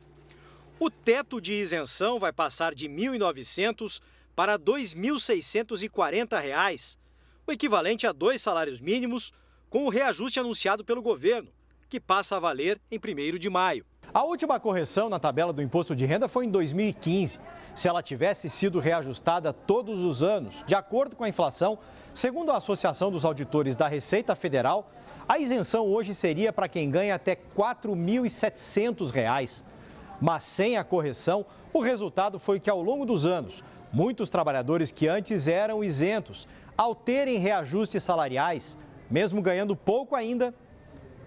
O 0.83 0.89
teto 0.89 1.39
de 1.39 1.53
isenção 1.53 2.17
vai 2.17 2.33
passar 2.33 2.73
de 2.73 2.87
R$ 2.87 2.95
1.900 2.95 4.01
para 4.35 4.53
R$ 4.53 4.57
2.640, 4.57 6.97
o 7.45 7.51
equivalente 7.51 8.07
a 8.07 8.11
dois 8.11 8.41
salários 8.41 8.81
mínimos, 8.81 9.31
com 9.69 9.85
o 9.85 9.89
reajuste 9.89 10.39
anunciado 10.39 10.83
pelo 10.83 11.03
governo, 11.03 11.51
que 11.87 11.99
passa 11.99 12.35
a 12.35 12.39
valer 12.39 12.81
em 12.89 12.97
1 12.97 13.37
de 13.37 13.47
maio. 13.47 13.85
A 14.11 14.23
última 14.23 14.59
correção 14.59 15.07
na 15.07 15.19
tabela 15.19 15.53
do 15.53 15.61
imposto 15.61 15.95
de 15.95 16.03
renda 16.03 16.27
foi 16.27 16.47
em 16.47 16.49
2015. 16.49 17.39
Se 17.75 17.87
ela 17.87 18.01
tivesse 18.01 18.49
sido 18.49 18.79
reajustada 18.79 19.53
todos 19.53 20.01
os 20.01 20.23
anos, 20.23 20.63
de 20.65 20.73
acordo 20.73 21.15
com 21.15 21.23
a 21.23 21.29
inflação, 21.29 21.77
segundo 22.11 22.51
a 22.51 22.57
Associação 22.57 23.11
dos 23.11 23.23
Auditores 23.23 23.75
da 23.75 23.87
Receita 23.87 24.35
Federal, 24.35 24.91
a 25.29 25.37
isenção 25.37 25.85
hoje 25.85 26.15
seria 26.15 26.51
para 26.51 26.67
quem 26.67 26.89
ganha 26.89 27.13
até 27.13 27.33
R$ 27.33 27.41
4.700. 27.55 29.63
Mas 30.21 30.43
sem 30.43 30.77
a 30.77 30.83
correção, 30.83 31.45
o 31.73 31.81
resultado 31.81 32.37
foi 32.37 32.59
que 32.59 32.69
ao 32.69 32.81
longo 32.81 33.05
dos 33.05 33.25
anos, 33.25 33.63
Muitos 33.93 34.29
trabalhadores 34.29 34.89
que 34.89 35.07
antes 35.07 35.49
eram 35.49 35.83
isentos, 35.83 36.47
ao 36.77 36.95
terem 36.95 37.37
reajustes 37.37 38.01
salariais, 38.01 38.77
mesmo 39.09 39.41
ganhando 39.41 39.75
pouco 39.75 40.15
ainda, 40.15 40.55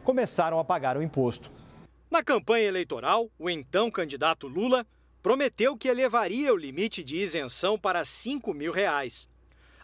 começaram 0.03 0.59
a 0.59 0.65
pagar 0.65 0.97
o 0.97 1.03
imposto. 1.03 1.53
Na 2.11 2.23
campanha 2.23 2.65
eleitoral, 2.65 3.31
o 3.39 3.51
então 3.51 3.91
candidato 3.91 4.49
Lula 4.49 4.87
prometeu 5.23 5.77
que 5.77 5.89
elevaria 5.89 6.55
o 6.55 6.57
limite 6.57 7.05
de 7.05 7.17
isenção 7.17 7.79
para 7.79 8.03
5 8.03 8.55
mil 8.55 8.73
reais. 8.73 9.29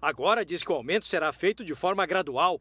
Agora 0.00 0.42
diz 0.42 0.62
que 0.62 0.72
o 0.72 0.74
aumento 0.74 1.06
será 1.06 1.30
feito 1.30 1.62
de 1.62 1.74
forma 1.74 2.06
gradual. 2.06 2.58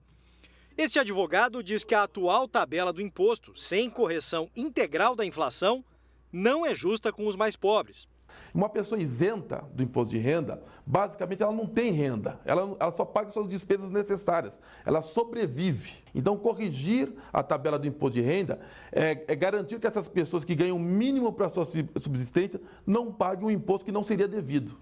Este 0.78 1.00
advogado 1.00 1.64
diz 1.64 1.86
que 1.86 1.96
a 1.96 2.04
atual 2.04 2.46
tabela 2.46 2.92
do 2.92 3.02
imposto, 3.02 3.56
sem 3.56 3.90
correção 3.90 4.50
integral 4.54 5.16
da 5.16 5.26
inflação, 5.26 5.84
não 6.32 6.66
é 6.66 6.74
justa 6.74 7.12
com 7.12 7.28
os 7.28 7.36
mais 7.36 7.56
pobres. 7.56 8.08
Uma 8.54 8.70
pessoa 8.70 9.02
isenta 9.02 9.68
do 9.74 9.84
imposto 9.84 10.12
de 10.12 10.18
renda, 10.18 10.62
basicamente 10.86 11.44
ela 11.44 11.52
não 11.52 11.66
tem 11.66 11.92
renda, 11.92 12.40
ela, 12.46 12.76
ela 12.80 12.92
só 12.92 13.06
paga 13.06 13.32
suas 13.32 13.48
despesas 13.48 13.90
necessárias, 13.90 14.60
ela 14.86 15.02
sobrevive. 15.02 15.94
Então, 16.14 16.38
corrigir 16.38 17.14
a 17.32 17.44
tabela 17.44 17.78
do 17.78 17.88
imposto 17.88 18.16
de 18.16 18.22
renda 18.22 18.60
é, 18.92 19.24
é 19.28 19.36
garantir 19.36 19.80
que 19.80 19.88
essas 19.88 20.08
pessoas 20.08 20.44
que 20.44 20.56
ganham 20.56 20.78
o 20.78 20.80
mínimo 20.80 21.32
para 21.34 21.50
sua 21.50 21.66
subsistência 21.98 22.60
não 22.86 23.12
paguem 23.12 23.48
um 23.48 23.52
imposto 23.52 23.86
que 23.86 23.92
não 23.92 24.04
seria 24.04 24.28
devido. 24.28 24.80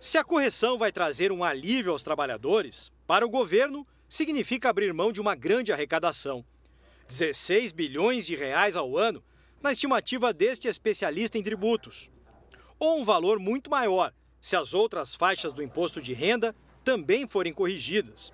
Se 0.00 0.16
a 0.16 0.24
correção 0.24 0.78
vai 0.78 0.92
trazer 0.92 1.32
um 1.32 1.42
alívio 1.42 1.92
aos 1.92 2.02
trabalhadores, 2.02 2.92
para 3.06 3.26
o 3.26 3.30
governo 3.30 3.86
significa 4.08 4.68
abrir 4.68 4.92
mão 4.94 5.10
de 5.10 5.20
uma 5.20 5.34
grande 5.34 5.72
arrecadação. 5.72 6.44
16 7.08 7.72
bilhões 7.72 8.26
de 8.26 8.36
reais 8.36 8.76
ao 8.76 8.96
ano, 8.96 9.22
na 9.62 9.72
estimativa 9.72 10.32
deste 10.32 10.68
especialista 10.68 11.36
em 11.36 11.42
tributos 11.42 12.10
ou 12.78 13.00
um 13.00 13.04
valor 13.04 13.38
muito 13.38 13.70
maior 13.70 14.12
se 14.40 14.56
as 14.56 14.72
outras 14.72 15.14
faixas 15.14 15.52
do 15.52 15.62
imposto 15.62 16.00
de 16.00 16.12
renda 16.12 16.54
também 16.84 17.26
forem 17.26 17.52
corrigidas. 17.52 18.32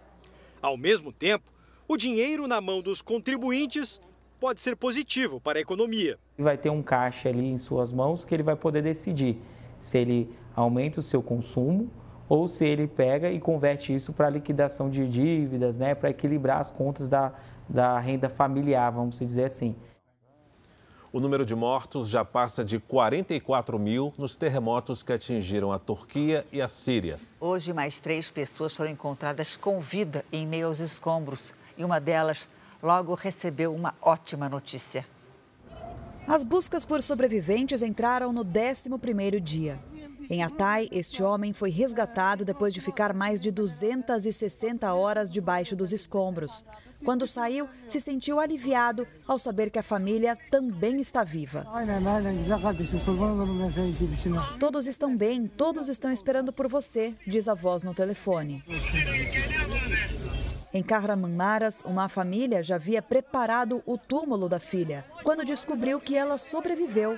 Ao 0.60 0.76
mesmo 0.76 1.12
tempo, 1.12 1.50
o 1.88 1.96
dinheiro 1.96 2.46
na 2.46 2.60
mão 2.60 2.82
dos 2.82 3.00
contribuintes 3.00 4.00
pode 4.38 4.60
ser 4.60 4.76
positivo 4.76 5.40
para 5.40 5.58
a 5.58 5.62
economia. 5.62 6.18
Vai 6.38 6.58
ter 6.58 6.70
um 6.70 6.82
caixa 6.82 7.30
ali 7.30 7.46
em 7.46 7.56
suas 7.56 7.92
mãos 7.92 8.24
que 8.24 8.34
ele 8.34 8.42
vai 8.42 8.56
poder 8.56 8.82
decidir 8.82 9.38
se 9.78 9.98
ele 9.98 10.30
aumenta 10.54 11.00
o 11.00 11.02
seu 11.02 11.22
consumo 11.22 11.90
ou 12.28 12.46
se 12.48 12.64
ele 12.64 12.86
pega 12.86 13.30
e 13.30 13.40
converte 13.40 13.94
isso 13.94 14.12
para 14.12 14.30
liquidação 14.30 14.88
de 14.88 15.06
dívidas, 15.06 15.78
né, 15.78 15.94
para 15.94 16.10
equilibrar 16.10 16.60
as 16.60 16.70
contas 16.70 17.08
da, 17.08 17.32
da 17.68 17.98
renda 17.98 18.28
familiar, 18.28 18.90
vamos 18.90 19.18
dizer 19.18 19.44
assim. 19.44 19.74
O 21.14 21.20
número 21.20 21.46
de 21.46 21.54
mortos 21.54 22.08
já 22.08 22.24
passa 22.24 22.64
de 22.64 22.80
44 22.80 23.78
mil 23.78 24.12
nos 24.18 24.34
terremotos 24.34 25.04
que 25.04 25.12
atingiram 25.12 25.70
a 25.70 25.78
Turquia 25.78 26.44
e 26.50 26.60
a 26.60 26.66
Síria. 26.66 27.20
Hoje, 27.38 27.72
mais 27.72 28.00
três 28.00 28.32
pessoas 28.32 28.74
foram 28.74 28.90
encontradas 28.90 29.56
com 29.56 29.78
vida 29.78 30.24
em 30.32 30.44
meio 30.44 30.66
aos 30.66 30.80
escombros 30.80 31.54
e 31.78 31.84
uma 31.84 32.00
delas 32.00 32.48
logo 32.82 33.14
recebeu 33.14 33.72
uma 33.72 33.94
ótima 34.02 34.48
notícia. 34.48 35.06
As 36.26 36.42
buscas 36.42 36.84
por 36.84 37.00
sobreviventes 37.00 37.80
entraram 37.80 38.32
no 38.32 38.44
11º 38.44 39.38
dia. 39.38 39.78
Em 40.28 40.42
Atai, 40.42 40.88
este 40.90 41.22
homem 41.22 41.52
foi 41.52 41.70
resgatado 41.70 42.44
depois 42.44 42.74
de 42.74 42.80
ficar 42.80 43.14
mais 43.14 43.40
de 43.40 43.52
260 43.52 44.92
horas 44.92 45.30
debaixo 45.30 45.76
dos 45.76 45.92
escombros. 45.92 46.64
Quando 47.04 47.26
saiu, 47.26 47.68
se 47.86 48.00
sentiu 48.00 48.40
aliviado 48.40 49.06
ao 49.28 49.38
saber 49.38 49.70
que 49.70 49.78
a 49.78 49.82
família 49.82 50.36
também 50.50 51.00
está 51.00 51.22
viva. 51.22 51.66
Todos 54.58 54.86
estão 54.86 55.16
bem, 55.16 55.46
todos 55.46 55.88
estão 55.88 56.10
esperando 56.10 56.52
por 56.52 56.66
você, 56.66 57.14
diz 57.26 57.48
a 57.48 57.54
voz 57.54 57.82
no 57.82 57.94
telefone. 57.94 58.64
Em 60.72 60.82
Kahramanmaras, 60.82 61.82
uma 61.84 62.08
família 62.08 62.62
já 62.62 62.74
havia 62.74 63.00
preparado 63.00 63.80
o 63.86 63.96
túmulo 63.96 64.48
da 64.48 64.58
filha, 64.58 65.04
quando 65.22 65.44
descobriu 65.44 66.00
que 66.00 66.16
ela 66.16 66.36
sobreviveu. 66.36 67.16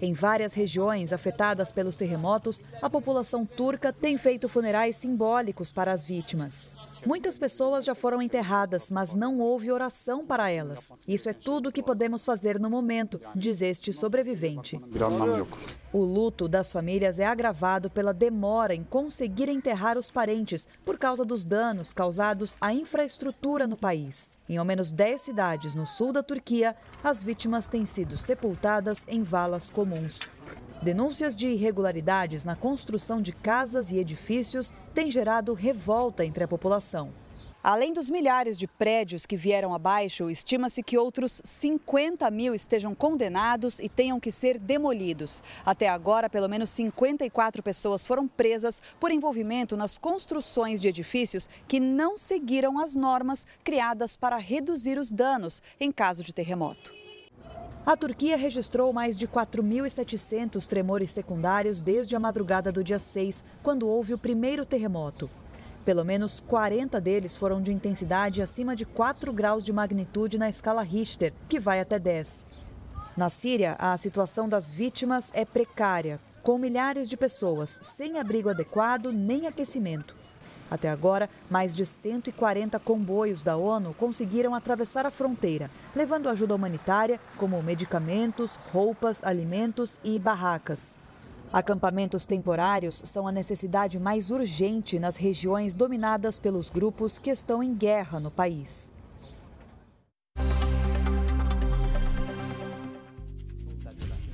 Em 0.00 0.14
várias 0.14 0.54
regiões 0.54 1.12
afetadas 1.12 1.70
pelos 1.70 1.94
terremotos, 1.94 2.62
a 2.80 2.88
população 2.88 3.44
turca 3.44 3.92
tem 3.92 4.16
feito 4.16 4.48
funerais 4.48 4.96
simbólicos 4.96 5.70
para 5.70 5.92
as 5.92 6.06
vítimas. 6.06 6.72
Muitas 7.04 7.36
pessoas 7.36 7.84
já 7.84 7.94
foram 7.94 8.22
enterradas, 8.22 8.90
mas 8.90 9.14
não 9.14 9.40
houve 9.40 9.72
oração 9.72 10.24
para 10.24 10.50
elas. 10.50 10.92
Isso 11.06 11.28
é 11.28 11.32
tudo 11.32 11.68
o 11.68 11.72
que 11.72 11.82
podemos 11.82 12.24
fazer 12.24 12.60
no 12.60 12.70
momento, 12.70 13.20
diz 13.34 13.60
este 13.60 13.92
sobrevivente. 13.92 14.80
O 15.92 15.98
luto 15.98 16.48
das 16.48 16.72
famílias 16.72 17.18
é 17.18 17.26
agravado 17.26 17.90
pela 17.90 18.14
demora 18.14 18.74
em 18.74 18.84
conseguir 18.84 19.48
enterrar 19.48 19.98
os 19.98 20.10
parentes 20.10 20.68
por 20.84 20.96
causa 20.96 21.24
dos 21.24 21.44
danos 21.44 21.92
causados 21.92 22.56
à 22.60 22.72
infraestrutura 22.72 23.66
no 23.66 23.76
país. 23.76 24.36
Em 24.48 24.56
ao 24.56 24.64
menos 24.64 24.92
10 24.92 25.20
cidades 25.20 25.74
no 25.74 25.86
sul 25.86 26.12
da 26.12 26.22
Turquia, 26.22 26.76
as 27.02 27.22
vítimas 27.22 27.66
têm 27.66 27.84
sido 27.84 28.18
sepultadas 28.18 29.04
em 29.08 29.22
valas 29.22 29.70
comuns. 29.70 30.20
Denúncias 30.82 31.36
de 31.36 31.46
irregularidades 31.46 32.44
na 32.44 32.56
construção 32.56 33.22
de 33.22 33.32
casas 33.32 33.92
e 33.92 33.98
edifícios 33.98 34.72
têm 34.92 35.12
gerado 35.12 35.54
revolta 35.54 36.24
entre 36.24 36.42
a 36.42 36.48
população. 36.48 37.12
Além 37.62 37.92
dos 37.92 38.10
milhares 38.10 38.58
de 38.58 38.66
prédios 38.66 39.24
que 39.24 39.36
vieram 39.36 39.72
abaixo, 39.72 40.28
estima-se 40.28 40.82
que 40.82 40.98
outros 40.98 41.40
50 41.44 42.28
mil 42.32 42.52
estejam 42.52 42.96
condenados 42.96 43.78
e 43.78 43.88
tenham 43.88 44.18
que 44.18 44.32
ser 44.32 44.58
demolidos. 44.58 45.40
Até 45.64 45.88
agora, 45.88 46.28
pelo 46.28 46.48
menos 46.48 46.70
54 46.70 47.62
pessoas 47.62 48.04
foram 48.04 48.26
presas 48.26 48.82
por 48.98 49.12
envolvimento 49.12 49.76
nas 49.76 49.96
construções 49.96 50.80
de 50.80 50.88
edifícios 50.88 51.48
que 51.68 51.78
não 51.78 52.18
seguiram 52.18 52.80
as 52.80 52.96
normas 52.96 53.46
criadas 53.62 54.16
para 54.16 54.36
reduzir 54.36 54.98
os 54.98 55.12
danos 55.12 55.62
em 55.78 55.92
caso 55.92 56.24
de 56.24 56.34
terremoto. 56.34 57.01
A 57.84 57.96
Turquia 57.96 58.36
registrou 58.36 58.92
mais 58.92 59.18
de 59.18 59.26
4.700 59.26 60.68
tremores 60.68 61.10
secundários 61.10 61.82
desde 61.82 62.14
a 62.14 62.20
madrugada 62.20 62.70
do 62.70 62.84
dia 62.84 62.98
6, 62.98 63.42
quando 63.60 63.88
houve 63.88 64.14
o 64.14 64.18
primeiro 64.18 64.64
terremoto. 64.64 65.28
Pelo 65.84 66.04
menos 66.04 66.38
40 66.46 67.00
deles 67.00 67.36
foram 67.36 67.60
de 67.60 67.72
intensidade 67.72 68.40
acima 68.40 68.76
de 68.76 68.86
4 68.86 69.32
graus 69.32 69.64
de 69.64 69.72
magnitude 69.72 70.38
na 70.38 70.48
escala 70.48 70.80
Richter, 70.82 71.32
que 71.48 71.58
vai 71.58 71.80
até 71.80 71.98
10. 71.98 72.46
Na 73.16 73.28
Síria, 73.28 73.74
a 73.80 73.96
situação 73.96 74.48
das 74.48 74.70
vítimas 74.70 75.32
é 75.34 75.44
precária, 75.44 76.20
com 76.40 76.58
milhares 76.58 77.08
de 77.08 77.16
pessoas 77.16 77.80
sem 77.82 78.16
abrigo 78.16 78.48
adequado 78.48 79.10
nem 79.10 79.48
aquecimento. 79.48 80.21
Até 80.72 80.88
agora, 80.88 81.28
mais 81.50 81.76
de 81.76 81.84
140 81.84 82.80
comboios 82.80 83.42
da 83.42 83.58
ONU 83.58 83.92
conseguiram 83.92 84.54
atravessar 84.54 85.04
a 85.04 85.10
fronteira, 85.10 85.70
levando 85.94 86.30
ajuda 86.30 86.54
humanitária, 86.54 87.20
como 87.36 87.62
medicamentos, 87.62 88.58
roupas, 88.72 89.22
alimentos 89.22 90.00
e 90.02 90.18
barracas. 90.18 90.98
Acampamentos 91.52 92.24
temporários 92.24 93.02
são 93.04 93.28
a 93.28 93.32
necessidade 93.32 94.00
mais 94.00 94.30
urgente 94.30 94.98
nas 94.98 95.16
regiões 95.16 95.74
dominadas 95.74 96.38
pelos 96.38 96.70
grupos 96.70 97.18
que 97.18 97.28
estão 97.28 97.62
em 97.62 97.74
guerra 97.74 98.18
no 98.18 98.30
país. 98.30 98.90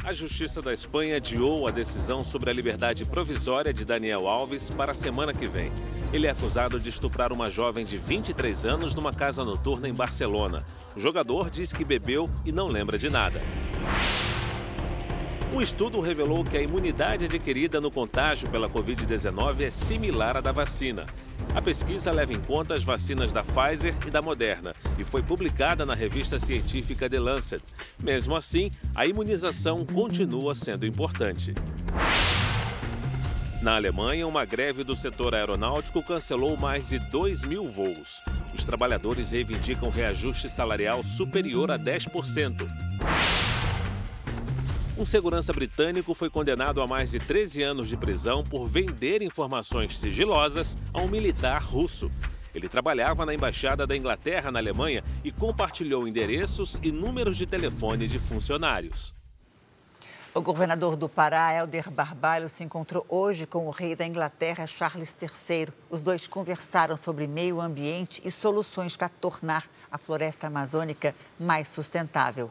A 0.08 0.12
Justiça 0.14 0.62
da 0.62 0.72
Espanha 0.72 1.16
adiou 1.16 1.68
a 1.68 1.70
decisão 1.70 2.24
sobre 2.24 2.48
a 2.48 2.52
liberdade 2.54 3.04
provisória 3.04 3.74
de 3.74 3.84
Daniel 3.84 4.26
Alves 4.26 4.70
para 4.70 4.92
a 4.92 4.94
semana 4.94 5.34
que 5.34 5.46
vem. 5.46 5.70
Ele 6.14 6.26
é 6.26 6.30
acusado 6.30 6.80
de 6.80 6.88
estuprar 6.88 7.30
uma 7.30 7.50
jovem 7.50 7.84
de 7.84 7.98
23 7.98 8.64
anos 8.64 8.94
numa 8.94 9.12
casa 9.12 9.44
noturna 9.44 9.86
em 9.86 9.92
Barcelona. 9.92 10.64
O 10.96 10.98
jogador 10.98 11.50
diz 11.50 11.74
que 11.74 11.84
bebeu 11.84 12.26
e 12.42 12.50
não 12.50 12.68
lembra 12.68 12.96
de 12.96 13.10
nada. 13.10 13.38
Um 15.52 15.60
estudo 15.60 16.00
revelou 16.00 16.42
que 16.42 16.56
a 16.56 16.62
imunidade 16.62 17.26
adquirida 17.26 17.78
no 17.78 17.90
contágio 17.90 18.48
pela 18.48 18.66
Covid-19 18.66 19.60
é 19.60 19.68
similar 19.68 20.38
à 20.38 20.40
da 20.40 20.52
vacina. 20.52 21.04
A 21.54 21.62
pesquisa 21.62 22.12
leva 22.12 22.32
em 22.32 22.40
conta 22.40 22.74
as 22.74 22.84
vacinas 22.84 23.32
da 23.32 23.42
Pfizer 23.42 23.94
e 24.06 24.10
da 24.10 24.22
Moderna 24.22 24.72
e 24.98 25.04
foi 25.04 25.22
publicada 25.22 25.84
na 25.84 25.94
revista 25.94 26.38
científica 26.38 27.08
The 27.08 27.18
Lancet. 27.18 27.62
Mesmo 28.02 28.36
assim, 28.36 28.70
a 28.94 29.06
imunização 29.06 29.84
continua 29.84 30.54
sendo 30.54 30.86
importante. 30.86 31.54
Na 33.60 33.74
Alemanha, 33.74 34.26
uma 34.26 34.44
greve 34.44 34.84
do 34.84 34.94
setor 34.94 35.34
aeronáutico 35.34 36.00
cancelou 36.00 36.56
mais 36.56 36.90
de 36.90 36.98
2 36.98 37.42
mil 37.42 37.64
voos. 37.64 38.22
Os 38.54 38.64
trabalhadores 38.64 39.32
reivindicam 39.32 39.90
reajuste 39.90 40.48
salarial 40.48 41.02
superior 41.02 41.72
a 41.72 41.78
10%. 41.78 42.66
Um 44.98 45.04
segurança 45.04 45.52
britânico 45.52 46.12
foi 46.12 46.28
condenado 46.28 46.82
a 46.82 46.86
mais 46.88 47.12
de 47.12 47.20
13 47.20 47.62
anos 47.62 47.88
de 47.88 47.96
prisão 47.96 48.42
por 48.42 48.66
vender 48.66 49.22
informações 49.22 49.96
sigilosas 49.96 50.76
a 50.92 50.98
um 51.00 51.06
militar 51.06 51.62
russo. 51.62 52.10
Ele 52.52 52.68
trabalhava 52.68 53.24
na 53.24 53.32
embaixada 53.32 53.86
da 53.86 53.96
Inglaterra 53.96 54.50
na 54.50 54.58
Alemanha 54.58 55.04
e 55.22 55.30
compartilhou 55.30 56.08
endereços 56.08 56.80
e 56.82 56.90
números 56.90 57.36
de 57.36 57.46
telefone 57.46 58.08
de 58.08 58.18
funcionários. 58.18 59.14
O 60.34 60.42
governador 60.42 60.96
do 60.96 61.08
Pará, 61.08 61.54
Helder 61.54 61.92
Barbalho, 61.92 62.48
se 62.48 62.64
encontrou 62.64 63.06
hoje 63.08 63.46
com 63.46 63.68
o 63.68 63.70
rei 63.70 63.94
da 63.94 64.04
Inglaterra, 64.04 64.66
Charles 64.66 65.14
III. 65.22 65.68
Os 65.88 66.02
dois 66.02 66.26
conversaram 66.26 66.96
sobre 66.96 67.28
meio 67.28 67.60
ambiente 67.60 68.20
e 68.24 68.32
soluções 68.32 68.96
para 68.96 69.08
tornar 69.08 69.70
a 69.92 69.96
floresta 69.96 70.48
amazônica 70.48 71.14
mais 71.38 71.68
sustentável. 71.68 72.50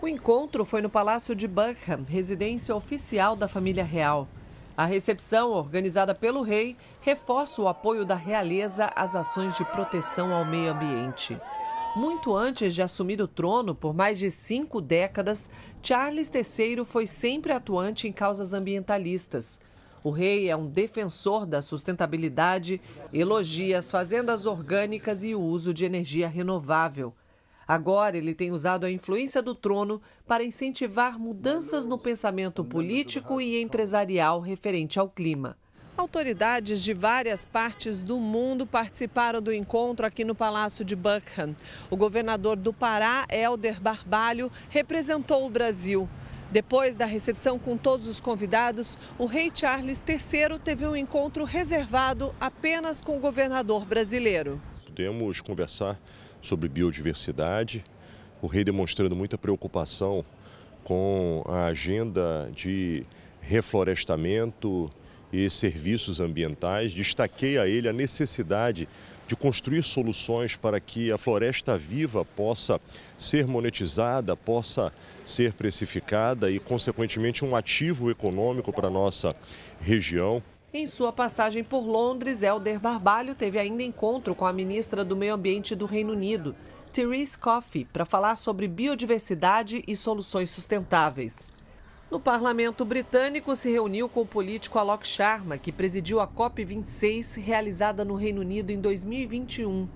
O 0.00 0.06
encontro 0.06 0.64
foi 0.64 0.80
no 0.80 0.88
Palácio 0.88 1.34
de 1.34 1.48
Buckingham, 1.48 2.04
residência 2.08 2.74
oficial 2.74 3.34
da 3.34 3.48
família 3.48 3.82
real. 3.82 4.28
A 4.76 4.86
recepção, 4.86 5.50
organizada 5.50 6.14
pelo 6.14 6.40
rei, 6.40 6.76
reforça 7.00 7.60
o 7.60 7.66
apoio 7.66 8.04
da 8.04 8.14
realeza 8.14 8.92
às 8.94 9.16
ações 9.16 9.56
de 9.56 9.64
proteção 9.64 10.32
ao 10.32 10.44
meio 10.44 10.70
ambiente. 10.70 11.36
Muito 11.96 12.32
antes 12.36 12.74
de 12.74 12.80
assumir 12.80 13.20
o 13.20 13.26
trono, 13.26 13.74
por 13.74 13.92
mais 13.92 14.20
de 14.20 14.30
cinco 14.30 14.80
décadas, 14.80 15.50
Charles 15.82 16.30
III 16.32 16.84
foi 16.84 17.08
sempre 17.08 17.52
atuante 17.52 18.06
em 18.06 18.12
causas 18.12 18.54
ambientalistas. 18.54 19.60
O 20.04 20.10
rei 20.10 20.48
é 20.48 20.56
um 20.56 20.68
defensor 20.68 21.44
da 21.44 21.60
sustentabilidade, 21.60 22.80
elogia 23.12 23.80
as 23.80 23.90
fazendas 23.90 24.46
orgânicas 24.46 25.24
e 25.24 25.34
o 25.34 25.40
uso 25.40 25.74
de 25.74 25.84
energia 25.84 26.28
renovável. 26.28 27.12
Agora, 27.68 28.16
ele 28.16 28.34
tem 28.34 28.50
usado 28.50 28.86
a 28.86 28.90
influência 28.90 29.42
do 29.42 29.54
trono 29.54 30.00
para 30.26 30.42
incentivar 30.42 31.18
mudanças 31.18 31.84
no 31.84 31.98
pensamento 31.98 32.64
político 32.64 33.42
e 33.42 33.60
empresarial 33.60 34.40
referente 34.40 34.98
ao 34.98 35.06
clima. 35.06 35.54
Autoridades 35.94 36.80
de 36.82 36.94
várias 36.94 37.44
partes 37.44 38.02
do 38.02 38.18
mundo 38.18 38.66
participaram 38.66 39.42
do 39.42 39.52
encontro 39.52 40.06
aqui 40.06 40.24
no 40.24 40.34
Palácio 40.34 40.82
de 40.82 40.96
Buckingham. 40.96 41.54
O 41.90 41.96
governador 41.96 42.56
do 42.56 42.72
Pará, 42.72 43.26
Helder 43.28 43.82
Barbalho, 43.82 44.50
representou 44.70 45.44
o 45.44 45.50
Brasil. 45.50 46.08
Depois 46.50 46.96
da 46.96 47.04
recepção 47.04 47.58
com 47.58 47.76
todos 47.76 48.08
os 48.08 48.18
convidados, 48.18 48.96
o 49.18 49.26
rei 49.26 49.50
Charles 49.52 50.02
III 50.08 50.58
teve 50.58 50.86
um 50.86 50.96
encontro 50.96 51.44
reservado 51.44 52.34
apenas 52.40 53.02
com 53.02 53.18
o 53.18 53.20
governador 53.20 53.84
brasileiro. 53.84 54.58
Podemos 54.86 55.42
conversar 55.42 56.00
sobre 56.40 56.68
biodiversidade, 56.68 57.84
o 58.40 58.46
rei 58.46 58.64
demonstrando 58.64 59.16
muita 59.16 59.36
preocupação 59.36 60.24
com 60.84 61.44
a 61.46 61.66
agenda 61.66 62.50
de 62.54 63.04
reflorestamento 63.40 64.90
e 65.32 65.48
serviços 65.50 66.20
ambientais. 66.20 66.92
Destaquei 66.92 67.58
a 67.58 67.66
ele 67.66 67.88
a 67.88 67.92
necessidade 67.92 68.88
de 69.26 69.36
construir 69.36 69.82
soluções 69.82 70.56
para 70.56 70.80
que 70.80 71.12
a 71.12 71.18
floresta 71.18 71.76
viva 71.76 72.24
possa 72.24 72.80
ser 73.18 73.46
monetizada, 73.46 74.34
possa 74.34 74.90
ser 75.24 75.52
precificada 75.52 76.50
e, 76.50 76.58
consequentemente, 76.58 77.44
um 77.44 77.54
ativo 77.54 78.10
econômico 78.10 78.72
para 78.72 78.88
a 78.88 78.90
nossa 78.90 79.36
região. 79.80 80.42
Em 80.78 80.86
sua 80.86 81.12
passagem 81.12 81.64
por 81.64 81.84
Londres, 81.84 82.40
Helder 82.40 82.78
Barbalho 82.78 83.34
teve 83.34 83.58
ainda 83.58 83.82
encontro 83.82 84.32
com 84.32 84.46
a 84.46 84.52
ministra 84.52 85.04
do 85.04 85.16
Meio 85.16 85.34
Ambiente 85.34 85.74
do 85.74 85.86
Reino 85.86 86.12
Unido, 86.12 86.54
Therese 86.92 87.36
Coffey, 87.36 87.84
para 87.84 88.04
falar 88.04 88.36
sobre 88.36 88.68
biodiversidade 88.68 89.82
e 89.88 89.96
soluções 89.96 90.50
sustentáveis. 90.50 91.52
No 92.08 92.20
parlamento 92.20 92.84
britânico, 92.84 93.56
se 93.56 93.72
reuniu 93.72 94.08
com 94.08 94.20
o 94.20 94.26
político 94.26 94.78
Alok 94.78 95.04
Sharma, 95.04 95.58
que 95.58 95.72
presidiu 95.72 96.20
a 96.20 96.28
COP26 96.28 97.42
realizada 97.42 98.04
no 98.04 98.14
Reino 98.14 98.42
Unido 98.42 98.70
em 98.70 98.80
2021. 98.80 99.88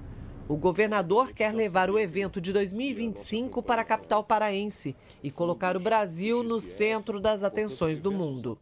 O 0.49 0.57
governador 0.57 1.33
quer 1.33 1.55
levar 1.55 1.93
o 1.93 1.99
evento 1.99 2.41
de 2.41 2.53
2025 2.53 3.63
para 3.63 3.83
a 3.83 3.85
capital 3.85 4.25
paraense 4.25 4.97
e 5.23 5.31
colocar 5.31 5.77
o 5.77 5.81
Brasil 5.81 6.43
no 6.43 6.61
centro 6.61 7.21
das 7.21 7.45
atenções 7.45 8.01
do 8.01 8.11
mundo. 8.11 8.59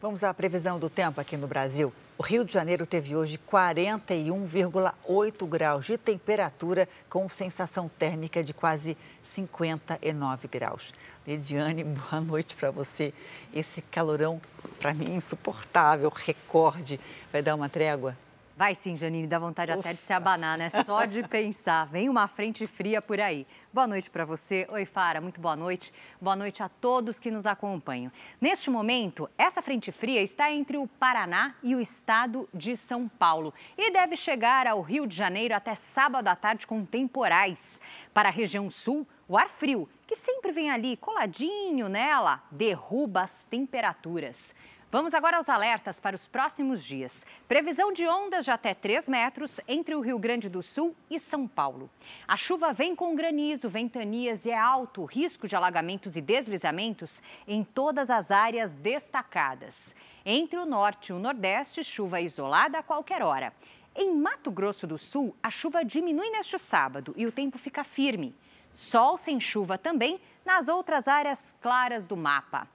Vamos 0.00 0.22
à 0.22 0.32
previsão 0.32 0.78
do 0.78 0.88
tempo 0.88 1.20
aqui 1.20 1.36
no 1.36 1.48
Brasil. 1.48 1.92
O 2.16 2.22
Rio 2.22 2.44
de 2.44 2.52
Janeiro 2.52 2.86
teve 2.86 3.16
hoje 3.16 3.36
41,8 3.50 5.44
graus 5.48 5.86
de 5.86 5.98
temperatura, 5.98 6.88
com 7.10 7.28
sensação 7.28 7.90
térmica 7.98 8.44
de 8.44 8.54
quase 8.54 8.96
59 9.24 10.46
graus. 10.46 10.94
Lidiane, 11.26 11.82
boa 11.82 12.20
noite 12.20 12.54
para 12.54 12.70
você. 12.70 13.12
Esse 13.52 13.82
calorão, 13.82 14.40
para 14.78 14.94
mim, 14.94 15.16
insuportável, 15.16 16.12
recorde. 16.14 17.00
Vai 17.32 17.42
dar 17.42 17.56
uma 17.56 17.68
trégua? 17.68 18.16
Vai 18.58 18.74
sim, 18.74 18.96
Janine, 18.96 19.28
dá 19.28 19.38
vontade 19.38 19.70
Ufa. 19.70 19.78
até 19.78 19.92
de 19.92 20.00
se 20.00 20.12
abanar, 20.12 20.58
né? 20.58 20.68
Só 20.68 21.04
de 21.04 21.22
pensar. 21.28 21.86
Vem 21.86 22.08
uma 22.08 22.26
frente 22.26 22.66
fria 22.66 23.00
por 23.00 23.20
aí. 23.20 23.46
Boa 23.72 23.86
noite 23.86 24.10
para 24.10 24.24
você. 24.24 24.66
Oi, 24.72 24.84
Fara, 24.84 25.20
muito 25.20 25.40
boa 25.40 25.54
noite. 25.54 25.94
Boa 26.20 26.34
noite 26.34 26.60
a 26.60 26.68
todos 26.68 27.20
que 27.20 27.30
nos 27.30 27.46
acompanham. 27.46 28.10
Neste 28.40 28.68
momento, 28.68 29.30
essa 29.38 29.62
frente 29.62 29.92
fria 29.92 30.20
está 30.20 30.50
entre 30.50 30.76
o 30.76 30.88
Paraná 30.88 31.54
e 31.62 31.76
o 31.76 31.80
estado 31.80 32.48
de 32.52 32.76
São 32.76 33.06
Paulo 33.06 33.54
e 33.76 33.92
deve 33.92 34.16
chegar 34.16 34.66
ao 34.66 34.80
Rio 34.82 35.06
de 35.06 35.14
Janeiro 35.14 35.54
até 35.54 35.76
sábado 35.76 36.26
à 36.26 36.34
tarde 36.34 36.66
com 36.66 36.84
temporais. 36.84 37.80
Para 38.12 38.28
a 38.28 38.32
região 38.32 38.68
sul, 38.68 39.06
o 39.28 39.38
ar 39.38 39.48
frio, 39.48 39.88
que 40.04 40.16
sempre 40.16 40.50
vem 40.50 40.68
ali 40.68 40.96
coladinho 40.96 41.88
nela, 41.88 42.42
derruba 42.50 43.20
as 43.20 43.44
temperaturas. 43.44 44.52
Vamos 44.90 45.12
agora 45.12 45.36
aos 45.36 45.50
alertas 45.50 46.00
para 46.00 46.16
os 46.16 46.26
próximos 46.26 46.82
dias. 46.82 47.26
Previsão 47.46 47.92
de 47.92 48.06
ondas 48.06 48.46
de 48.46 48.50
até 48.50 48.72
3 48.72 49.06
metros 49.06 49.60
entre 49.68 49.94
o 49.94 50.00
Rio 50.00 50.18
Grande 50.18 50.48
do 50.48 50.62
Sul 50.62 50.96
e 51.10 51.20
São 51.20 51.46
Paulo. 51.46 51.90
A 52.26 52.38
chuva 52.38 52.72
vem 52.72 52.96
com 52.96 53.14
granizo, 53.14 53.68
ventanias 53.68 54.46
e 54.46 54.50
é 54.50 54.56
alto 54.56 55.02
o 55.02 55.04
risco 55.04 55.46
de 55.46 55.54
alagamentos 55.54 56.16
e 56.16 56.22
deslizamentos 56.22 57.22
em 57.46 57.62
todas 57.62 58.08
as 58.08 58.30
áreas 58.30 58.78
destacadas. 58.78 59.94
Entre 60.24 60.58
o 60.58 60.64
norte 60.64 61.10
e 61.10 61.12
o 61.12 61.18
nordeste, 61.18 61.84
chuva 61.84 62.22
isolada 62.22 62.78
a 62.78 62.82
qualquer 62.82 63.22
hora. 63.22 63.52
Em 63.94 64.16
Mato 64.16 64.50
Grosso 64.50 64.86
do 64.86 64.96
Sul, 64.96 65.36
a 65.42 65.50
chuva 65.50 65.84
diminui 65.84 66.30
neste 66.30 66.58
sábado 66.58 67.12
e 67.14 67.26
o 67.26 67.32
tempo 67.32 67.58
fica 67.58 67.84
firme. 67.84 68.34
Sol 68.72 69.18
sem 69.18 69.38
chuva 69.38 69.76
também 69.76 70.18
nas 70.46 70.66
outras 70.66 71.06
áreas 71.06 71.54
claras 71.60 72.06
do 72.06 72.16
mapa. 72.16 72.66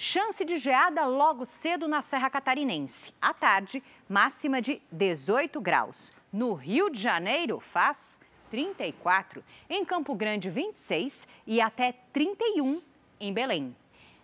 Chance 0.00 0.44
de 0.44 0.58
geada 0.58 1.04
logo 1.06 1.44
cedo 1.44 1.88
na 1.88 2.00
Serra 2.02 2.30
Catarinense. 2.30 3.12
À 3.20 3.34
tarde, 3.34 3.82
máxima 4.08 4.62
de 4.62 4.80
18 4.92 5.60
graus. 5.60 6.12
No 6.32 6.54
Rio 6.54 6.88
de 6.88 7.00
Janeiro, 7.00 7.58
faz 7.58 8.16
34. 8.48 9.42
Em 9.68 9.84
Campo 9.84 10.14
Grande, 10.14 10.48
26 10.48 11.26
e 11.44 11.60
até 11.60 11.90
31 12.12 12.80
em 13.18 13.32
Belém. 13.32 13.74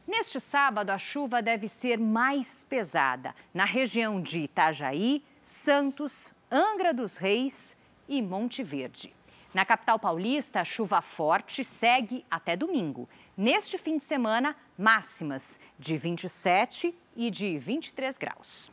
Neste 0.06 0.38
sábado, 0.38 0.90
a 0.90 0.96
chuva 0.96 1.42
deve 1.42 1.66
ser 1.66 1.98
mais 1.98 2.64
pesada 2.70 3.34
na 3.52 3.64
região 3.64 4.22
de 4.22 4.42
Itajaí, 4.42 5.24
Santos, 5.42 6.32
Angra 6.52 6.94
dos 6.94 7.16
Reis 7.16 7.76
e 8.08 8.22
Monte 8.22 8.62
Verde. 8.62 9.12
Na 9.54 9.64
capital 9.64 10.00
paulista, 10.00 10.60
a 10.60 10.64
chuva 10.64 11.00
forte 11.00 11.62
segue 11.62 12.26
até 12.28 12.56
domingo. 12.56 13.08
Neste 13.36 13.78
fim 13.78 13.98
de 13.98 14.02
semana, 14.02 14.56
máximas 14.76 15.60
de 15.78 15.96
27 15.96 16.92
e 17.14 17.30
de 17.30 17.56
23 17.56 18.18
graus. 18.18 18.68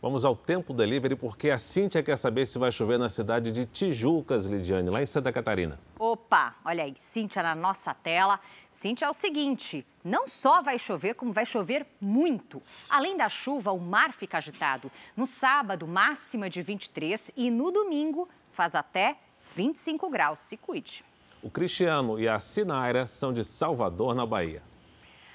Vamos 0.00 0.24
ao 0.24 0.34
tempo 0.34 0.72
delivery, 0.72 1.16
porque 1.16 1.50
a 1.50 1.58
Cíntia 1.58 2.02
quer 2.02 2.16
saber 2.16 2.46
se 2.46 2.58
vai 2.58 2.72
chover 2.72 2.98
na 2.98 3.10
cidade 3.10 3.52
de 3.52 3.66
Tijucas, 3.66 4.46
Lidiane, 4.46 4.88
lá 4.88 5.02
em 5.02 5.06
Santa 5.06 5.30
Catarina. 5.30 5.78
Opa, 5.98 6.56
olha 6.64 6.84
aí, 6.84 6.94
Cíntia 6.96 7.42
na 7.42 7.54
nossa 7.54 7.92
tela. 7.92 8.40
Cíntia, 8.70 9.04
é 9.04 9.10
o 9.10 9.12
seguinte: 9.12 9.86
não 10.02 10.26
só 10.26 10.62
vai 10.62 10.78
chover, 10.78 11.14
como 11.14 11.30
vai 11.30 11.44
chover 11.44 11.86
muito. 12.00 12.62
Além 12.88 13.18
da 13.18 13.28
chuva, 13.28 13.70
o 13.70 13.78
mar 13.78 14.14
fica 14.14 14.38
agitado. 14.38 14.90
No 15.14 15.26
sábado, 15.26 15.86
máxima 15.86 16.48
de 16.48 16.62
23 16.62 17.30
e 17.36 17.50
no 17.50 17.70
domingo 17.70 18.26
faz 18.50 18.74
até 18.74 19.18
25 19.54 20.08
graus. 20.10 20.40
Se 20.40 20.56
cuide. 20.56 21.04
O 21.42 21.50
Cristiano 21.50 22.18
e 22.18 22.28
a 22.28 22.38
Sinaira 22.38 23.06
são 23.06 23.32
de 23.32 23.44
Salvador, 23.44 24.14
na 24.14 24.24
Bahia. 24.24 24.62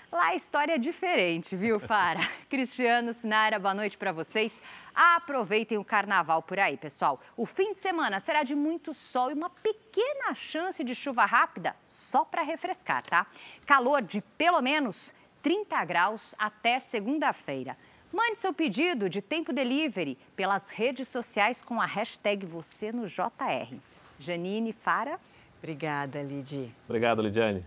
Lá 0.10 0.28
a 0.28 0.36
história 0.36 0.76
é 0.76 0.78
diferente, 0.78 1.56
viu, 1.56 1.80
Fara? 1.82 2.22
Cristiano, 2.50 3.12
Sinaira, 3.12 3.60
boa 3.60 3.74
noite 3.74 3.98
para 3.98 4.14
vocês. 4.14 4.62
Aproveitem 4.96 5.78
o 5.78 5.84
carnaval 5.84 6.42
por 6.42 6.58
aí, 6.58 6.78
pessoal. 6.78 7.20
O 7.36 7.46
fim 7.46 7.74
de 7.74 7.80
semana 7.80 8.20
será 8.22 8.44
de 8.44 8.56
muito 8.56 8.94
sol 8.94 9.30
e 9.30 9.34
uma 9.34 9.50
pequena 9.50 10.34
chance 10.34 10.82
de 10.82 10.96
chuva 10.96 11.26
rápida 11.26 11.76
só 11.84 12.24
para 12.24 12.42
refrescar, 12.42 13.04
tá? 13.04 13.28
Calor 13.66 14.02
de 14.02 14.22
pelo 14.38 14.62
menos 14.62 15.14
30 15.44 15.84
graus 15.84 16.34
até 16.40 16.80
segunda-feira. 16.80 17.78
Mande 18.12 18.40
seu 18.40 18.54
pedido 18.54 19.10
de 19.10 19.22
tempo 19.22 19.52
delivery 19.52 20.18
pelas 20.38 20.70
redes 20.70 21.10
sociais 21.10 21.62
com 21.62 21.82
a 21.82 21.86
hashtag 21.86 22.46
você 22.46 22.94
no 22.94 23.06
JR. 23.06 23.78
Janine 24.20 24.74
Fara. 24.74 25.20
Obrigada, 25.60 26.22
Lidi. 26.22 26.74
Obrigado, 26.88 27.22
Lidiane. 27.22 27.66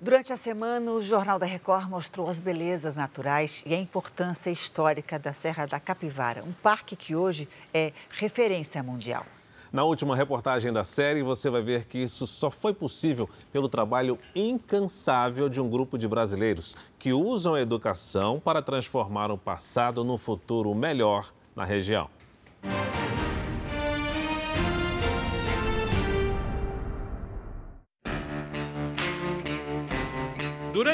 Durante 0.00 0.32
a 0.32 0.36
semana, 0.36 0.90
o 0.90 1.00
Jornal 1.00 1.38
da 1.38 1.46
Record 1.46 1.88
mostrou 1.88 2.28
as 2.28 2.40
belezas 2.40 2.96
naturais 2.96 3.62
e 3.64 3.72
a 3.72 3.78
importância 3.78 4.50
histórica 4.50 5.16
da 5.16 5.32
Serra 5.32 5.64
da 5.64 5.78
Capivara, 5.78 6.42
um 6.42 6.52
parque 6.52 6.96
que 6.96 7.14
hoje 7.14 7.48
é 7.72 7.92
referência 8.10 8.82
mundial. 8.82 9.24
Na 9.72 9.84
última 9.84 10.16
reportagem 10.16 10.72
da 10.72 10.82
série, 10.82 11.22
você 11.22 11.48
vai 11.48 11.62
ver 11.62 11.86
que 11.86 11.98
isso 11.98 12.26
só 12.26 12.50
foi 12.50 12.74
possível 12.74 13.28
pelo 13.52 13.68
trabalho 13.68 14.18
incansável 14.34 15.48
de 15.48 15.60
um 15.60 15.70
grupo 15.70 15.96
de 15.96 16.08
brasileiros 16.08 16.76
que 16.98 17.12
usam 17.12 17.54
a 17.54 17.60
educação 17.60 18.40
para 18.40 18.60
transformar 18.60 19.30
o 19.30 19.38
passado 19.38 20.02
num 20.02 20.18
futuro 20.18 20.74
melhor 20.74 21.32
na 21.54 21.64
região. 21.64 22.10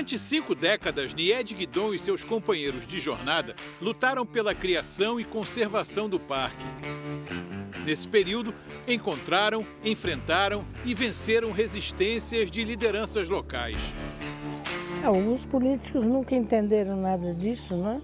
Durante 0.08 0.24
cinco 0.24 0.54
décadas, 0.54 1.12
Nied 1.12 1.54
Guidon 1.54 1.92
e 1.92 1.98
seus 1.98 2.24
companheiros 2.24 2.86
de 2.86 2.98
jornada 2.98 3.54
lutaram 3.78 4.24
pela 4.24 4.54
criação 4.54 5.20
e 5.20 5.24
conservação 5.24 6.08
do 6.08 6.18
parque. 6.18 6.64
Nesse 7.84 8.08
período, 8.08 8.54
encontraram, 8.86 9.66
enfrentaram 9.84 10.64
e 10.82 10.94
venceram 10.94 11.52
resistências 11.52 12.50
de 12.50 12.64
lideranças 12.64 13.28
locais. 13.28 13.76
Alguns 15.04 15.44
políticos 15.44 16.02
nunca 16.02 16.34
entenderam 16.34 16.96
nada 16.96 17.34
disso, 17.34 17.76
né? 17.76 18.00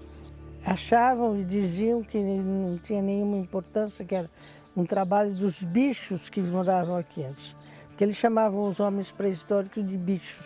Achavam 0.63 1.41
e 1.41 1.43
diziam 1.43 2.03
que 2.03 2.19
não 2.19 2.77
tinha 2.77 3.01
nenhuma 3.01 3.37
importância, 3.37 4.05
que 4.05 4.13
era 4.13 4.29
um 4.77 4.85
trabalho 4.85 5.33
dos 5.33 5.59
bichos 5.59 6.29
que 6.29 6.39
moravam 6.39 6.97
aqui 6.97 7.23
antes. 7.23 7.55
Que 7.97 8.03
eles 8.03 8.15
chamavam 8.15 8.67
os 8.67 8.79
homens 8.79 9.09
pré-históricos 9.09 9.83
de 9.87 9.97
bichos. 9.97 10.45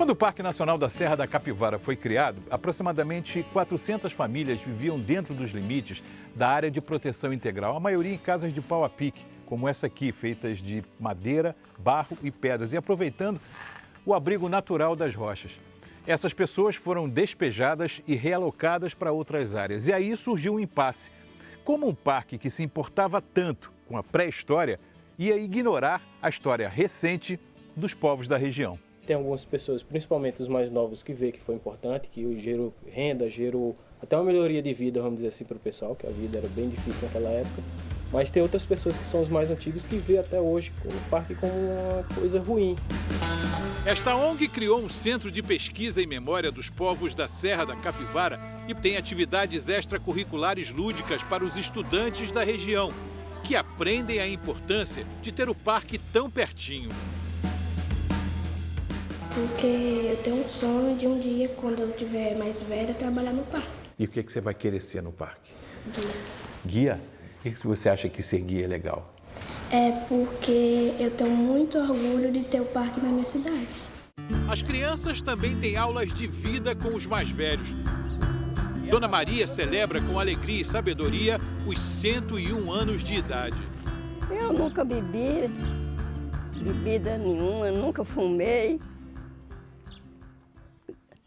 Quando 0.00 0.10
o 0.12 0.16
Parque 0.16 0.42
Nacional 0.42 0.78
da 0.78 0.88
Serra 0.88 1.14
da 1.14 1.26
Capivara 1.26 1.78
foi 1.78 1.94
criado, 1.94 2.42
aproximadamente 2.50 3.42
400 3.52 4.10
famílias 4.10 4.58
viviam 4.58 4.98
dentro 4.98 5.34
dos 5.34 5.50
limites 5.50 6.02
da 6.34 6.48
área 6.48 6.70
de 6.70 6.80
proteção 6.80 7.34
integral, 7.34 7.76
a 7.76 7.80
maioria 7.80 8.14
em 8.14 8.16
casas 8.16 8.54
de 8.54 8.62
pau 8.62 8.82
a 8.82 8.88
pique, 8.88 9.20
como 9.44 9.68
essa 9.68 9.88
aqui, 9.88 10.10
feitas 10.10 10.56
de 10.56 10.82
madeira, 10.98 11.54
barro 11.78 12.16
e 12.22 12.30
pedras, 12.30 12.72
e 12.72 12.78
aproveitando 12.78 13.38
o 14.06 14.14
abrigo 14.14 14.48
natural 14.48 14.96
das 14.96 15.14
rochas. 15.14 15.50
Essas 16.06 16.32
pessoas 16.32 16.76
foram 16.76 17.06
despejadas 17.06 18.00
e 18.08 18.14
realocadas 18.14 18.94
para 18.94 19.12
outras 19.12 19.54
áreas. 19.54 19.86
E 19.86 19.92
aí 19.92 20.16
surgiu 20.16 20.54
um 20.54 20.60
impasse. 20.60 21.10
Como 21.62 21.86
um 21.86 21.94
parque 21.94 22.38
que 22.38 22.48
se 22.48 22.62
importava 22.62 23.20
tanto 23.20 23.70
com 23.86 23.98
a 23.98 24.02
pré-história 24.02 24.80
ia 25.18 25.36
ignorar 25.36 26.00
a 26.22 26.30
história 26.30 26.70
recente 26.70 27.38
dos 27.76 27.92
povos 27.92 28.26
da 28.26 28.38
região. 28.38 28.78
Tem 29.10 29.16
algumas 29.16 29.44
pessoas, 29.44 29.82
principalmente 29.82 30.40
os 30.40 30.46
mais 30.46 30.70
novos, 30.70 31.02
que 31.02 31.12
vê 31.12 31.32
que 31.32 31.40
foi 31.40 31.56
importante, 31.56 32.06
que 32.12 32.38
gerou 32.38 32.72
renda, 32.86 33.28
gerou 33.28 33.76
até 34.00 34.16
uma 34.16 34.22
melhoria 34.22 34.62
de 34.62 34.72
vida, 34.72 35.02
vamos 35.02 35.16
dizer 35.16 35.30
assim, 35.30 35.42
para 35.44 35.56
o 35.56 35.58
pessoal, 35.58 35.96
que 35.96 36.06
a 36.06 36.10
vida 36.10 36.38
era 36.38 36.46
bem 36.46 36.68
difícil 36.68 37.08
naquela 37.08 37.28
época. 37.28 37.60
Mas 38.12 38.30
tem 38.30 38.40
outras 38.40 38.62
pessoas 38.62 38.96
que 38.96 39.04
são 39.04 39.20
os 39.20 39.28
mais 39.28 39.50
antigos 39.50 39.84
que 39.84 39.96
vê 39.96 40.18
até 40.18 40.40
hoje 40.40 40.72
o 40.84 41.10
parque 41.10 41.34
como 41.34 41.52
uma 41.52 42.04
coisa 42.14 42.38
ruim. 42.38 42.76
Esta 43.84 44.14
ONG 44.14 44.46
criou 44.46 44.80
um 44.80 44.88
centro 44.88 45.28
de 45.28 45.42
pesquisa 45.42 46.00
em 46.00 46.06
memória 46.06 46.52
dos 46.52 46.70
povos 46.70 47.12
da 47.12 47.26
Serra 47.26 47.64
da 47.64 47.74
Capivara 47.74 48.38
e 48.68 48.74
tem 48.76 48.96
atividades 48.96 49.68
extracurriculares 49.68 50.70
lúdicas 50.70 51.24
para 51.24 51.42
os 51.44 51.56
estudantes 51.56 52.30
da 52.30 52.44
região, 52.44 52.92
que 53.42 53.56
aprendem 53.56 54.20
a 54.20 54.28
importância 54.28 55.04
de 55.20 55.32
ter 55.32 55.48
o 55.48 55.54
parque 55.54 55.98
tão 55.98 56.30
pertinho. 56.30 56.90
Porque 59.34 59.66
eu 59.66 60.16
tenho 60.24 60.44
um 60.44 60.48
sonho 60.48 60.96
de 60.96 61.06
um 61.06 61.18
dia, 61.18 61.48
quando 61.60 61.80
eu 61.80 61.92
tiver 61.92 62.36
mais 62.36 62.60
velha, 62.60 62.92
trabalhar 62.94 63.32
no 63.32 63.44
parque. 63.44 63.68
E 63.98 64.04
o 64.04 64.08
que, 64.08 64.22
que 64.22 64.32
você 64.32 64.40
vai 64.40 64.54
querer 64.54 64.80
ser 64.80 65.02
no 65.02 65.12
parque? 65.12 65.52
Guia. 65.94 66.14
Guia? 66.66 67.00
Por 67.42 67.52
que 67.52 67.66
você 67.66 67.88
acha 67.88 68.08
que 68.08 68.22
ser 68.22 68.40
guia 68.40 68.64
é 68.64 68.66
legal? 68.66 69.14
É 69.70 69.92
porque 70.08 70.94
eu 70.98 71.10
tenho 71.12 71.30
muito 71.30 71.78
orgulho 71.78 72.32
de 72.32 72.42
ter 72.42 72.60
o 72.60 72.64
parque 72.64 73.00
na 73.00 73.08
minha 73.08 73.24
cidade. 73.24 73.68
As 74.48 74.62
crianças 74.62 75.22
também 75.22 75.56
têm 75.56 75.76
aulas 75.76 76.12
de 76.12 76.26
vida 76.26 76.74
com 76.74 76.94
os 76.94 77.06
mais 77.06 77.30
velhos. 77.30 77.68
Dona 78.90 79.06
Maria 79.06 79.46
celebra 79.46 80.02
com 80.02 80.18
alegria 80.18 80.62
e 80.62 80.64
sabedoria 80.64 81.38
os 81.64 81.78
101 81.78 82.72
anos 82.72 83.04
de 83.04 83.14
idade. 83.14 83.56
Eu 84.28 84.52
nunca 84.52 84.84
bebi 84.84 85.48
bebida 86.60 87.16
nenhuma, 87.16 87.70
nunca 87.70 88.04
fumei. 88.04 88.80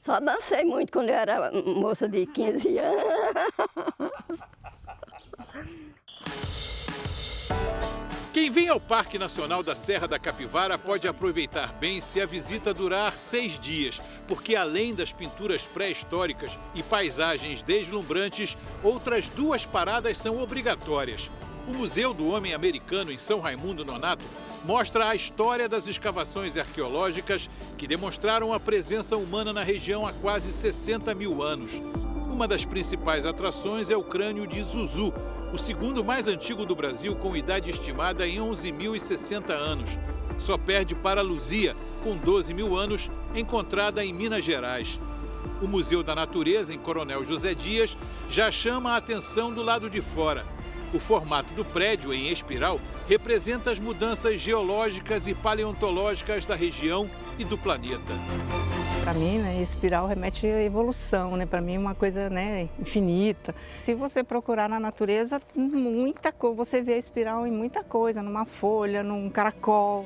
Só 0.03 0.19
dancei 0.19 0.65
muito 0.65 0.91
quando 0.91 1.09
eu 1.09 1.15
era 1.15 1.49
moça 1.63 2.07
de 2.09 2.25
15 2.25 2.77
anos. 2.77 3.03
Quem 8.33 8.49
vem 8.49 8.67
ao 8.67 8.79
Parque 8.79 9.19
Nacional 9.19 9.61
da 9.61 9.75
Serra 9.75 10.07
da 10.07 10.17
Capivara 10.17 10.75
pode 10.75 11.07
aproveitar 11.07 11.71
bem 11.73 12.01
se 12.01 12.19
a 12.19 12.25
visita 12.25 12.73
durar 12.73 13.15
seis 13.15 13.59
dias, 13.59 14.01
porque 14.27 14.55
além 14.55 14.95
das 14.95 15.13
pinturas 15.13 15.67
pré-históricas 15.67 16.57
e 16.73 16.81
paisagens 16.81 17.61
deslumbrantes, 17.61 18.57
outras 18.83 19.29
duas 19.29 19.67
paradas 19.67 20.17
são 20.17 20.41
obrigatórias. 20.41 21.29
O 21.67 21.73
Museu 21.73 22.11
do 22.11 22.27
Homem 22.27 22.55
Americano 22.55 23.11
em 23.11 23.19
São 23.19 23.39
Raimundo 23.39 23.85
Nonato 23.85 24.25
mostra 24.63 25.09
a 25.09 25.15
história 25.15 25.67
das 25.67 25.87
escavações 25.87 26.57
arqueológicas 26.57 27.49
que 27.77 27.87
demonstraram 27.87 28.53
a 28.53 28.59
presença 28.59 29.17
humana 29.17 29.51
na 29.51 29.63
região 29.63 30.07
há 30.07 30.13
quase 30.13 30.53
60 30.53 31.13
mil 31.13 31.43
anos. 31.43 31.81
Uma 32.29 32.47
das 32.47 32.65
principais 32.65 33.25
atrações 33.25 33.89
é 33.89 33.97
o 33.97 34.03
crânio 34.03 34.47
de 34.47 34.63
Zuzu, 34.63 35.13
o 35.53 35.57
segundo 35.57 36.03
mais 36.03 36.27
antigo 36.27 36.65
do 36.65 36.75
Brasil, 36.75 37.15
com 37.15 37.35
idade 37.35 37.69
estimada 37.69 38.27
em 38.27 38.39
11.060 38.39 39.51
anos. 39.51 39.97
Só 40.39 40.57
perde 40.57 40.95
para 40.95 41.21
Luzia, 41.21 41.75
com 42.03 42.17
12 42.17 42.53
mil 42.53 42.75
anos, 42.75 43.09
encontrada 43.35 44.03
em 44.03 44.11
Minas 44.11 44.43
Gerais. 44.43 44.99
O 45.61 45.67
Museu 45.67 46.01
da 46.01 46.15
Natureza, 46.15 46.73
em 46.73 46.79
Coronel 46.79 47.23
José 47.23 47.53
Dias, 47.53 47.95
já 48.29 48.49
chama 48.49 48.93
a 48.93 48.97
atenção 48.97 49.53
do 49.53 49.61
lado 49.61 49.89
de 49.89 50.01
fora. 50.01 50.45
O 50.93 50.99
formato 50.99 51.53
do 51.53 51.63
prédio, 51.63 52.13
em 52.13 52.29
espiral, 52.29 52.79
representa 53.07 53.71
as 53.71 53.79
mudanças 53.79 54.39
geológicas 54.39 55.27
e 55.27 55.33
paleontológicas 55.33 56.45
da 56.45 56.55
região 56.55 57.09
e 57.37 57.43
do 57.43 57.57
planeta. 57.57 58.13
Para 59.03 59.13
mim, 59.13 59.39
né, 59.39 59.61
espiral 59.61 60.07
remete 60.07 60.47
à 60.47 60.63
evolução, 60.63 61.35
né? 61.35 61.45
Para 61.45 61.61
mim, 61.61 61.75
é 61.75 61.79
uma 61.79 61.93
coisa 61.93 62.29
né, 62.29 62.69
infinita. 62.79 63.53
Se 63.75 63.93
você 63.93 64.23
procurar 64.23 64.69
na 64.69 64.79
natureza, 64.79 65.41
muita 65.53 66.31
coisa, 66.31 66.55
você 66.55 66.81
vê 66.81 66.93
a 66.93 66.97
espiral 66.97 67.45
em 67.45 67.51
muita 67.51 67.83
coisa, 67.83 68.23
numa 68.23 68.45
folha, 68.45 69.03
num 69.03 69.29
caracol. 69.29 70.05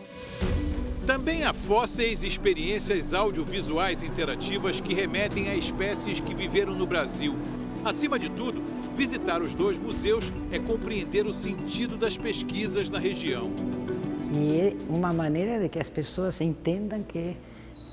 Também 1.06 1.46
há 1.46 1.54
fósseis 1.54 2.24
e 2.24 2.28
experiências 2.28 3.14
audiovisuais 3.14 4.04
interativas 4.04 4.82
que 4.82 4.94
remetem 4.94 5.48
a 5.48 5.56
espécies 5.56 6.20
que 6.20 6.34
viveram 6.34 6.74
no 6.74 6.86
Brasil. 6.86 7.36
Acima 7.86 8.20
de 8.20 8.30
tudo, 8.30 8.62
visitar 8.98 9.44
os 9.44 9.54
dois 9.54 9.78
museus 9.78 10.34
é 10.52 10.58
compreender 10.58 11.28
o 11.28 11.34
sentido 11.34 11.96
das 11.96 12.18
pesquisas 12.18 12.90
na 12.90 12.98
região. 12.98 13.52
E 14.34 14.60
é 14.60 14.76
uma 14.90 15.14
maneira 15.14 15.60
de 15.60 15.70
que 15.70 15.78
as 15.78 15.88
pessoas 15.88 16.42
entendam 16.42 17.04
que 17.04 17.38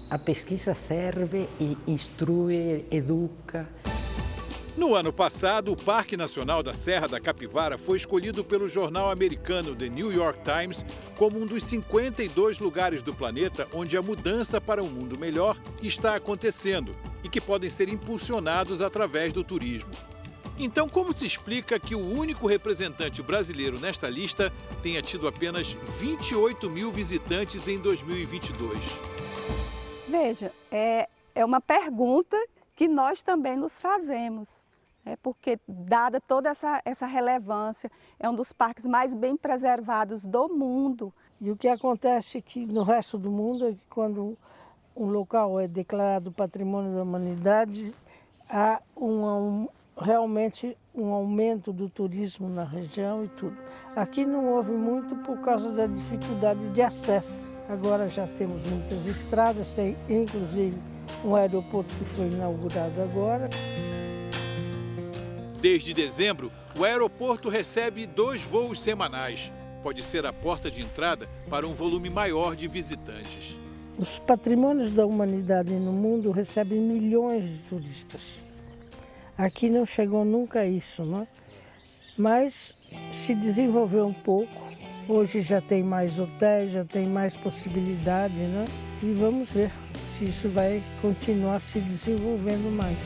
a 0.09 0.19
pesquisa 0.19 0.73
serve 0.73 1.47
e 1.61 1.77
instrui, 1.87 2.87
educa. 2.91 3.69
No 4.75 4.95
ano 4.95 5.13
passado, 5.13 5.73
o 5.73 5.77
Parque 5.77 6.17
Nacional 6.17 6.63
da 6.63 6.73
Serra 6.73 7.07
da 7.07 7.21
Capivara 7.21 7.77
foi 7.77 7.99
escolhido 7.99 8.43
pelo 8.43 8.67
jornal 8.67 9.11
americano 9.11 9.77
The 9.77 9.91
New 9.91 10.11
York 10.11 10.41
Times 10.43 10.87
como 11.19 11.39
um 11.39 11.45
dos 11.45 11.65
52 11.65 12.59
lugares 12.61 13.03
do 13.03 13.15
planeta 13.15 13.69
onde 13.75 13.95
a 13.95 14.03
mudança 14.03 14.59
para 14.59 14.83
um 14.83 14.89
mundo 14.89 15.19
melhor 15.19 15.61
está 15.83 16.17
acontecendo 16.17 16.97
e 17.23 17.29
que 17.29 17.43
podem 17.43 17.69
ser 17.69 17.91
impulsionados 17.91 18.81
através 18.81 19.35
do 19.35 19.45
turismo. 19.45 20.14
Então, 20.59 20.89
como 20.89 21.13
se 21.13 21.27
explica 21.27 21.81
que 21.81 21.97
o 21.97 21.99
único 21.99 22.47
representante 22.47 23.21
brasileiro 23.21 23.81
nesta 23.81 24.09
lista 24.09 24.53
tenha 24.83 25.03
tido 25.03 25.27
apenas 25.27 25.73
28 25.99 26.71
mil 26.71 26.93
visitantes 26.93 27.67
em 27.67 27.79
2022? 27.79 28.79
Veja, 30.09 30.53
é, 30.71 31.09
é 31.35 31.45
uma 31.45 31.61
pergunta 31.61 32.37
que 32.77 32.87
nós 32.87 33.21
também 33.23 33.57
nos 33.57 33.81
fazemos. 33.81 34.63
É 35.05 35.17
porque, 35.17 35.59
dada 35.67 36.21
toda 36.21 36.51
essa, 36.51 36.81
essa 36.85 37.05
relevância, 37.05 37.91
é 38.19 38.31
um 38.31 38.35
dos 38.35 38.53
parques 38.53 38.87
mais 38.87 39.13
bem 39.13 39.37
preservados 39.37 40.25
do 40.25 40.49
mundo. 40.49 41.13
E 41.41 41.51
o 41.51 41.57
que 41.57 41.69
acontece 41.69 42.41
que 42.41 42.65
no 42.65 42.85
resto 42.85 43.19
do 43.19 43.31
mundo 43.31 43.67
é 43.67 43.73
que 43.73 43.85
quando 43.91 44.39
um 44.97 45.07
local 45.07 45.59
é 45.59 45.67
declarado 45.67 46.31
patrimônio 46.31 46.95
da 46.95 47.03
humanidade, 47.03 47.95
há 48.49 48.81
um, 48.97 49.69
realmente 49.97 50.77
um 50.95 51.13
aumento 51.13 51.73
do 51.73 51.89
turismo 51.89 52.49
na 52.49 52.65
região 52.65 53.25
e 53.25 53.29
tudo. 53.29 53.57
Aqui 53.95 54.25
não 54.25 54.47
houve 54.47 54.73
muito 54.73 55.15
por 55.17 55.39
causa 55.41 55.71
da 55.71 55.87
dificuldade 55.87 56.61
de 56.73 56.83
acesso. 56.83 57.33
Agora 57.69 58.09
já 58.09 58.27
temos 58.27 58.61
muitas 58.67 59.07
estradas, 59.07 59.69
tem 59.75 59.97
inclusive 60.09 60.77
um 61.25 61.35
aeroporto 61.35 61.95
que 61.97 62.05
foi 62.05 62.27
inaugurado 62.27 63.01
agora. 63.01 63.49
Desde 65.61 65.95
dezembro, 65.95 66.53
o 66.79 66.85
aeroporto 66.85 67.49
recebe 67.49 68.07
dois 68.07 68.43
voos 68.43 68.83
semanais. 68.83 69.51
Pode 69.83 70.03
ser 70.03 70.27
a 70.27 70.33
porta 70.33 70.71
de 70.71 70.83
entrada 70.83 71.29
para 71.49 71.67
um 71.67 71.73
volume 71.73 72.11
maior 72.11 72.55
de 72.55 72.69
visitantes. 72.69 73.55
Os 73.99 74.19
patrimônios 74.19 74.93
da 74.93 75.07
humanidade 75.07 75.73
no 75.73 75.93
mundo 75.93 76.31
recebem 76.33 76.81
milhões 76.81 77.45
de 77.45 77.59
turistas. 77.69 78.44
Aqui 79.37 79.68
não 79.68 79.85
chegou 79.85 80.24
nunca 80.24 80.64
isso, 80.64 81.05
né? 81.05 81.26
Mas 82.16 82.72
se 83.12 83.35
desenvolveu 83.35 84.07
um 84.07 84.12
pouco. 84.12 84.72
Hoje 85.09 85.41
já 85.41 85.61
tem 85.61 85.82
mais 85.82 86.18
hotéis, 86.18 86.72
já 86.72 86.85
tem 86.85 87.07
mais 87.07 87.37
possibilidade, 87.37 88.35
né? 88.35 88.64
E 89.03 89.12
vamos 89.12 89.51
ver 89.51 89.72
se 90.16 90.24
isso 90.24 90.49
vai 90.49 90.80
continuar 91.03 91.61
se 91.61 91.80
desenvolvendo 91.80 92.70
mais. 92.70 92.97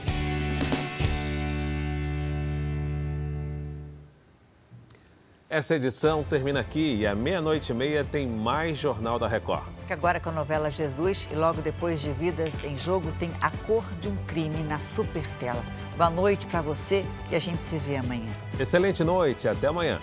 Essa 5.51 5.77
edição 5.77 6.23
termina 6.23 6.61
aqui 6.61 6.97
e 6.97 7.07
à 7.07 7.15
meia-noite 7.15 7.73
e 7.73 7.75
meia 7.75 8.05
tem 8.05 8.29
mais 8.29 8.77
Jornal 8.77 9.19
da 9.19 9.27
Record. 9.27 9.65
Agora 9.89 10.21
com 10.21 10.29
a 10.29 10.33
novela 10.33 10.71
Jesus 10.71 11.27
e 11.31 11.35
logo 11.35 11.63
depois 11.63 12.03
de 12.03 12.13
Vidas 12.13 12.65
em 12.65 12.77
Jogo 12.77 13.11
tem 13.19 13.31
A 13.41 13.51
Cor 13.67 13.83
de 14.03 14.09
um 14.09 14.17
Crime 14.27 14.63
na 14.65 14.79
Supertela. 14.79 15.65
Boa 15.97 16.11
noite 16.11 16.45
para 16.49 16.61
você 16.61 17.03
e 17.31 17.35
a 17.35 17.39
gente 17.39 17.63
se 17.63 17.79
vê 17.79 17.97
amanhã. 17.97 18.31
Excelente 18.61 19.03
noite, 19.03 19.49
até 19.49 19.69
amanhã. 19.69 19.99